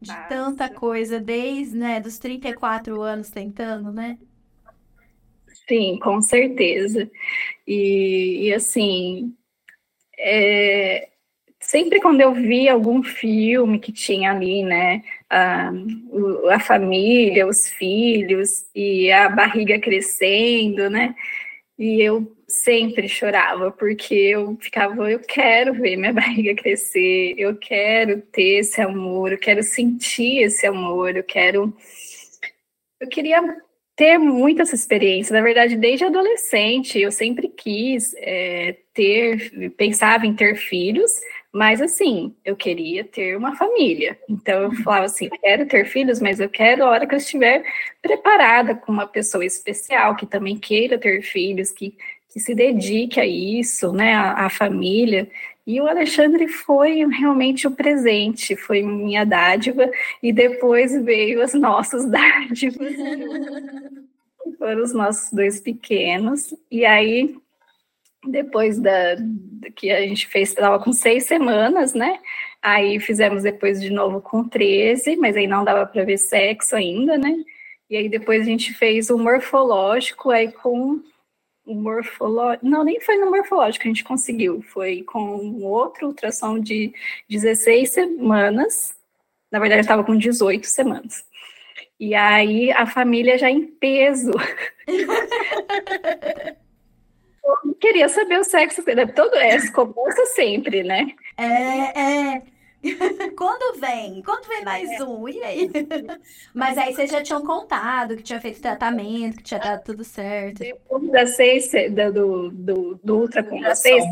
De 0.00 0.12
Passa. 0.12 0.28
tanta 0.28 0.68
coisa, 0.68 1.20
desde, 1.20 1.76
né, 1.76 2.00
dos 2.00 2.18
34 2.18 3.00
anos 3.00 3.30
tentando, 3.30 3.92
né? 3.92 4.18
Sim, 5.68 5.98
com 6.00 6.20
certeza. 6.20 7.08
E, 7.66 8.48
e 8.48 8.54
assim, 8.54 9.34
é, 10.22 11.08
sempre 11.60 12.00
quando 12.00 12.20
eu 12.20 12.32
via 12.32 12.72
algum 12.72 13.02
filme 13.02 13.78
que 13.78 13.92
tinha 13.92 14.32
ali, 14.32 14.62
né, 14.62 15.02
a, 15.28 15.72
a 16.50 16.60
família, 16.60 17.46
os 17.46 17.68
filhos 17.68 18.66
e 18.74 19.10
a 19.10 19.28
barriga 19.28 19.78
crescendo, 19.80 20.88
né, 20.88 21.14
e 21.78 22.00
eu 22.00 22.36
sempre 22.46 23.08
chorava, 23.08 23.72
porque 23.72 24.14
eu 24.14 24.56
ficava, 24.60 25.10
eu 25.10 25.18
quero 25.20 25.74
ver 25.74 25.96
minha 25.96 26.12
barriga 26.14 26.54
crescer, 26.54 27.34
eu 27.38 27.56
quero 27.56 28.20
ter 28.22 28.60
esse 28.60 28.80
amor, 28.80 29.32
eu 29.32 29.38
quero 29.38 29.62
sentir 29.62 30.42
esse 30.42 30.66
amor, 30.66 31.16
eu 31.16 31.24
quero. 31.24 31.74
Eu 33.00 33.08
queria 33.08 33.40
ter 34.02 34.18
muita 34.18 34.62
essa 34.62 34.74
experiência. 34.74 35.32
Na 35.32 35.40
verdade, 35.40 35.76
desde 35.76 36.04
adolescente, 36.04 36.98
eu 36.98 37.12
sempre 37.12 37.46
quis 37.46 38.12
é, 38.16 38.76
ter, 38.92 39.70
pensava 39.76 40.26
em 40.26 40.34
ter 40.34 40.56
filhos, 40.56 41.12
mas 41.52 41.80
assim, 41.80 42.34
eu 42.44 42.56
queria 42.56 43.04
ter 43.04 43.36
uma 43.36 43.54
família. 43.54 44.18
Então 44.28 44.62
eu 44.62 44.72
falava 44.82 45.04
assim, 45.04 45.28
quero 45.40 45.66
ter 45.66 45.84
filhos, 45.84 46.20
mas 46.20 46.40
eu 46.40 46.48
quero 46.48 46.82
a 46.82 46.90
hora 46.90 47.06
que 47.06 47.14
eu 47.14 47.18
estiver 47.18 47.62
preparada 48.02 48.74
com 48.74 48.90
uma 48.90 49.06
pessoa 49.06 49.46
especial 49.46 50.16
que 50.16 50.26
também 50.26 50.58
queira 50.58 50.98
ter 50.98 51.22
filhos, 51.22 51.70
que, 51.70 51.96
que 52.28 52.40
se 52.40 52.56
dedique 52.56 53.20
a 53.20 53.26
isso, 53.26 53.92
né, 53.92 54.14
a, 54.14 54.46
a 54.46 54.50
família. 54.50 55.30
E 55.66 55.80
o 55.80 55.86
Alexandre 55.86 56.48
foi 56.48 57.06
realmente 57.06 57.66
o 57.66 57.70
presente, 57.70 58.56
foi 58.56 58.82
minha 58.82 59.24
dádiva, 59.24 59.90
e 60.22 60.32
depois 60.32 60.92
veio 61.04 61.40
as 61.40 61.54
nossas 61.54 62.04
dádivas. 62.10 62.94
Foram 64.58 64.82
os 64.82 64.92
nossos 64.92 65.32
dois 65.32 65.60
pequenos. 65.60 66.52
E 66.70 66.84
aí, 66.84 67.36
depois 68.26 68.78
da 68.78 69.16
que 69.76 69.90
a 69.90 70.00
gente 70.00 70.26
fez, 70.26 70.48
estava 70.48 70.82
com 70.82 70.92
seis 70.92 71.26
semanas, 71.26 71.94
né? 71.94 72.18
Aí 72.60 73.00
fizemos 73.00 73.42
depois 73.42 73.80
de 73.80 73.90
novo 73.90 74.20
com 74.20 74.48
13, 74.48 75.16
mas 75.16 75.36
aí 75.36 75.46
não 75.46 75.64
dava 75.64 75.86
para 75.86 76.04
ver 76.04 76.18
sexo 76.18 76.76
ainda, 76.76 77.16
né? 77.18 77.36
E 77.90 77.96
aí 77.96 78.08
depois 78.08 78.42
a 78.42 78.44
gente 78.44 78.72
fez 78.74 79.10
o 79.10 79.18
morfológico 79.18 80.30
aí 80.30 80.50
com 80.50 81.02
morfológico, 81.66 82.66
não, 82.66 82.84
nem 82.84 83.00
foi 83.00 83.16
no 83.16 83.30
morfológico 83.30 83.82
que 83.82 83.88
a 83.88 83.92
gente 83.92 84.04
conseguiu, 84.04 84.62
foi 84.62 85.02
com 85.02 85.60
outro 85.62 86.08
ultrassom 86.08 86.58
de 86.58 86.92
16 87.28 87.90
semanas, 87.90 88.94
na 89.50 89.58
verdade 89.58 89.82
estava 89.82 90.04
com 90.04 90.16
18 90.16 90.66
semanas. 90.66 91.24
E 91.98 92.14
aí 92.14 92.72
a 92.72 92.86
família 92.86 93.38
já 93.38 93.48
em 93.48 93.66
peso. 93.66 94.32
queria 97.82 98.08
saber 98.08 98.38
o 98.38 98.44
sexo 98.44 98.84
dele, 98.84 99.08
todo 99.08 99.34
é, 99.34 99.58
cobrança 99.70 100.24
sempre, 100.26 100.84
né? 100.84 101.08
É, 101.36 102.36
é. 102.36 102.42
Quando 103.36 103.78
vem? 103.78 104.22
Quando 104.22 104.46
vem 104.48 104.64
mais 104.64 104.90
é. 104.90 105.04
um? 105.04 105.28
E 105.28 105.42
aí? 105.42 105.70
Mas 106.52 106.76
aí 106.76 106.94
vocês 106.94 107.10
já 107.10 107.22
tinham 107.22 107.44
contado 107.44 108.16
que 108.16 108.22
tinha 108.22 108.40
feito 108.40 108.60
tratamento, 108.60 109.36
que 109.38 109.44
tinha 109.44 109.60
dado 109.60 109.84
tudo 109.84 110.04
certo. 110.04 110.58
Depois 110.58 111.10
das 111.10 111.36
seis, 111.36 111.70
do, 111.90 112.50
do, 112.50 113.00
do 113.02 113.18
ultra 113.18 113.42
com 113.42 113.64
as 113.64 113.78
seis, 113.78 114.04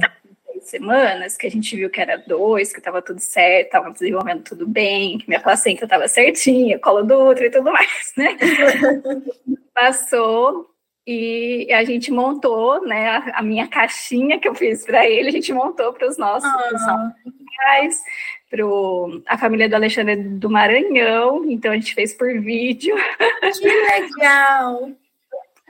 semanas, 0.62 1.36
que 1.36 1.46
a 1.46 1.50
gente 1.50 1.74
viu 1.74 1.90
que 1.90 2.00
era 2.00 2.16
dois, 2.18 2.72
que 2.72 2.78
estava 2.78 3.00
tudo 3.00 3.18
certo, 3.18 3.66
estava 3.66 3.90
desenvolvendo 3.90 4.42
tudo 4.42 4.66
bem, 4.66 5.18
que 5.18 5.28
minha 5.28 5.40
placenta 5.40 5.84
estava 5.84 6.06
certinha, 6.06 6.78
colo 6.78 7.02
do 7.02 7.14
ultra 7.14 7.46
e 7.46 7.50
tudo 7.50 7.72
mais, 7.72 8.12
né? 8.16 8.36
Passou 9.74 10.70
e 11.06 11.72
a 11.72 11.82
gente 11.82 12.12
montou, 12.12 12.86
né, 12.86 13.08
a, 13.08 13.38
a 13.38 13.42
minha 13.42 13.66
caixinha 13.66 14.38
que 14.38 14.46
eu 14.46 14.54
fiz 14.54 14.84
para 14.84 15.08
ele, 15.08 15.28
a 15.28 15.32
gente 15.32 15.52
montou 15.52 15.92
para 15.92 16.06
os 16.06 16.18
nossos 16.18 16.48
ah 16.48 17.12
para 18.50 18.64
a 19.26 19.38
família 19.38 19.68
do 19.68 19.76
Alexandre 19.76 20.16
do 20.16 20.50
Maranhão, 20.50 21.48
então 21.48 21.70
a 21.70 21.76
gente 21.76 21.94
fez 21.94 22.12
por 22.12 22.28
vídeo. 22.40 22.96
Que 23.60 23.68
legal! 23.68 24.90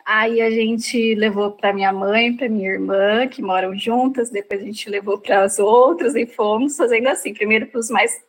Aí 0.05 0.41
a 0.41 0.51
gente 0.51 1.15
levou 1.15 1.53
para 1.53 1.75
minha 1.75 1.93
mãe, 1.93 2.35
para 2.35 2.49
minha 2.49 2.71
irmã, 2.71 3.29
que 3.29 3.43
moram 3.43 3.79
juntas, 3.79 4.31
depois 4.31 4.61
a 4.61 4.65
gente 4.65 4.89
levou 4.89 5.19
para 5.19 5.43
as 5.43 5.59
outras 5.59 6.17
e 6.17 6.27
fomos 6.27 6.77
fazendo 6.77 7.09
assim, 7.09 7.35
primeiro 7.35 7.67
para 7.67 7.79
os 7.79 7.91
mais 7.91 8.21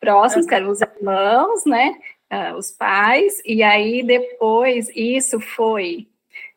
próximos, 0.00 0.46
que 0.46 0.54
eram 0.54 0.70
os 0.70 0.80
irmãos, 0.80 1.64
né, 1.66 1.94
uh, 2.32 2.56
os 2.56 2.72
pais, 2.72 3.40
e 3.44 3.62
aí 3.62 4.02
depois, 4.02 4.90
isso 4.94 5.38
foi 5.38 6.08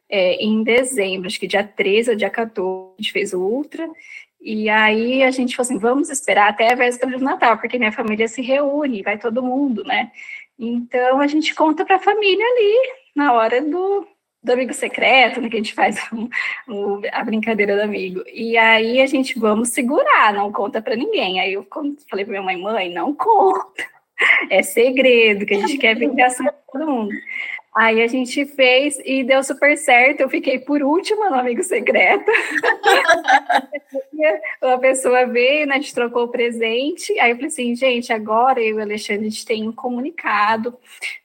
é, 0.10 0.36
em 0.36 0.64
dezembro, 0.64 1.28
acho 1.28 1.40
que 1.40 1.48
dia 1.48 1.64
13 1.64 2.12
ou 2.12 2.16
dia 2.16 2.30
14, 2.30 2.94
a 2.98 3.02
gente 3.02 3.12
fez 3.12 3.34
o 3.34 3.42
ultra, 3.42 3.88
E 4.44 4.70
aí 4.70 5.24
a 5.24 5.32
gente 5.32 5.56
falou 5.56 5.70
assim, 5.70 5.80
vamos 5.80 6.10
esperar 6.10 6.50
até 6.50 6.74
a 6.74 6.76
véspera 6.76 7.18
do 7.18 7.24
Natal, 7.24 7.58
porque 7.58 7.80
minha 7.80 7.94
família 7.94 8.28
se 8.28 8.42
reúne, 8.42 9.02
vai 9.02 9.18
todo 9.18 9.42
mundo, 9.42 9.84
né? 9.86 10.12
Então 10.60 11.22
a 11.22 11.28
gente 11.28 11.56
conta 11.56 11.86
para 11.86 11.96
a 11.96 12.00
família 12.00 12.46
ali 12.46 12.94
na 13.16 13.32
hora 13.32 13.62
do, 13.62 14.06
do 14.44 14.52
amigo 14.52 14.74
secreto, 14.74 15.40
né, 15.40 15.50
que 15.50 15.56
a 15.56 15.60
gente 15.60 15.74
faz 15.74 15.98
um, 16.12 16.28
um, 16.68 17.02
a 17.12 17.24
brincadeira 17.24 17.78
do 17.78 17.84
amigo. 17.84 18.22
E 18.34 18.58
aí 18.58 19.02
a 19.02 19.08
gente 19.08 19.40
vamos 19.40 19.70
segurar, 19.70 20.34
não 20.34 20.52
conta 20.52 20.82
para 20.82 20.96
ninguém. 20.96 21.40
Aí 21.40 21.54
eu 21.54 21.66
falei 22.10 22.26
para 22.26 22.34
minha 22.34 22.42
mãe, 22.44 22.62
mãe, 22.62 22.94
não 22.94 23.14
conta. 23.14 23.94
É 24.50 24.62
segredo, 24.62 25.46
que 25.46 25.56
a 25.56 25.60
gente 25.60 25.78
quer 25.78 25.98
vingação 25.98 26.46
de 26.46 26.54
todo 26.72 26.88
mundo. 26.88 27.14
Aí 27.76 28.04
a 28.04 28.08
gente 28.08 28.46
fez 28.46 29.00
e 29.04 29.24
deu 29.24 29.44
super 29.44 29.76
certo. 29.76 30.22
Eu 30.22 30.30
fiquei 30.30 30.60
por 30.60 30.84
última 30.84 31.30
no 31.30 31.36
Amigo 31.36 31.64
Secreto. 31.64 32.30
a 34.62 34.78
pessoa 34.78 35.26
veio, 35.26 35.66
né, 35.66 35.76
a 35.76 35.78
gente 35.78 35.94
trocou 35.94 36.26
o 36.26 36.28
presente. 36.28 37.18
Aí 37.20 37.32
eu 37.32 37.36
falei 37.36 37.48
assim, 37.48 37.76
gente, 37.76 38.14
agora 38.14 38.62
eu 38.62 38.76
e 38.76 38.78
o 38.80 38.82
Alexandre, 38.82 39.26
a 39.26 39.30
gente 39.30 39.46
tem 39.46 39.68
um 39.68 39.72
comunicado, 39.72 40.78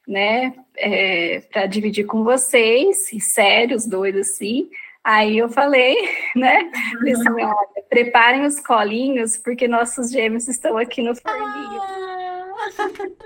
né, 0.07 0.55
é, 0.77 1.41
para 1.53 1.67
dividir 1.67 2.07
com 2.07 2.25
vocês, 2.25 3.13
e 3.13 3.21
sérios, 3.21 3.85
dois 3.85 4.17
assim. 4.17 4.71
Aí 5.05 5.37
eu 5.37 5.51
falei, 5.51 5.97
né, 6.35 6.71
falei 6.95 7.13
assim, 7.13 7.29
olha, 7.29 7.57
preparem 7.91 8.47
os 8.47 8.59
colinhos, 8.61 9.37
porque 9.37 9.69
nossos 9.69 10.11
gêmeos 10.11 10.49
estão 10.49 10.79
aqui 10.79 11.03
no 11.03 11.15
forninho. 11.15 11.83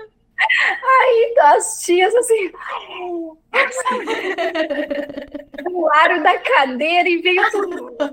Aí 0.83 1.35
as 1.39 1.79
tias 1.81 2.13
assim. 2.15 2.51
Pularam 5.63 6.21
da 6.23 6.37
cadeira 6.39 7.07
e 7.09 7.21
veio 7.21 7.51
tudo. 7.51 7.95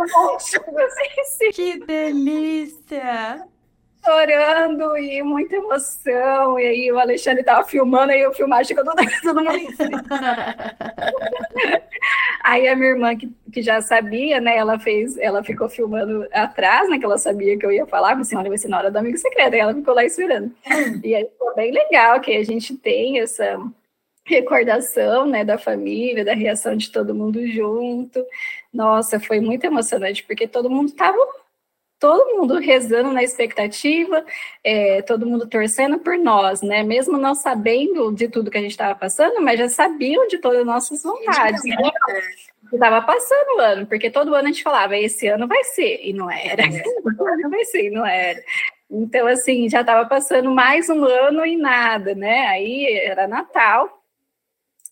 Assim, 0.00 1.50
que 1.52 1.84
delícia! 1.84 3.44
Chorando 4.04 4.96
e 4.96 5.22
muita 5.22 5.56
emoção. 5.56 6.58
E 6.58 6.66
aí 6.66 6.92
o 6.92 6.98
Alexandre 6.98 7.42
tava 7.42 7.66
filmando, 7.66 8.12
aí 8.12 8.20
eu 8.20 8.32
filmava, 8.32 8.64
chegou 8.64 8.84
todo, 8.84 8.96
todo 9.22 9.44
mundo 9.44 9.56
em 9.56 9.68
Aí 12.42 12.66
a 12.66 12.74
minha 12.74 12.90
irmã, 12.90 13.16
que, 13.16 13.30
que 13.52 13.60
já 13.60 13.82
sabia, 13.82 14.40
né, 14.40 14.56
ela 14.56 14.78
fez, 14.78 15.18
ela 15.18 15.44
ficou 15.44 15.68
filmando 15.68 16.26
atrás, 16.32 16.88
né, 16.88 16.98
que 16.98 17.04
ela 17.04 17.18
sabia 17.18 17.58
que 17.58 17.66
eu 17.66 17.72
ia 17.72 17.86
falar, 17.86 18.16
assim, 18.16 18.36
olha, 18.36 18.48
vai 18.48 18.56
ser 18.56 18.68
na 18.68 18.78
hora 18.78 18.90
do 18.90 18.96
amigo 18.96 19.18
secreto, 19.18 19.52
aí 19.52 19.60
ela 19.60 19.74
ficou 19.74 19.94
lá 19.94 20.04
esperando. 20.04 20.50
E 21.04 21.14
aí 21.14 21.26
ficou 21.26 21.54
bem 21.54 21.72
legal 21.72 22.20
que 22.20 22.32
a 22.32 22.44
gente 22.44 22.74
tem 22.76 23.20
essa 23.20 23.58
recordação, 24.24 25.26
né, 25.26 25.44
da 25.44 25.58
família, 25.58 26.24
da 26.24 26.34
reação 26.34 26.76
de 26.76 26.90
todo 26.90 27.14
mundo 27.14 27.46
junto. 27.48 28.24
Nossa, 28.72 29.18
foi 29.18 29.40
muito 29.40 29.64
emocionante, 29.64 30.22
porque 30.24 30.46
todo 30.46 30.70
mundo 30.70 30.88
estava 30.88 31.18
todo 31.98 32.36
mundo 32.36 32.58
rezando 32.58 33.12
na 33.12 33.22
expectativa, 33.22 34.24
é, 34.62 35.02
todo 35.02 35.26
mundo 35.26 35.46
torcendo 35.46 35.98
por 35.98 36.16
nós, 36.16 36.62
né? 36.62 36.82
Mesmo 36.82 37.18
não 37.18 37.34
sabendo 37.34 38.12
de 38.12 38.28
tudo 38.28 38.50
que 38.50 38.58
a 38.58 38.60
gente 38.60 38.70
estava 38.70 38.94
passando, 38.94 39.40
mas 39.40 39.58
já 39.58 39.68
sabiam 39.68 40.26
de 40.28 40.38
todas 40.38 40.60
as 40.60 40.66
nossas 40.66 41.02
vontades. 41.02 41.62
Né? 41.64 41.76
Estava 42.72 43.02
passando 43.02 43.56
o 43.56 43.60
ano, 43.60 43.86
porque 43.86 44.10
todo 44.10 44.34
ano 44.34 44.48
a 44.48 44.52
gente 44.52 44.62
falava, 44.62 44.96
esse 44.96 45.26
ano 45.26 45.48
vai 45.48 45.64
ser, 45.64 46.00
e 46.02 46.12
não 46.12 46.30
era. 46.30 46.62
É. 46.62 46.66
ano 47.20 47.50
vai 47.50 47.64
ser, 47.64 47.86
e 47.86 47.90
não 47.90 48.06
era. 48.06 48.40
Então, 48.90 49.26
assim, 49.26 49.68
já 49.68 49.80
estava 49.80 50.08
passando 50.08 50.50
mais 50.50 50.88
um 50.88 51.04
ano 51.04 51.44
e 51.44 51.56
nada, 51.56 52.14
né? 52.14 52.46
Aí 52.46 52.86
era 53.04 53.26
Natal, 53.26 53.97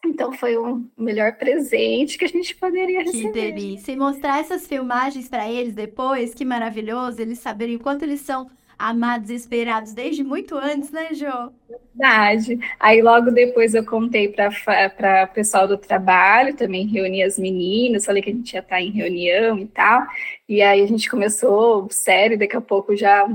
então 0.07 0.33
foi 0.33 0.57
o 0.57 0.85
melhor 0.97 1.33
presente 1.33 2.19
que 2.19 2.25
a 2.25 2.29
gente 2.29 2.55
poderia 2.55 3.03
receber. 3.03 3.33
Que 3.33 3.33
delícia. 3.33 3.93
E 3.93 3.97
mostrar 3.97 4.41
essas 4.41 4.67
filmagens 4.67 5.29
para 5.29 5.51
eles 5.51 5.75
depois, 5.75 6.35
que 6.35 6.45
maravilhoso, 6.45 7.21
eles 7.21 7.39
saberem 7.39 7.77
o 7.77 7.81
quanto 7.81 8.03
eles 8.03 8.21
são 8.21 8.51
amados 8.79 9.31
e 9.31 9.35
esperados 9.35 9.95
desde 9.95 10.23
muito 10.23 10.55
antes, 10.57 10.91
né, 10.91 11.09
Jo? 11.15 11.51
Verdade. 11.95 12.59
Aí 12.79 13.01
logo 13.01 13.31
depois 13.31 13.75
eu 13.75 13.85
contei 13.85 14.29
para 14.29 15.29
o 15.31 15.35
pessoal 15.35 15.67
do 15.67 15.79
trabalho, 15.79 16.55
também 16.55 16.87
reuni 16.87 17.23
as 17.23 17.39
meninas, 17.39 18.05
falei 18.05 18.23
que 18.23 18.31
a 18.31 18.35
gente 18.35 18.53
ia 18.53 18.61
estar 18.61 18.81
em 18.81 18.91
reunião 18.91 19.59
e 19.59 19.67
tal. 19.67 20.03
E 20.47 20.61
aí 20.61 20.83
a 20.83 20.87
gente 20.87 21.09
começou 21.09 21.89
sério, 21.91 22.39
daqui 22.39 22.57
a 22.57 22.61
pouco 22.61 22.95
já 22.95 23.27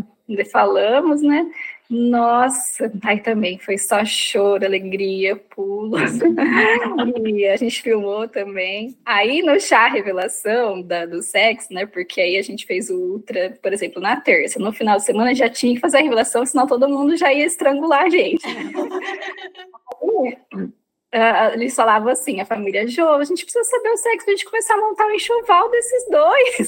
falamos, 0.52 1.22
né? 1.22 1.46
Nossa, 1.94 2.90
aí 3.04 3.20
também 3.20 3.60
foi 3.60 3.78
só 3.78 4.06
choro, 4.06 4.66
alegria, 4.66 5.36
pulos. 5.36 6.22
e 7.28 7.46
a 7.46 7.58
gente 7.58 7.82
filmou 7.82 8.30
também. 8.30 8.96
Aí 9.06 9.42
no 9.42 9.60
chá 9.60 9.90
revelação 9.90 10.82
da, 10.82 11.06
do 11.06 11.22
sexo, 11.22 11.74
né? 11.74 11.86
Porque 11.86 12.22
aí 12.22 12.38
a 12.38 12.42
gente 12.42 12.66
fez 12.66 12.90
o 12.90 12.96
ultra, 12.96 13.60
por 13.62 13.74
exemplo, 13.74 14.02
na 14.02 14.16
terça. 14.16 14.58
No 14.58 14.72
final 14.72 15.00
de 15.00 15.04
semana 15.04 15.36
já 15.36 15.50
tinha 15.50 15.74
que 15.74 15.82
fazer 15.82 15.98
a 15.98 16.02
revelação, 16.02 16.46
senão 16.46 16.66
todo 16.66 16.88
mundo 16.88 17.18
já 17.18 17.34
ia 17.34 17.46
estrangular 17.46 18.04
a 18.04 18.10
gente. 18.10 18.42
Uh, 21.14 21.54
eles 21.56 21.76
falavam 21.76 22.10
assim, 22.10 22.40
a 22.40 22.46
família 22.46 22.88
Jo, 22.88 23.10
a 23.10 23.24
gente 23.26 23.44
precisa 23.44 23.66
saber 23.66 23.90
o 23.90 23.98
sexo 23.98 24.26
pra 24.26 24.34
gente 24.34 24.46
começar 24.46 24.76
a 24.76 24.78
montar 24.78 25.08
um 25.08 25.12
enxoval 25.12 25.70
desses 25.70 26.10
dois. 26.10 26.68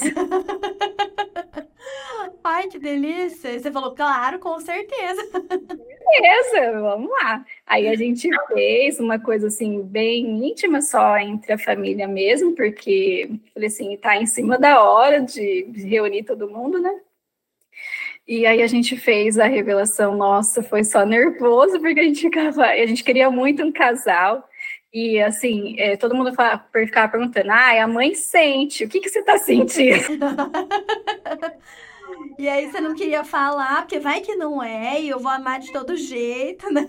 Ai, 2.44 2.68
que 2.68 2.78
delícia! 2.78 3.48
E 3.52 3.58
você 3.58 3.72
falou, 3.72 3.94
claro, 3.94 4.38
com 4.38 4.60
certeza. 4.60 5.22
Beleza, 5.32 6.78
vamos 6.78 7.10
lá. 7.10 7.42
Aí 7.66 7.88
a 7.88 7.94
gente 7.94 8.28
fez 8.48 9.00
uma 9.00 9.18
coisa 9.18 9.46
assim, 9.46 9.80
bem 9.82 10.46
íntima 10.46 10.82
só 10.82 11.16
entre 11.16 11.54
a 11.54 11.58
família 11.58 12.06
mesmo, 12.06 12.54
porque 12.54 13.30
falei 13.54 13.68
assim, 13.68 13.96
tá 13.96 14.16
em 14.18 14.26
cima 14.26 14.58
da 14.58 14.82
hora 14.82 15.22
de 15.22 15.64
reunir 15.74 16.24
todo 16.24 16.50
mundo, 16.50 16.78
né? 16.78 17.00
E 18.26 18.46
aí 18.46 18.62
a 18.62 18.66
gente 18.66 18.96
fez 18.96 19.38
a 19.38 19.46
revelação, 19.46 20.16
nossa, 20.16 20.62
foi 20.62 20.82
só 20.82 21.04
nervoso, 21.04 21.78
porque 21.80 22.00
a 22.00 22.04
gente 22.04 22.22
ficava, 22.22 22.64
a 22.64 22.86
gente 22.86 23.04
queria 23.04 23.30
muito 23.30 23.62
um 23.62 23.70
casal. 23.72 24.48
E 24.92 25.20
assim, 25.20 25.74
é, 25.78 25.96
todo 25.96 26.14
mundo 26.14 26.30
ficava 26.30 27.08
perguntando, 27.10 27.50
ah, 27.50 27.82
a 27.82 27.86
mãe 27.88 28.14
sente, 28.14 28.84
o 28.84 28.88
que, 28.88 29.00
que 29.00 29.08
você 29.08 29.18
está 29.18 29.36
sentindo? 29.38 30.00
E 32.38 32.48
aí 32.48 32.70
você 32.70 32.80
não 32.80 32.94
queria 32.94 33.24
falar, 33.24 33.82
porque 33.82 33.98
vai 33.98 34.20
que 34.20 34.34
não 34.34 34.62
é, 34.62 35.00
e 35.00 35.08
eu 35.08 35.18
vou 35.18 35.30
amar 35.30 35.60
de 35.60 35.72
todo 35.72 35.96
jeito, 35.96 36.72
né? 36.72 36.88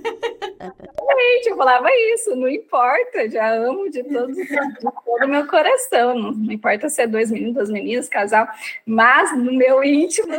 Gente, 1.17 1.49
eu 1.49 1.57
falava 1.57 1.87
isso, 2.13 2.35
não 2.35 2.47
importa, 2.47 3.29
já 3.29 3.53
amo 3.53 3.89
de 3.89 4.03
todo, 4.03 4.33
de 4.33 4.47
todo 4.47 5.25
o 5.25 5.27
meu 5.27 5.47
coração. 5.47 6.15
Não, 6.19 6.31
não, 6.31 6.51
importa 6.51 6.89
se 6.89 7.01
é 7.01 7.07
dois 7.07 7.31
meninos, 7.31 7.53
duas 7.53 7.69
meninas, 7.69 8.09
casal, 8.09 8.47
mas 8.85 9.37
no 9.37 9.53
meu 9.53 9.83
íntimo. 9.83 10.33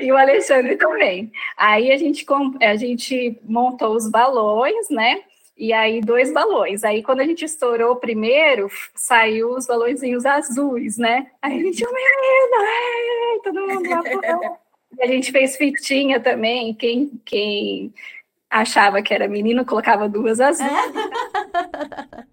e 0.00 0.10
o 0.12 0.16
Alexandre 0.16 0.76
também. 0.76 1.30
Aí 1.56 1.92
a 1.92 1.98
gente, 1.98 2.24
a 2.62 2.76
gente 2.76 3.38
montou 3.44 3.94
os 3.94 4.08
balões, 4.08 4.88
né? 4.88 5.22
E 5.56 5.72
aí, 5.72 6.00
dois 6.00 6.32
balões. 6.32 6.82
Aí, 6.82 7.02
quando 7.02 7.20
a 7.20 7.24
gente 7.24 7.44
estourou 7.44 7.92
o 7.92 7.96
primeiro, 7.96 8.68
saiu 8.94 9.50
os 9.50 9.66
balõezinhos 9.66 10.24
azuis, 10.24 10.96
né? 10.96 11.30
Aí 11.40 11.60
a 11.60 11.62
gente, 11.62 11.84
é, 11.84 13.38
todo 13.44 13.60
mundo 13.60 13.88
lá 13.88 14.02
A 15.00 15.06
gente 15.06 15.30
fez 15.30 15.56
fitinha 15.56 16.18
também. 16.20 16.74
Quem, 16.74 17.20
quem 17.24 17.92
achava 18.50 19.02
que 19.02 19.12
era 19.14 19.28
menino, 19.28 19.64
colocava 19.64 20.08
duas 20.08 20.40
azuis. 20.40 20.70
É. 20.70 22.32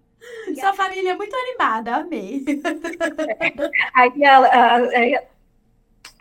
Sua 0.58 0.72
família 0.72 1.10
é 1.10 1.16
muito 1.16 1.34
animada, 1.34 1.96
amei. 1.96 2.44
Aí 3.94 4.24
a, 4.24 4.38
a, 4.38 5.22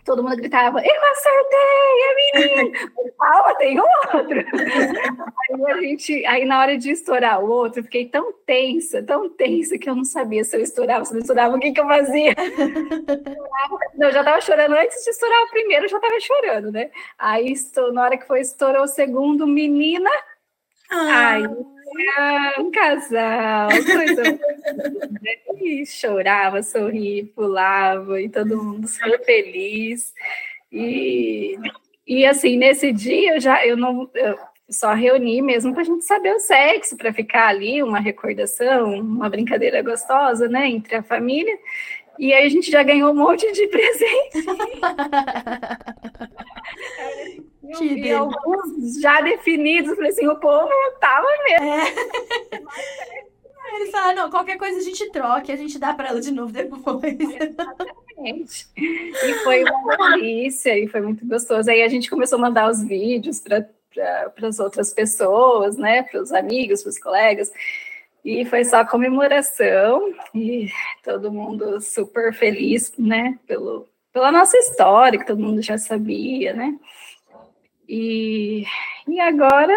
todo 0.06 0.24
mundo 0.24 0.36
gritava, 0.38 0.80
eu 0.80 1.02
acertei, 1.12 1.60
é 2.04 2.54
menino! 2.56 2.72
Calma, 3.18 3.56
tem 3.56 3.80
outro! 3.80 4.46
aí, 5.50 5.72
a 5.72 5.82
gente, 5.82 6.26
aí 6.26 6.46
na 6.46 6.60
hora 6.60 6.78
de 6.78 6.92
estourar 6.92 7.44
o 7.44 7.50
outro, 7.50 7.80
eu 7.80 7.84
fiquei 7.84 8.06
tão 8.08 8.34
tensa, 8.46 9.04
tão 9.04 9.30
tensa, 9.30 9.78
que 9.78 9.90
eu 9.90 9.96
não 9.96 10.06
sabia 10.06 10.44
se 10.44 10.56
eu 10.56 10.62
estourava, 10.62 11.06
se 11.06 11.14
não 11.14 11.22
estourava, 11.22 11.56
o 11.56 11.60
que, 11.60 11.72
que 11.72 11.80
eu 11.82 11.88
fazia? 11.88 12.36
não, 13.96 14.08
eu 14.08 14.14
já 14.14 14.20
estava 14.20 14.42
chorando 14.42 14.76
antes 14.76 15.04
de 15.04 15.10
estourar 15.10 15.44
o 15.44 15.50
primeiro, 15.50 15.86
eu 15.86 15.90
já 15.90 15.98
estava 15.98 16.20
chorando, 16.20 16.72
né? 16.72 16.92
Aí, 17.18 17.52
estou, 17.52 17.92
na 17.94 18.04
hora 18.04 18.18
que 18.18 18.28
foi 18.28 18.42
estourar 18.42 18.82
o 18.82 18.88
segundo, 18.88 19.46
menina, 19.46 20.10
ah. 20.90 21.34
Ai, 21.34 21.44
um 22.60 22.72
casal, 22.72 23.70
coisa 23.70 24.40
e 25.62 25.86
chorava, 25.86 26.62
sorria, 26.64 27.26
pulava, 27.36 28.22
e 28.22 28.30
todo 28.30 28.64
mundo 28.64 28.88
super 28.88 29.24
feliz. 29.24 30.14
E, 30.72 31.58
e 32.08 32.26
assim, 32.26 32.58
nesse 32.58 32.92
dia 32.92 33.36
eu 33.36 33.40
já 33.40 33.66
eu 33.66 33.76
não 33.76 34.10
eu 34.14 34.38
só 34.70 34.94
reuni 34.94 35.42
mesmo 35.42 35.74
para 35.74 35.82
a 35.82 35.86
gente 35.86 36.06
saber 36.06 36.34
o 36.34 36.40
sexo, 36.40 36.96
para 36.96 37.12
ficar 37.14 37.48
ali 37.48 37.82
uma 37.82 38.00
recordação, 38.00 39.00
uma 39.00 39.30
brincadeira 39.30 39.82
gostosa, 39.82 40.48
né, 40.48 40.68
entre 40.70 40.96
a 40.96 41.04
família. 41.04 41.58
E 42.20 42.34
aí 42.34 42.46
a 42.46 42.50
gente 42.50 42.70
já 42.70 42.84
ganhou 42.84 43.12
um 43.12 43.16
monte 43.16 43.52
de 43.52 43.68
presente. 43.70 44.46
vi 47.78 48.12
alguns 48.12 49.02
já 49.02 49.22
definidos, 49.22 49.96
falei 49.96 50.12
assim, 50.12 50.28
o 50.28 50.36
povo 50.36 50.70
estava 50.94 51.28
mesmo. 51.46 51.66
É. 51.66 51.94
Eles 53.76 53.92
pensar, 53.92 54.16
não, 54.16 54.30
qualquer 54.30 54.58
coisa 54.58 54.80
a 54.80 54.82
gente 54.82 55.10
troca, 55.12 55.54
a 55.54 55.56
gente 55.56 55.78
dá 55.78 55.94
para 55.94 56.10
ela 56.10 56.22
de 56.22 56.32
novo 56.32 56.52
depois. 56.52 57.18
Exatamente. 57.20 58.68
E 58.76 59.34
foi 59.44 59.64
uma 59.64 60.16
delícia, 60.16 60.78
e 60.78 60.88
foi 60.88 61.02
muito 61.02 61.26
gostoso. 61.26 61.70
Aí 61.70 61.82
a 61.82 61.88
gente 61.88 62.10
começou 62.10 62.38
a 62.38 62.42
mandar 62.42 62.70
os 62.70 62.84
vídeos 62.84 63.40
para 63.42 63.68
as 64.48 64.60
outras 64.60 64.94
pessoas, 64.94 65.78
né, 65.78 66.04
para 66.04 66.22
os 66.22 66.32
amigos, 66.32 66.82
para 66.82 66.90
os 66.90 67.00
colegas. 67.00 67.52
E 68.24 68.44
foi 68.46 68.66
só 68.66 68.84
comemoração 68.86 70.14
e 70.36 70.70
todo 71.04 71.32
mundo 71.32 71.80
super 71.80 72.34
feliz, 72.34 72.92
né, 72.98 73.38
pelo, 73.48 73.88
pela 74.12 74.32
nossa 74.32 74.58
história, 74.58 75.20
que 75.20 75.26
todo 75.26 75.42
mundo 75.42 75.62
já 75.62 75.78
sabia, 75.78 76.54
né? 76.54 76.78
E, 77.92 78.66
e 79.08 79.20
agora 79.20 79.76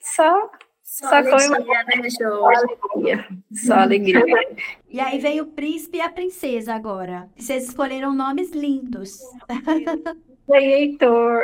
só 0.00 0.50
só, 0.82 1.08
só 1.08 1.14
alegria, 1.16 1.84
né, 1.84 2.10
Só 2.10 2.46
alegria. 2.46 3.28
Só 3.52 3.74
alegria. 3.74 4.24
E 4.88 5.00
aí 5.00 5.18
vem 5.18 5.40
o 5.40 5.46
príncipe 5.46 5.98
e 5.98 6.00
a 6.00 6.08
princesa 6.08 6.74
agora. 6.74 7.28
Vocês 7.36 7.68
escolheram 7.68 8.14
nomes 8.14 8.52
lindos. 8.52 9.18
Oi, 10.46 10.64
Heitor. 10.64 11.42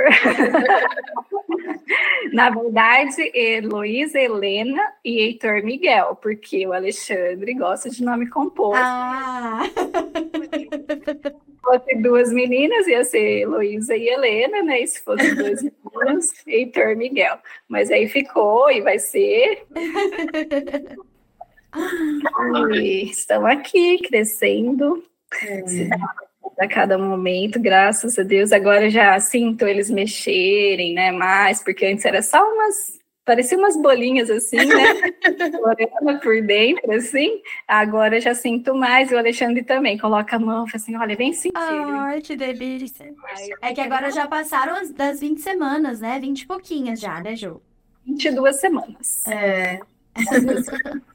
Na 2.32 2.50
verdade, 2.50 3.30
Heloísa 3.34 4.18
Helena 4.20 4.82
e 5.04 5.20
Heitor 5.20 5.64
Miguel, 5.64 6.16
porque 6.16 6.66
o 6.66 6.72
Alexandre 6.72 7.54
gosta 7.54 7.88
de 7.88 8.04
nome 8.04 8.28
composto. 8.28 8.76
Ah! 8.76 9.62
Se 11.60 11.62
fosse 11.62 11.94
duas 11.96 12.32
meninas, 12.32 12.86
ia 12.86 13.04
ser 13.04 13.42
Heloísa 13.42 13.94
e 13.94 14.08
Helena, 14.08 14.62
né? 14.62 14.80
E 14.80 14.86
se 14.86 15.02
fosse 15.02 15.34
dois 15.34 15.62
meninos, 15.84 16.28
Heitor 16.46 16.96
Miguel. 16.96 17.38
Mas 17.68 17.90
aí 17.90 18.08
ficou 18.08 18.70
e 18.70 18.80
vai 18.80 18.98
ser. 18.98 19.66
e 22.72 23.10
estamos 23.10 23.50
aqui 23.50 23.98
crescendo. 23.98 25.04
É 25.42 26.64
a 26.64 26.68
cada 26.68 26.98
momento, 26.98 27.60
graças 27.60 28.18
a 28.18 28.22
Deus. 28.22 28.52
Agora 28.52 28.90
já 28.90 29.18
sinto 29.20 29.66
eles 29.66 29.90
mexerem, 29.90 30.94
né? 30.94 31.12
Mais, 31.12 31.62
porque 31.62 31.86
antes 31.86 32.04
era 32.04 32.22
só 32.22 32.38
umas. 32.38 32.99
Parecia 33.24 33.56
umas 33.58 33.76
bolinhas 33.76 34.30
assim, 34.30 34.56
né? 34.56 34.94
Florando 35.52 36.20
por 36.20 36.42
dentro, 36.42 36.92
assim. 36.92 37.42
Agora 37.68 38.20
já 38.20 38.34
sinto 38.34 38.74
mais. 38.74 39.10
E 39.10 39.14
o 39.14 39.18
Alexandre 39.18 39.62
também 39.62 39.98
coloca 39.98 40.36
a 40.36 40.38
mão, 40.38 40.66
fala 40.66 40.76
assim: 40.76 40.96
olha, 40.96 41.16
vem 41.16 41.32
sentir. 41.32 41.52
Ai, 41.56 42.20
que 42.20 42.34
delícia. 42.34 43.12
É 43.60 43.72
que 43.72 43.80
agora 43.80 44.10
já 44.10 44.26
passaram 44.26 44.92
das 44.94 45.20
20 45.20 45.40
semanas, 45.40 46.00
né? 46.00 46.18
20 46.18 46.42
e 46.42 46.46
pouquinhas 46.46 46.98
já, 47.00 47.20
né, 47.20 47.36
Ju? 47.36 47.60
22 48.06 48.60
semanas. 48.60 49.26
É. 49.26 49.80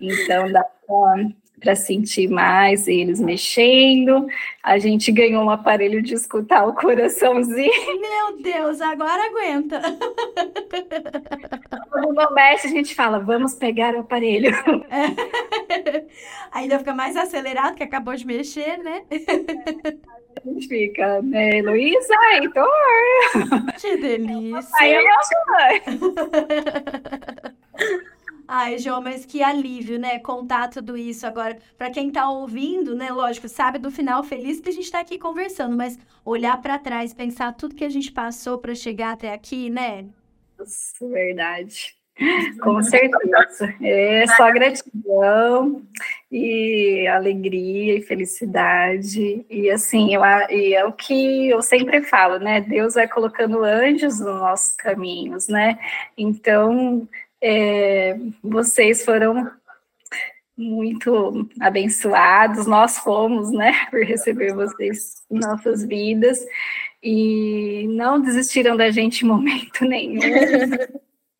Então 0.00 0.52
dá 0.52 0.62
pra 0.62 1.14
para 1.60 1.74
sentir 1.74 2.28
mais 2.28 2.88
eles 2.88 3.20
mexendo. 3.20 4.26
A 4.62 4.78
gente 4.78 5.10
ganhou 5.12 5.44
um 5.44 5.50
aparelho 5.50 6.02
de 6.02 6.14
escutar 6.14 6.66
o 6.66 6.74
coraçãozinho. 6.74 8.00
Meu 8.00 8.42
Deus, 8.42 8.80
agora 8.80 9.22
aguenta. 9.24 9.80
Quando 11.90 12.14
não 12.14 12.34
mexe, 12.34 12.66
a 12.66 12.70
gente 12.70 12.94
fala, 12.94 13.18
vamos 13.18 13.54
pegar 13.54 13.94
o 13.94 14.00
aparelho. 14.00 14.50
É. 14.90 16.04
Ainda 16.52 16.78
fica 16.78 16.94
mais 16.94 17.16
acelerado, 17.16 17.74
que 17.74 17.82
acabou 17.82 18.14
de 18.14 18.26
mexer, 18.26 18.78
né? 18.78 19.02
A 19.10 20.48
gente 20.48 20.68
fica, 20.68 21.20
né, 21.22 21.62
Luísa, 21.62 22.14
Heitor. 22.34 22.68
Que 23.80 23.96
delícia. 23.96 24.70
Aí 24.80 24.94
eu 24.94 25.02
Ai, 28.50 28.78
João, 28.78 29.02
mas 29.02 29.26
que 29.26 29.42
alívio, 29.42 29.98
né? 29.98 30.18
Contar 30.20 30.68
tudo 30.68 30.96
isso 30.96 31.26
agora. 31.26 31.58
Para 31.76 31.90
quem 31.90 32.10
tá 32.10 32.30
ouvindo, 32.30 32.94
né? 32.96 33.10
Lógico, 33.10 33.46
sabe 33.46 33.78
do 33.78 33.90
final 33.90 34.24
feliz 34.24 34.58
que 34.58 34.70
a 34.70 34.72
gente 34.72 34.90
tá 34.90 35.00
aqui 35.00 35.18
conversando, 35.18 35.76
mas 35.76 35.98
olhar 36.24 36.60
para 36.62 36.78
trás, 36.78 37.12
pensar 37.12 37.52
tudo 37.52 37.74
que 37.74 37.84
a 37.84 37.90
gente 37.90 38.10
passou 38.10 38.56
para 38.56 38.74
chegar 38.74 39.12
até 39.12 39.34
aqui, 39.34 39.68
né? 39.68 40.06
Nossa, 40.58 41.06
verdade. 41.06 41.94
Com 42.62 42.82
certeza. 42.82 43.74
É 43.82 44.26
só 44.28 44.50
gratidão 44.50 45.82
e 46.32 47.06
alegria 47.06 47.98
e 47.98 48.02
felicidade. 48.02 49.44
E 49.48 49.70
assim, 49.70 50.14
eu, 50.14 50.22
e 50.50 50.74
é 50.74 50.84
o 50.86 50.92
que 50.92 51.50
eu 51.50 51.60
sempre 51.62 52.02
falo, 52.02 52.38
né? 52.38 52.62
Deus 52.62 52.94
vai 52.94 53.06
colocando 53.06 53.62
anjos 53.62 54.20
nos 54.20 54.40
nossos 54.40 54.74
caminhos, 54.74 55.48
né? 55.48 55.78
Então, 56.16 57.06
é, 57.40 58.18
vocês 58.42 59.04
foram 59.04 59.50
muito 60.56 61.48
abençoados, 61.60 62.66
nós 62.66 62.98
fomos, 62.98 63.52
né, 63.52 63.72
por 63.90 64.02
receber 64.02 64.52
vocês 64.52 65.22
em 65.30 65.38
nossas 65.38 65.84
vidas 65.84 66.44
e 67.02 67.86
não 67.90 68.20
desistiram 68.20 68.76
da 68.76 68.90
gente 68.90 69.24
em 69.24 69.28
momento 69.28 69.84
nenhum. 69.86 70.20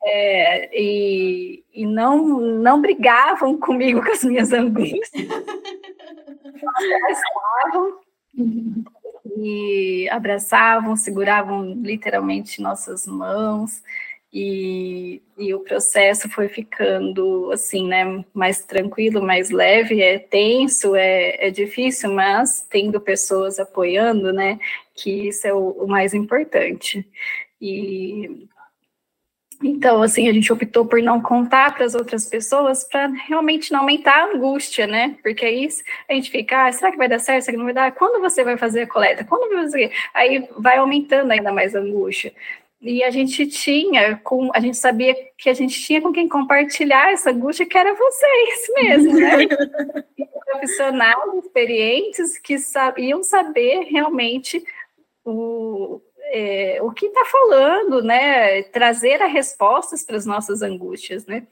É, 0.05 0.81
e, 0.81 1.65
e 1.75 1.85
não, 1.85 2.39
não 2.39 2.81
brigavam 2.81 3.59
comigo 3.59 4.03
com 4.03 4.13
as 4.13 4.23
minhas 4.23 4.53
angústias. 4.53 5.11
abraçavam 6.65 7.99
e 9.37 10.09
abraçavam, 10.11 10.97
seguravam 10.97 11.75
literalmente 11.75 12.63
nossas 12.63 13.07
mãos 13.07 13.83
e, 14.33 15.23
e 15.39 15.55
o 15.55 15.61
processo 15.61 16.29
foi 16.29 16.49
ficando 16.49 17.51
assim, 17.53 17.89
né, 17.89 18.25
mais 18.35 18.63
tranquilo, 18.65 19.23
mais 19.23 19.51
leve, 19.51 20.03
é 20.03 20.19
tenso, 20.19 20.95
é, 20.95 21.47
é 21.47 21.51
difícil, 21.51 22.13
mas 22.13 22.67
tendo 22.69 23.01
pessoas 23.01 23.59
apoiando, 23.59 24.33
né, 24.33 24.59
que 24.95 25.29
isso 25.29 25.47
é 25.47 25.55
o, 25.55 25.71
o 25.71 25.89
mais 25.89 26.13
importante. 26.13 27.07
E 27.61 28.49
então, 29.63 30.03
assim, 30.03 30.29
a 30.29 30.33
gente 30.33 30.53
optou 30.53 30.87
por 30.87 31.03
não 31.03 31.21
contar 31.21 31.75
para 31.75 31.85
as 31.85 31.95
outras 31.95 32.27
pessoas 32.27 32.85
para 32.85 33.09
realmente 33.27 33.73
não 33.73 33.81
aumentar 33.81 34.15
a 34.15 34.33
angústia, 34.33 34.87
né? 34.87 35.17
Porque 35.21 35.45
aí 35.45 35.69
a 36.09 36.15
gente 36.15 36.31
fica, 36.31 36.67
ah, 36.67 36.73
será 36.73 36.93
que 36.93 36.97
vai 36.97 37.09
dar 37.09 37.19
certo? 37.19 37.45
Será 37.45 37.53
que 37.53 37.59
não 37.59 37.65
vai 37.65 37.75
dar? 37.75 37.91
Quando 37.93 38.21
você 38.21 38.45
vai 38.45 38.57
fazer 38.57 38.83
a 38.83 38.87
coleta? 38.87 39.25
Quando 39.25 39.53
fazer? 39.57 39.91
Aí 40.15 40.49
vai 40.57 40.77
aumentando 40.79 41.33
ainda 41.33 41.53
mais 41.53 41.75
a 41.75 41.81
angústia. 41.81 42.33
E 42.81 43.03
a 43.03 43.11
gente 43.11 43.47
tinha, 43.47 44.17
com, 44.19 44.51
a 44.55 44.61
gente 44.61 44.77
sabia 44.77 45.15
que 45.37 45.51
a 45.51 45.55
gente 45.55 45.81
tinha 45.81 46.01
com 46.01 46.13
quem 46.13 46.29
compartilhar 46.29 47.11
essa 47.13 47.31
angústia, 47.31 47.67
que 47.67 47.77
era 47.77 47.93
vocês 47.93 48.67
mesmo, 48.75 49.15
né? 49.15 49.47
Profissionais 50.47 51.45
experientes 51.45 52.39
que 52.39 52.59
sabiam 52.59 53.23
saber 53.23 53.81
realmente 53.91 54.65
o, 55.25 56.01
é, 56.33 56.79
o 56.81 56.93
que 56.93 57.07
está 57.07 57.25
falando, 57.25 58.03
né? 58.03 58.63
Trazer 58.65 59.21
as 59.23 59.33
respostas 59.33 60.05
para 60.05 60.17
as 60.17 60.25
nossas 60.25 60.63
angústias, 60.63 61.27
né? 61.27 61.47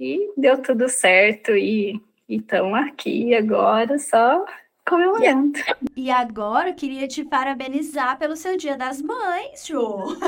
E 0.00 0.32
deu 0.36 0.62
tudo 0.62 0.88
certo 0.88 1.52
e 1.56 2.00
estão 2.28 2.74
aqui 2.74 3.34
agora 3.34 3.98
só 3.98 4.44
comemorando. 4.88 5.58
E 5.96 6.10
agora 6.10 6.70
eu 6.70 6.74
queria 6.74 7.06
te 7.06 7.24
parabenizar 7.24 8.18
pelo 8.18 8.34
seu 8.36 8.56
Dia 8.56 8.76
das 8.76 9.00
Mães, 9.02 9.66
Jô. 9.66 10.16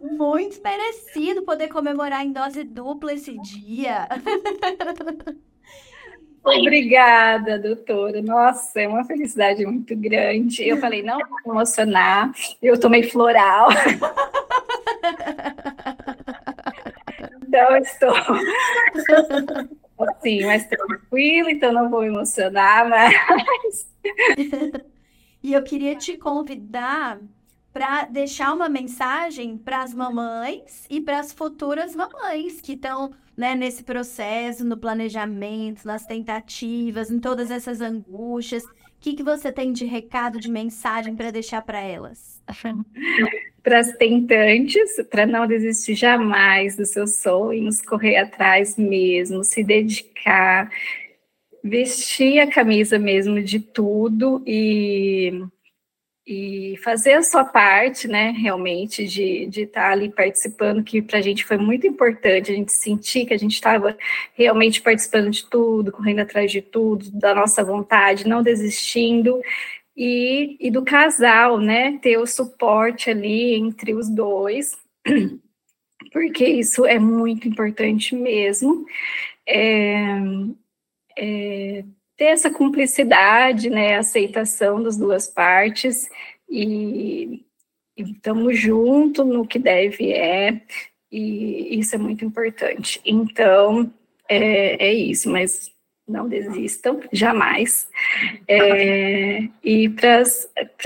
Muito 0.00 0.62
merecido 0.62 1.42
poder 1.42 1.68
comemorar 1.68 2.24
em 2.24 2.32
dose 2.32 2.64
dupla 2.64 3.12
esse 3.12 3.36
dia. 3.38 4.08
Obrigada, 6.44 7.58
doutora. 7.58 8.20
Nossa, 8.20 8.82
é 8.82 8.88
uma 8.88 9.04
felicidade 9.04 9.64
muito 9.64 9.96
grande. 9.96 10.68
Eu 10.68 10.76
falei, 10.76 11.02
não 11.02 11.18
vou 11.18 11.54
emocionar. 11.54 12.30
Eu 12.62 12.78
tomei 12.78 13.04
floral. 13.04 13.68
então, 17.48 17.76
estou 17.78 18.12
assim, 20.10 20.44
mais 20.44 20.66
tranquilo, 20.66 21.50
então 21.50 21.72
não 21.72 21.90
vou 21.90 22.04
emocionar 22.04 22.88
mais. 22.88 23.88
e 25.42 25.52
eu 25.52 25.62
queria 25.62 25.96
te 25.96 26.16
convidar 26.16 27.20
para 27.72 28.04
deixar 28.04 28.52
uma 28.54 28.68
mensagem 28.68 29.58
para 29.58 29.82
as 29.82 29.92
mamães 29.92 30.86
e 30.88 31.00
para 31.00 31.18
as 31.18 31.32
futuras 31.32 31.94
mamães 31.94 32.60
que 32.60 32.74
estão 32.74 33.12
né, 33.36 33.54
nesse 33.56 33.82
processo, 33.82 34.64
no 34.64 34.76
planejamento, 34.76 35.84
nas 35.84 36.06
tentativas, 36.06 37.10
em 37.10 37.18
todas 37.18 37.50
essas 37.50 37.80
angústias. 37.80 38.64
O 38.64 38.68
que, 39.00 39.14
que 39.14 39.24
você 39.24 39.50
tem 39.50 39.72
de 39.72 39.84
recado, 39.84 40.38
de 40.38 40.48
mensagem 40.48 41.16
para 41.16 41.32
deixar 41.32 41.62
para 41.62 41.80
elas? 41.80 42.40
Para 43.64 43.80
as 43.80 43.92
tentantes, 43.92 44.90
para 45.10 45.24
não 45.24 45.46
desistir 45.46 45.94
jamais 45.94 46.76
dos 46.76 46.90
seus 46.90 47.16
sonhos, 47.16 47.80
correr 47.80 48.18
atrás 48.18 48.76
mesmo, 48.76 49.42
se 49.42 49.64
dedicar, 49.64 50.70
vestir 51.62 52.40
a 52.40 52.46
camisa 52.46 52.98
mesmo 52.98 53.42
de 53.42 53.58
tudo 53.58 54.42
e, 54.46 55.32
e 56.26 56.76
fazer 56.84 57.14
a 57.14 57.22
sua 57.22 57.42
parte, 57.42 58.06
né, 58.06 58.34
realmente, 58.36 59.06
de, 59.06 59.46
de 59.46 59.62
estar 59.62 59.86
tá 59.86 59.92
ali 59.92 60.10
participando, 60.10 60.84
que 60.84 61.00
para 61.00 61.18
a 61.18 61.22
gente 61.22 61.42
foi 61.42 61.56
muito 61.56 61.86
importante, 61.86 62.52
a 62.52 62.54
gente 62.54 62.70
sentir 62.70 63.24
que 63.24 63.32
a 63.32 63.38
gente 63.38 63.54
estava 63.54 63.96
realmente 64.34 64.82
participando 64.82 65.30
de 65.30 65.42
tudo, 65.48 65.90
correndo 65.90 66.20
atrás 66.20 66.52
de 66.52 66.60
tudo, 66.60 67.10
da 67.12 67.34
nossa 67.34 67.64
vontade, 67.64 68.28
não 68.28 68.42
desistindo, 68.42 69.40
e, 69.96 70.56
e 70.60 70.70
do 70.70 70.84
casal, 70.84 71.58
né, 71.58 71.98
ter 71.98 72.18
o 72.18 72.26
suporte 72.26 73.10
ali 73.10 73.54
entre 73.54 73.94
os 73.94 74.08
dois, 74.08 74.76
porque 76.12 76.44
isso 76.46 76.84
é 76.84 76.98
muito 76.98 77.48
importante 77.48 78.14
mesmo. 78.14 78.86
É, 79.46 80.18
é, 81.16 81.84
ter 82.16 82.24
essa 82.24 82.50
cumplicidade, 82.50 83.70
né, 83.70 83.96
aceitação 83.96 84.82
das 84.82 84.96
duas 84.96 85.26
partes 85.28 86.08
e 86.48 87.44
estamos 87.96 88.58
juntos 88.58 89.26
no 89.26 89.46
que 89.46 89.58
deve 89.58 90.12
é, 90.12 90.60
e 91.10 91.78
isso 91.78 91.94
é 91.94 91.98
muito 91.98 92.24
importante. 92.24 93.00
Então, 93.04 93.92
é, 94.28 94.88
é 94.88 94.92
isso, 94.92 95.30
mas 95.30 95.73
não 96.06 96.28
desistam, 96.28 97.00
jamais. 97.12 97.88
É, 98.46 99.48
e 99.62 99.88
para 99.88 100.20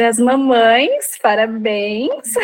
as 0.09 0.19
mamães, 0.19 1.19
parabéns. 1.21 2.35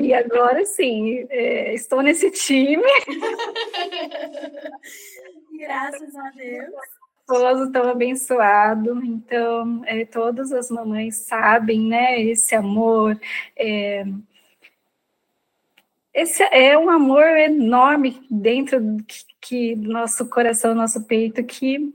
E 0.00 0.14
agora 0.14 0.64
sim, 0.64 1.26
é, 1.30 1.74
estou 1.74 2.02
nesse 2.02 2.30
time. 2.30 2.82
Graças 5.58 6.14
a 6.14 6.30
Deus 6.36 6.98
esposo 7.28 7.70
tão 7.70 7.90
abençoado, 7.90 9.04
então 9.04 9.82
é, 9.84 10.06
todas 10.06 10.50
as 10.50 10.70
mamães 10.70 11.26
sabem, 11.26 11.80
né, 11.80 12.22
esse 12.22 12.54
amor, 12.54 13.20
é, 13.54 14.06
esse 16.14 16.42
é 16.44 16.76
um 16.78 16.88
amor 16.88 17.24
enorme 17.36 18.26
dentro 18.30 18.80
que, 19.06 19.27
que, 19.40 19.74
do 19.76 19.90
nosso 19.90 20.28
coração, 20.28 20.74
nosso 20.74 21.04
peito, 21.04 21.42
que 21.44 21.92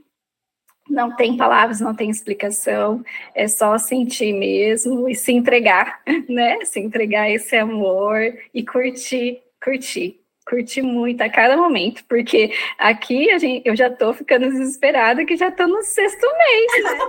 não 0.89 1.15
tem 1.15 1.37
palavras, 1.37 1.79
não 1.79 1.95
tem 1.95 2.09
explicação, 2.09 3.03
é 3.33 3.47
só 3.47 3.77
sentir 3.77 4.33
mesmo 4.33 5.07
e 5.07 5.15
se 5.15 5.31
entregar, 5.31 6.01
né, 6.27 6.63
se 6.65 6.79
entregar 6.79 7.23
a 7.23 7.31
esse 7.31 7.55
amor 7.55 8.21
e 8.53 8.65
curtir, 8.65 9.41
curtir 9.63 10.22
curti 10.45 10.81
muito 10.81 11.21
a 11.21 11.29
cada 11.29 11.55
momento, 11.55 12.03
porque 12.05 12.53
aqui 12.77 13.29
a 13.31 13.37
gente, 13.37 13.67
eu 13.67 13.75
já 13.75 13.89
tô 13.89 14.13
ficando 14.13 14.49
desesperada 14.49 15.25
que 15.25 15.35
já 15.37 15.51
tô 15.51 15.67
no 15.67 15.81
sexto 15.83 16.27
mês, 16.37 16.83
né? 16.83 16.99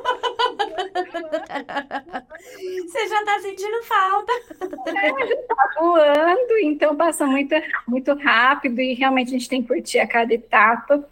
Você 2.86 3.08
já 3.08 3.24
tá 3.24 3.40
sentindo 3.40 3.82
falta. 3.82 4.32
É, 4.86 5.36
tá 5.36 5.70
voando, 5.78 6.58
então 6.62 6.94
passa 6.96 7.26
muito, 7.26 7.54
muito 7.86 8.14
rápido 8.14 8.80
e 8.80 8.94
realmente 8.94 9.28
a 9.28 9.32
gente 9.32 9.48
tem 9.48 9.62
que 9.62 9.68
curtir 9.68 9.98
a 9.98 10.06
cada 10.06 10.32
etapa, 10.32 11.06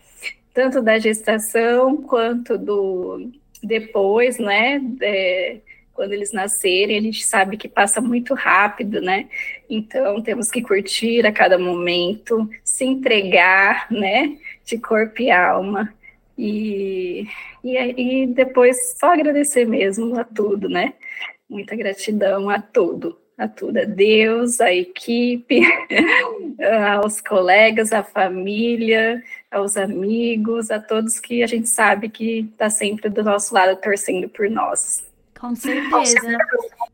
tanto 0.55 0.81
da 0.81 0.99
gestação 0.99 1.97
quanto 1.97 2.57
do 2.57 3.31
depois, 3.63 4.39
né? 4.39 4.81
É, 5.01 5.59
quando 5.95 6.13
eles 6.13 6.33
nascerem, 6.33 6.99
a 6.99 7.03
gente 7.03 7.25
sabe 7.25 7.57
que 7.57 7.69
passa 7.69 8.01
muito 8.01 8.35
rápido, 8.35 9.01
né? 9.01 9.29
Então 9.69 10.23
temos 10.23 10.51
que 10.51 10.63
curtir 10.63 11.27
a 11.27 11.33
cada 11.33 11.59
momento, 11.59 12.49
se 12.65 12.85
entregar, 12.85 13.87
né? 13.91 14.37
De 14.65 14.79
corpo 14.79 15.23
e 15.23 15.31
alma. 15.31 15.93
E, 16.37 17.27
e, 17.63 18.23
e 18.23 18.27
depois 18.27 18.99
só 18.99 19.13
agradecer 19.13 19.67
mesmo 19.67 20.19
a 20.19 20.25
tudo, 20.25 20.69
né? 20.69 20.95
Muita 21.49 21.77
gratidão 21.77 22.49
a 22.49 22.61
tudo, 22.61 23.19
a 23.37 23.47
tudo, 23.47 23.79
a 23.79 23.85
Deus, 23.85 24.61
a 24.61 24.73
equipe, 24.73 25.61
aos 26.97 27.21
colegas, 27.21 27.93
à 27.93 28.03
família, 28.03 29.23
aos 29.51 29.77
amigos, 29.77 30.71
a 30.71 30.81
todos 30.81 31.21
que 31.21 31.43
a 31.43 31.47
gente 31.47 31.69
sabe 31.69 32.09
que 32.09 32.49
está 32.51 32.71
sempre 32.71 33.11
do 33.11 33.23
nosso 33.23 33.53
lado 33.55 33.79
torcendo 33.79 34.29
por 34.29 34.49
nós. 34.49 35.12
Com 35.43 35.57
certeza. 35.57 36.39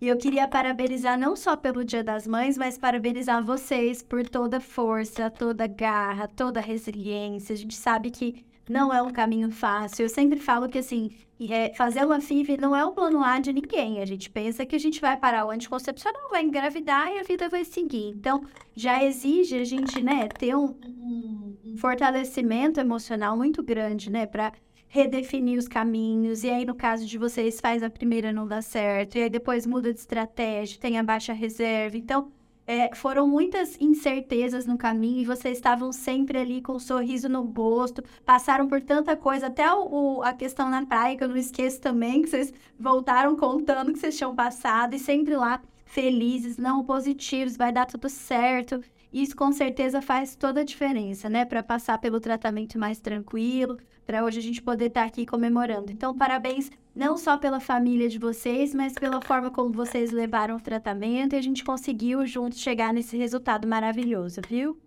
E 0.01 0.09
eu 0.09 0.16
queria 0.16 0.49
parabenizar 0.49 1.18
não 1.18 1.36
só 1.36 1.55
pelo 1.55 1.84
Dia 1.84 2.03
das 2.03 2.26
Mães, 2.26 2.57
mas 2.57 2.78
parabenizar 2.78 3.44
vocês 3.44 4.03
por 4.03 4.26
toda 4.26 4.59
força, 4.59 5.28
toda 5.28 5.66
garra, 5.66 6.26
toda 6.26 6.59
resiliência. 6.59 7.53
A 7.53 7.59
gente 7.59 7.74
sabe 7.74 8.11
que 8.11 8.46
não 8.66 8.90
é 8.90 9.03
um 9.03 9.11
caminho 9.11 9.51
fácil. 9.51 10.07
Eu 10.07 10.09
sempre 10.09 10.40
falo 10.40 10.66
que, 10.66 10.78
assim, 10.78 11.11
é, 11.38 11.74
fazer 11.74 12.07
uma 12.07 12.22
FIV 12.22 12.57
não 12.57 12.74
é 12.74 12.82
um 12.86 12.92
plano 12.94 13.22
A 13.22 13.38
de 13.38 13.53
ninguém. 13.53 14.01
A 14.01 14.07
gente 14.07 14.30
pensa 14.30 14.64
que 14.64 14.74
a 14.74 14.80
gente 14.80 14.99
vai 14.99 15.14
parar 15.14 15.44
o 15.44 15.51
anticoncepcional, 15.51 16.30
vai 16.30 16.42
engravidar 16.42 17.12
e 17.12 17.18
a 17.18 17.22
vida 17.24 17.51
vai 17.51 17.66
seguir. 17.66 18.14
Então, 18.16 18.42
já 18.74 19.05
exige 19.05 19.59
a 19.59 19.64
gente, 19.64 20.03
né, 20.03 20.26
ter 20.26 20.57
um, 20.57 20.74
um 20.86 21.76
fortalecimento 21.76 22.80
emocional 22.80 23.36
muito 23.36 23.62
grande, 23.62 24.11
né, 24.11 24.24
para 24.24 24.55
redefinir 24.89 25.59
os 25.59 25.68
caminhos, 25.68 26.43
e 26.45 26.51
aí 26.51 26.64
no 26.64 26.74
caso 26.74 27.07
de 27.07 27.18
vocês 27.18 27.61
faz 27.61 27.82
a 27.82 27.91
primeira 27.91 28.32
não 28.32 28.47
dá 28.47 28.62
certo, 28.62 29.16
e 29.16 29.22
aí 29.22 29.30
depois 29.30 29.66
muda 29.66 29.93
de 29.93 29.99
estratégia, 30.01 30.80
tem 30.80 30.99
a 30.99 31.03
baixa 31.03 31.32
reserva. 31.32 31.97
Então, 31.97 32.32
é, 32.66 32.95
foram 32.95 33.26
muitas 33.26 33.80
incertezas 33.80 34.66
no 34.66 34.76
caminho 34.76 35.22
e 35.22 35.24
vocês 35.24 35.57
estavam 35.57 35.91
sempre 35.91 36.39
ali 36.39 36.61
com 36.61 36.74
um 36.74 36.78
sorriso 36.78 37.26
no 37.26 37.43
rosto, 37.43 38.03
passaram 38.26 38.68
por 38.68 38.82
tanta 38.82 39.16
coisa, 39.16 39.47
até 39.47 39.72
o, 39.72 40.18
o, 40.18 40.22
a 40.22 40.34
questão 40.34 40.68
na 40.68 40.84
praia, 40.84 41.16
que 41.16 41.24
eu 41.24 41.28
não 41.28 41.36
esqueço 41.36 41.80
também, 41.80 42.20
que 42.20 42.28
vocês 42.28 42.53
voltaram 42.78 43.34
contando 43.36 43.93
que 43.93 43.99
vocês 43.99 44.16
tinham 44.16 44.34
passado 44.34 44.95
e 44.95 44.99
sempre 44.99 45.34
lá 45.34 45.62
felizes, 45.86 46.59
não 46.59 46.84
positivos, 46.84 47.57
vai 47.57 47.72
dar 47.72 47.86
tudo 47.86 48.09
certo. 48.11 48.82
Isso 49.11 49.34
com 49.34 49.51
certeza 49.51 50.03
faz 50.03 50.36
toda 50.36 50.61
a 50.61 50.64
diferença, 50.64 51.30
né? 51.30 51.47
Para 51.47 51.62
passar 51.62 51.97
pelo 51.99 52.20
tratamento 52.20 52.78
mais 52.78 53.01
tranquilo, 53.01 53.78
para 54.09 54.24
hoje 54.24 54.38
a 54.38 54.42
gente 54.42 54.62
poder 54.62 54.86
estar 54.86 55.02
tá 55.02 55.06
aqui 55.06 55.26
comemorando. 55.26 55.92
Então, 55.92 56.16
parabéns 56.16 56.70
não 56.96 57.18
só 57.18 57.36
pela 57.36 57.61
família 57.61 58.09
de 58.09 58.18
vocês, 58.18 58.74
mas 58.74 58.94
pela 58.94 59.20
forma 59.20 59.50
como 59.50 59.70
vocês 59.70 60.11
levaram 60.11 60.56
o 60.56 60.61
tratamento 60.61 61.34
e 61.34 61.38
a 61.38 61.42
gente 61.42 61.62
conseguiu 61.62 62.24
juntos 62.24 62.59
chegar 62.59 62.90
nesse 62.94 63.18
resultado 63.18 63.68
maravilhoso, 63.68 64.40
viu? 64.48 64.78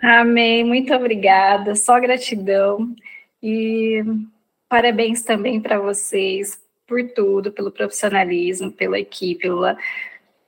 Amém, 0.00 0.62
muito 0.62 0.94
obrigada, 0.94 1.74
só 1.74 1.98
gratidão. 1.98 2.94
E 3.42 4.00
parabéns 4.68 5.24
também 5.24 5.60
para 5.60 5.80
vocês 5.80 6.62
por 6.86 7.02
tudo, 7.10 7.50
pelo 7.50 7.72
profissionalismo, 7.72 8.70
pela 8.70 9.00
equipe, 9.00 9.40
pela, 9.40 9.76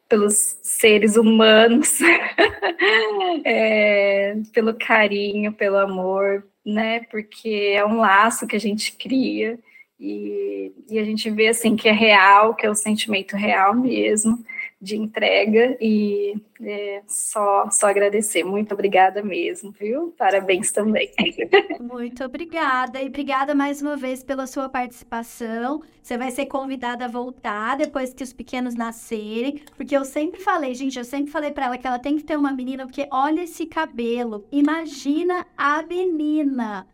pelos 0.09 0.57
seres 0.63 1.17
humanos, 1.17 1.99
é, 3.45 4.37
pelo 4.55 4.73
carinho, 4.75 5.53
pelo 5.53 5.79
amor, 5.79 6.45
né? 6.71 7.01
Porque 7.11 7.75
é 7.75 7.85
um 7.85 7.99
laço 7.99 8.47
que 8.47 8.57
a 8.57 8.61
gente 8.61 8.93
cria 8.93 9.59
e, 9.99 10.73
e 10.89 10.99
a 10.99 11.05
gente 11.05 11.31
vê 11.31 11.49
assim 11.49 11.77
que 11.77 11.89
é 11.89 11.93
real, 11.93 12.55
que 12.55 12.65
é 12.65 12.71
o 12.71 12.75
sentimento 12.75 13.37
real 13.37 13.75
mesmo 13.75 14.45
de 14.81 14.97
entrega 14.97 15.77
e 15.79 16.41
é, 16.63 17.03
só, 17.07 17.69
só 17.71 17.89
agradecer. 17.89 18.43
Muito 18.43 18.73
obrigada 18.73 19.23
mesmo, 19.23 19.71
viu? 19.73 20.15
Parabéns 20.17 20.73
também. 20.73 21.11
Muito 21.79 22.25
obrigada. 22.25 23.03
E 23.03 23.07
obrigada 23.07 23.55
mais 23.55 23.83
uma 23.83 23.97
vez 23.97 24.23
pela 24.23 24.47
sua 24.47 24.69
participação. 24.69 25.83
Você 26.03 26.17
vai 26.17 26.31
ser 26.31 26.47
convidada 26.47 27.05
a 27.05 27.09
voltar 27.09 27.77
depois 27.77 28.15
que 28.15 28.25
os 28.25 28.33
pequenos 28.33 28.75
nascerem, 28.75 29.63
porque 29.77 29.95
eu 29.95 30.05
sempre 30.05 30.41
falei, 30.41 30.75
gente, 30.75 30.99
eu 30.99 31.05
sempre 31.05 31.31
falei 31.31 31.51
para 31.51 31.67
ela 31.67 31.79
que 31.79 31.87
ela 31.87 31.99
tem 31.99 32.17
que 32.17 32.25
ter 32.25 32.39
uma 32.39 32.53
menina, 32.53 32.87
porque 32.87 33.07
olha 33.13 33.43
esse 33.43 33.67
cabelo. 33.67 34.47
Imagina 34.51 35.47
a 35.57 35.83
menina. 35.83 36.87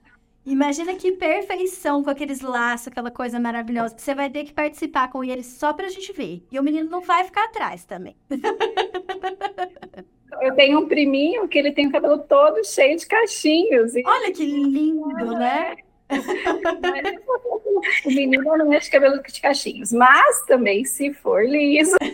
Imagina 0.47 0.94
que 0.94 1.11
perfeição 1.11 2.05
com 2.05 2.11
aqueles 2.11 2.40
laços, 2.40 2.86
aquela 2.86 3.11
coisa 3.11 3.40
maravilhosa. 3.40 3.97
Você 3.99 4.14
vai 4.14 4.30
ter 4.30 4.44
que 4.44 4.53
participar 4.53 5.11
com 5.11 5.24
ele 5.24 5.42
só 5.42 5.72
pra 5.72 5.88
gente 5.88 6.12
ver. 6.12 6.47
E 6.53 6.61
o 6.61 6.62
menino 6.62 6.88
não 6.88 7.01
vai 7.01 7.24
ficar 7.24 7.47
atrás 7.47 7.84
também. 7.84 8.14
Eu 10.40 10.55
tenho 10.55 10.78
um 10.80 10.86
priminho 10.86 11.49
que 11.49 11.59
ele 11.59 11.72
tem 11.72 11.88
o 11.88 11.92
cabelo 11.92 12.18
todo 12.18 12.64
cheio 12.64 12.97
de 12.97 13.07
cachinhos. 13.07 13.92
Olha 14.05 14.32
que 14.32 14.44
lindo, 14.44 15.32
né? 15.32 15.76
o 18.05 18.09
menino 18.09 18.44
não 18.44 18.72
é 18.72 18.78
de 18.78 18.88
cabelo 18.90 19.20
de 19.22 19.40
cachinhos, 19.40 19.92
mas 19.92 20.44
também 20.47 20.84
se 20.84 21.12
for 21.12 21.44
liso. 21.44 21.97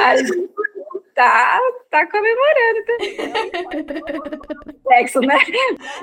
a 0.00 0.16
gente 0.16 0.48
tá, 1.14 1.60
tá 1.90 2.06
comemorando 2.10 2.84
também. 2.86 3.16
Sexo, 4.88 5.20
né? 5.20 5.38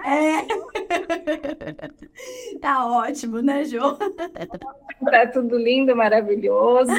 É. 0.05 0.45
Tá 2.59 2.85
ótimo, 2.85 3.41
né, 3.41 3.63
Jô? 3.65 3.97
Tá 5.09 5.27
tudo 5.27 5.57
lindo, 5.57 5.95
maravilhoso. 5.95 6.93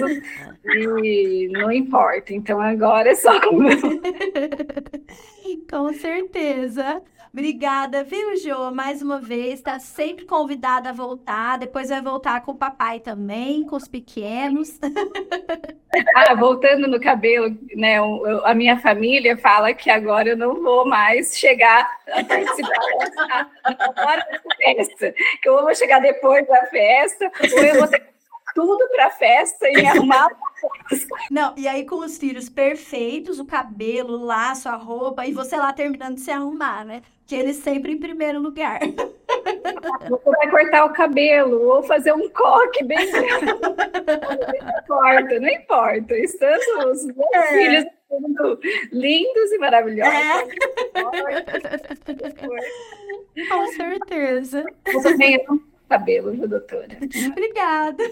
E 0.65 1.49
não 1.53 1.71
importa. 1.73 2.33
Então 2.33 2.61
agora 2.61 3.11
é 3.11 3.15
só 3.15 3.41
comemorar. 3.41 3.81
Com 5.69 5.93
certeza. 5.93 7.03
Obrigada, 7.33 8.05
viu, 8.05 8.37
Jô? 8.37 8.71
Mais 8.71 9.01
uma 9.01 9.19
vez, 9.19 9.55
está 9.55 9.79
sempre 9.79 10.27
convidada 10.27 10.91
a 10.91 10.93
voltar. 10.93 11.57
Depois 11.59 11.89
vai 11.89 12.03
voltar 12.03 12.43
com 12.43 12.53
o 12.53 12.57
papai 12.57 13.01
também, 13.01 13.65
com 13.65 13.77
os 13.77 13.89
pequenos. 13.89 14.79
Ah, 16.17 16.35
voltando 16.35 16.89
no 16.89 16.99
cabelo, 16.99 17.55
né? 17.77 17.99
A 18.45 18.55
minha 18.55 18.79
família 18.79 19.37
fala 19.37 19.75
que 19.75 19.91
agora 19.91 20.31
eu 20.31 20.37
não 20.39 20.63
vou 20.63 20.87
mais 20.89 21.37
chegar 21.37 21.87
a 22.11 22.25
participar 22.25 22.71
da 23.63 24.31
festa, 24.57 25.15
que 25.43 25.49
eu 25.51 25.61
vou 25.61 25.75
chegar 25.75 26.01
depois 26.01 26.49
da 26.49 26.65
festa, 26.65 27.31
ou 27.43 27.63
eu 27.63 27.79
vou 27.79 27.89
ter 27.89 28.12
tudo 28.55 28.89
para 28.89 29.11
festa 29.11 29.69
e 29.69 29.85
arrumar. 29.87 30.29
Não, 31.31 31.55
e 31.57 31.67
aí 31.67 31.85
com 31.85 31.97
os 31.97 32.19
filhos 32.19 32.49
perfeitos, 32.49 33.39
o 33.39 33.45
cabelo, 33.45 34.19
o 34.19 34.25
laço, 34.25 34.69
a 34.69 34.75
roupa, 34.75 35.27
e 35.27 35.33
você 35.33 35.57
lá 35.57 35.73
terminando 35.73 36.15
de 36.15 36.21
se 36.21 36.31
arrumar, 36.31 36.85
né? 36.85 37.03
Que 37.27 37.35
eles 37.35 37.57
sempre 37.57 37.93
em 37.93 37.99
primeiro 37.99 38.41
lugar. 38.41 38.81
Você 40.09 40.31
vai 40.31 40.51
cortar 40.51 40.85
o 40.85 40.93
cabelo 40.93 41.69
ou 41.69 41.83
fazer 41.83 42.13
um 42.13 42.29
coque 42.31 42.85
bem. 42.85 42.99
não 43.11 44.83
importa, 44.83 45.41
não 45.41 45.49
importa. 45.49 46.17
Estando 46.19 46.91
os 46.91 47.05
meus 47.05 47.35
é. 47.35 47.49
filhos 47.49 47.87
lindos 48.93 49.53
e 49.53 49.59
maravilhosos. 49.59 50.15
É. 50.15 50.45
Com 53.49 53.67
certeza. 53.69 54.65
Você 54.93 55.17
tem 55.17 55.45
cabelo, 55.93 56.33
viu, 56.33 56.49
doutora? 56.49 56.89
Obrigada. 57.31 58.03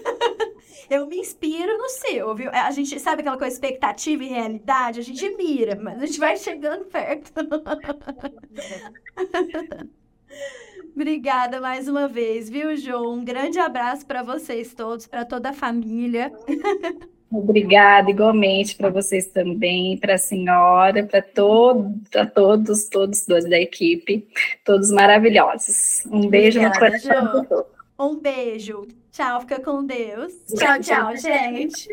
Eu 0.89 1.07
me 1.07 1.17
inspiro 1.17 1.77
no 1.77 1.89
seu, 1.89 2.35
viu? 2.35 2.49
A 2.51 2.71
gente 2.71 2.99
sabe 2.99 3.21
aquela 3.21 3.37
coisa, 3.37 3.55
expectativa 3.55 4.23
e 4.23 4.27
realidade, 4.27 4.99
a 4.99 5.03
gente 5.03 5.27
mira, 5.35 5.79
mas 5.81 6.01
a 6.01 6.05
gente 6.05 6.19
vai 6.19 6.37
chegando 6.37 6.85
perto. 6.85 7.31
Obrigada 10.93 11.59
mais 11.59 11.87
uma 11.87 12.07
vez, 12.07 12.49
viu, 12.49 12.75
João? 12.75 13.15
Um 13.15 13.25
grande 13.25 13.57
abraço 13.57 14.05
para 14.05 14.21
vocês 14.21 14.73
todos, 14.73 15.07
para 15.07 15.25
toda 15.25 15.49
a 15.49 15.53
família. 15.53 16.31
Obrigada, 17.31 18.11
igualmente 18.11 18.75
para 18.75 18.89
vocês 18.89 19.27
também, 19.27 19.97
para 19.97 20.15
a 20.15 20.17
senhora, 20.17 21.05
para 21.05 21.21
todo, 21.21 21.93
todos, 22.33 22.89
todos, 22.89 23.25
todos 23.25 23.49
da 23.49 23.57
equipe, 23.57 24.27
todos 24.65 24.91
maravilhosos. 24.91 26.05
Um 26.11 26.27
beijo 26.27 26.59
Obrigada, 26.59 26.97
no 26.99 27.01
coração. 27.01 27.65
Um 27.97 28.19
beijo. 28.19 28.85
Tchau, 29.11 29.41
fica 29.41 29.61
com 29.61 29.85
Deus. 29.85 30.33
Tchau, 30.57 30.79
tchau, 30.79 31.15
gente. 31.15 31.87